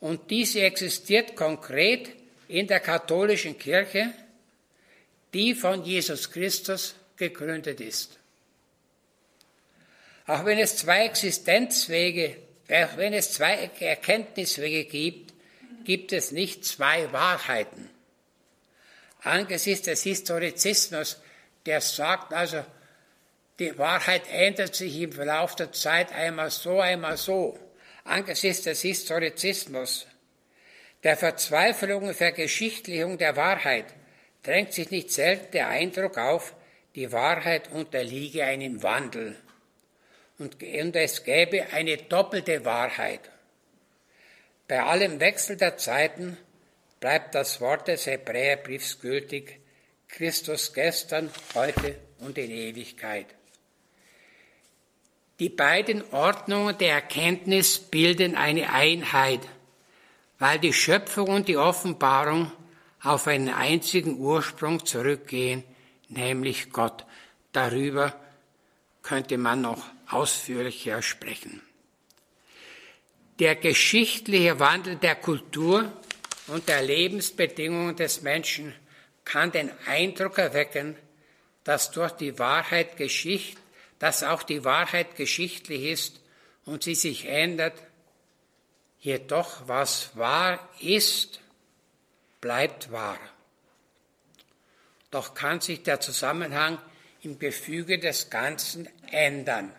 und 0.02 0.32
diese 0.32 0.62
existiert 0.62 1.36
konkret 1.36 2.10
in 2.48 2.66
der 2.66 2.80
katholischen 2.80 3.56
Kirche, 3.56 4.12
die 5.32 5.54
von 5.54 5.84
Jesus 5.84 6.28
Christus 6.28 6.96
gegründet 7.16 7.80
ist. 7.80 8.18
Auch 10.26 10.44
wenn 10.44 10.58
es 10.58 10.76
zwei 10.76 11.06
Existenzwege, 11.06 12.36
auch 12.68 12.96
wenn 12.96 13.12
es 13.12 13.32
zwei 13.32 13.70
Erkenntniswege 13.78 14.86
gibt, 14.86 15.34
gibt 15.84 16.12
es 16.12 16.32
nicht 16.32 16.64
zwei 16.64 17.12
Wahrheiten. 17.12 17.88
Angesichts 19.22 19.84
des 19.84 20.02
Historizismus, 20.02 21.20
der 21.64 21.80
sagt 21.80 22.32
also, 22.32 22.64
die 23.60 23.78
Wahrheit 23.78 24.22
ändert 24.28 24.74
sich 24.74 24.96
im 24.96 25.12
Verlauf 25.12 25.54
der 25.54 25.70
Zeit 25.70 26.10
einmal 26.10 26.50
so, 26.50 26.80
einmal 26.80 27.16
so. 27.16 27.56
Angesichts 28.04 28.64
des 28.64 28.82
Historizismus, 28.82 30.06
der 31.02 31.16
Verzweiflung 31.16 32.04
und 32.04 32.14
Vergeschichtlichung 32.14 33.18
der 33.18 33.36
Wahrheit 33.36 33.86
drängt 34.42 34.72
sich 34.72 34.90
nicht 34.90 35.10
selten 35.10 35.52
der 35.52 35.68
Eindruck 35.68 36.18
auf, 36.18 36.54
die 36.94 37.10
Wahrheit 37.12 37.70
unterliege 37.72 38.44
einem 38.44 38.82
Wandel 38.82 39.36
und, 40.38 40.62
es 40.62 41.24
gäbe 41.24 41.72
eine 41.72 41.96
doppelte 41.96 42.64
Wahrheit. 42.64 43.20
Bei 44.66 44.82
allem 44.82 45.20
Wechsel 45.20 45.56
der 45.56 45.76
Zeiten 45.76 46.36
bleibt 46.98 47.34
das 47.34 47.60
Wort 47.60 47.88
des 47.88 48.06
Hebräerbriefs 48.06 49.00
gültig. 49.00 49.60
Christus 50.08 50.72
gestern, 50.74 51.30
heute 51.54 51.96
und 52.18 52.36
in 52.38 52.50
Ewigkeit. 52.50 53.26
Die 55.42 55.48
beiden 55.48 56.04
Ordnungen 56.12 56.78
der 56.78 56.92
Erkenntnis 56.92 57.80
bilden 57.80 58.36
eine 58.36 58.72
Einheit, 58.72 59.40
weil 60.38 60.60
die 60.60 60.72
Schöpfung 60.72 61.26
und 61.30 61.48
die 61.48 61.56
Offenbarung 61.56 62.52
auf 63.02 63.26
einen 63.26 63.48
einzigen 63.48 64.20
Ursprung 64.20 64.86
zurückgehen, 64.86 65.64
nämlich 66.08 66.70
Gott. 66.70 67.04
Darüber 67.50 68.14
könnte 69.02 69.36
man 69.36 69.62
noch 69.62 69.82
ausführlicher 70.08 71.02
sprechen. 71.02 71.60
Der 73.40 73.56
geschichtliche 73.56 74.60
Wandel 74.60 74.94
der 74.94 75.16
Kultur 75.16 75.90
und 76.46 76.68
der 76.68 76.82
Lebensbedingungen 76.82 77.96
des 77.96 78.22
Menschen 78.22 78.72
kann 79.24 79.50
den 79.50 79.72
Eindruck 79.88 80.38
erwecken, 80.38 80.96
dass 81.64 81.90
durch 81.90 82.12
die 82.12 82.38
Wahrheit 82.38 82.96
Geschichte 82.96 83.60
dass 84.02 84.24
auch 84.24 84.42
die 84.42 84.64
Wahrheit 84.64 85.14
geschichtlich 85.14 85.84
ist 85.84 86.20
und 86.64 86.82
sie 86.82 86.96
sich 86.96 87.26
ändert, 87.26 87.80
jedoch 88.98 89.68
was 89.68 90.16
wahr 90.16 90.58
ist, 90.80 91.38
bleibt 92.40 92.90
wahr. 92.90 93.20
Doch 95.12 95.34
kann 95.34 95.60
sich 95.60 95.84
der 95.84 96.00
Zusammenhang 96.00 96.78
im 97.22 97.38
Gefüge 97.38 98.00
des 98.00 98.28
Ganzen 98.28 98.88
ändern. 99.12 99.72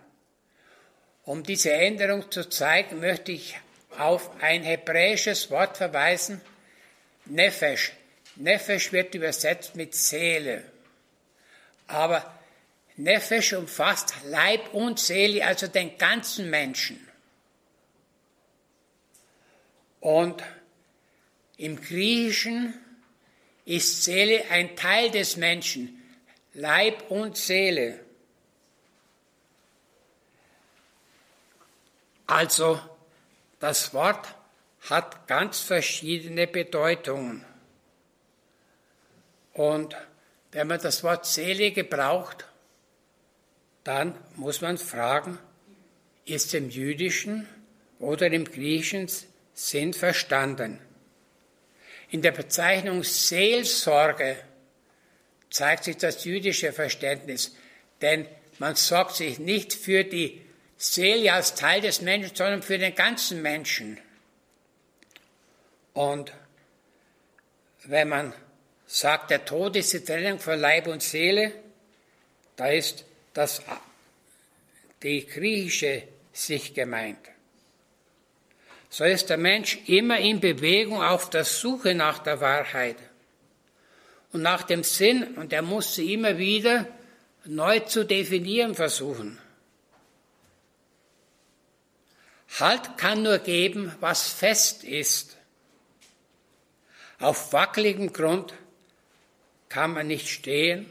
Um 1.26 1.44
diese 1.44 1.74
Änderung 1.74 2.32
zu 2.32 2.48
zeigen, 2.48 3.02
möchte 3.02 3.34
ich 3.34 3.60
auf 3.98 4.42
ein 4.42 4.64
hebräisches 4.64 5.52
Wort 5.52 5.76
verweisen, 5.76 6.40
Nefesh. 7.26 7.92
Nefesh 8.38 8.94
wird 8.94 9.16
übersetzt 9.16 9.76
mit 9.76 9.94
Seele. 9.94 10.64
Aber 11.88 12.34
Nefesh 12.96 13.54
umfasst 13.54 14.14
Leib 14.26 14.74
und 14.74 15.00
Seele, 15.00 15.46
also 15.46 15.68
den 15.68 15.98
ganzen 15.98 16.50
Menschen. 16.50 17.08
Und 20.00 20.44
im 21.58 21.80
Griechischen 21.80 22.74
ist 23.66 24.04
Seele 24.04 24.44
ein 24.50 24.76
Teil 24.76 25.10
des 25.10 25.38
Menschen, 25.38 26.02
Leib 26.54 27.10
und 27.10 27.38
Seele. 27.38 28.00
Also 32.28 32.80
das 33.60 33.94
Wort 33.94 34.36
hat 34.90 35.28
ganz 35.28 35.62
verschiedene 35.62 36.48
Bedeutungen. 36.48 37.46
Und 39.54 39.96
wenn 40.52 40.68
man 40.68 40.82
das 40.82 41.04
Wort 41.04 41.26
Seele 41.26 41.72
gebraucht, 41.72 42.46
dann 43.84 44.16
muss 44.36 44.62
man 44.62 44.78
fragen, 44.78 45.38
ist 46.26 46.54
im 46.54 46.70
jüdischen 46.70 47.48
oder 48.00 48.28
im 48.28 48.46
griechischen 48.46 49.10
Sinn 49.54 49.94
verstanden? 49.94 50.80
In 52.10 52.22
der 52.22 52.32
Bezeichnung 52.32 53.04
Seelsorge 53.04 54.38
zeigt 55.50 55.86
sich 55.86 55.98
das 55.98 56.24
jüdische 56.24 56.72
Verständnis, 56.72 57.56
denn 58.02 58.28
man 58.60 58.76
sorgt 58.76 59.16
sich 59.16 59.40
nicht 59.40 59.74
für 59.74 60.04
die 60.04 60.42
Seele 60.78 61.34
als 61.34 61.56
Teil 61.56 61.82
des 61.82 62.02
Menschen, 62.02 62.36
sondern 62.36 62.62
für 62.62 62.78
den 62.78 62.94
ganzen 62.96 63.42
Menschen. 63.42 63.98
Und 65.94 66.32
wenn 67.86 68.10
man 68.10 68.34
sagt, 68.86 69.32
der 69.32 69.46
Tod 69.46 69.76
ist 69.76 69.94
die 69.94 70.04
Trennung 70.04 70.40
von 70.40 70.60
Leib 70.60 70.88
und 70.88 71.02
Seele, 71.02 71.54
da 72.56 72.68
ist 72.68 73.06
dass 73.34 73.62
die 75.02 75.26
griechische 75.26 76.04
sich 76.32 76.74
gemeint. 76.74 77.20
So 78.90 79.04
ist 79.04 79.30
der 79.30 79.38
Mensch 79.38 79.80
immer 79.88 80.20
in 80.20 80.40
Bewegung 80.40 81.02
auf 81.02 81.30
der 81.30 81.46
Suche 81.46 81.96
nach 81.96 82.20
der 82.20 82.40
Wahrheit 82.42 82.98
und 84.32 84.42
nach 84.42 84.64
dem 84.64 84.84
Sinn 84.84 85.36
und 85.36 85.52
er 85.52 85.62
muss 85.62 85.96
sie 85.96 86.14
immer 86.14 86.38
wieder 86.38 86.88
neu 87.46 87.80
zu 87.80 88.04
definieren 88.06 88.76
versuchen. 88.76 89.40
Halt 92.60 92.98
kann 92.98 93.24
nur 93.24 93.40
geben, 93.40 93.96
was 94.00 94.30
fest 94.30 94.84
ist. 94.84 95.38
Auf 97.20 97.52
wackeligem 97.52 98.14
Grund 98.14 98.54
kann 99.70 99.94
man 99.94 100.08
nicht 100.08 100.30
stehen 100.30 100.90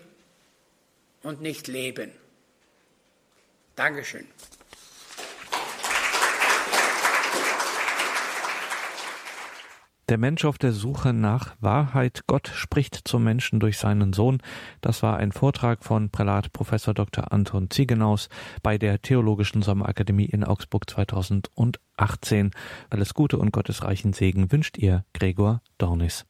und 1.22 1.40
nicht 1.40 1.68
leben. 1.68 2.10
Dankeschön. 3.82 4.24
Der 10.08 10.18
Mensch 10.18 10.44
auf 10.44 10.56
der 10.56 10.70
Suche 10.70 11.12
nach 11.12 11.56
Wahrheit. 11.58 12.22
Gott 12.28 12.46
spricht 12.46 12.94
zum 13.08 13.24
Menschen 13.24 13.58
durch 13.58 13.78
seinen 13.78 14.12
Sohn. 14.12 14.40
Das 14.82 15.02
war 15.02 15.16
ein 15.16 15.32
Vortrag 15.32 15.82
von 15.82 16.10
Prälat 16.10 16.52
Professor 16.52 16.94
Dr. 16.94 17.32
Anton 17.32 17.70
Ziegenaus 17.70 18.28
bei 18.62 18.78
der 18.78 19.02
Theologischen 19.02 19.62
Sommerakademie 19.62 20.26
in 20.26 20.44
Augsburg 20.44 20.88
2018. 20.88 22.52
Alles 22.88 23.14
Gute 23.14 23.36
und 23.36 23.50
gottesreichen 23.50 24.12
Segen 24.12 24.52
wünscht 24.52 24.78
ihr 24.78 25.04
Gregor 25.12 25.60
Dornis. 25.78 26.24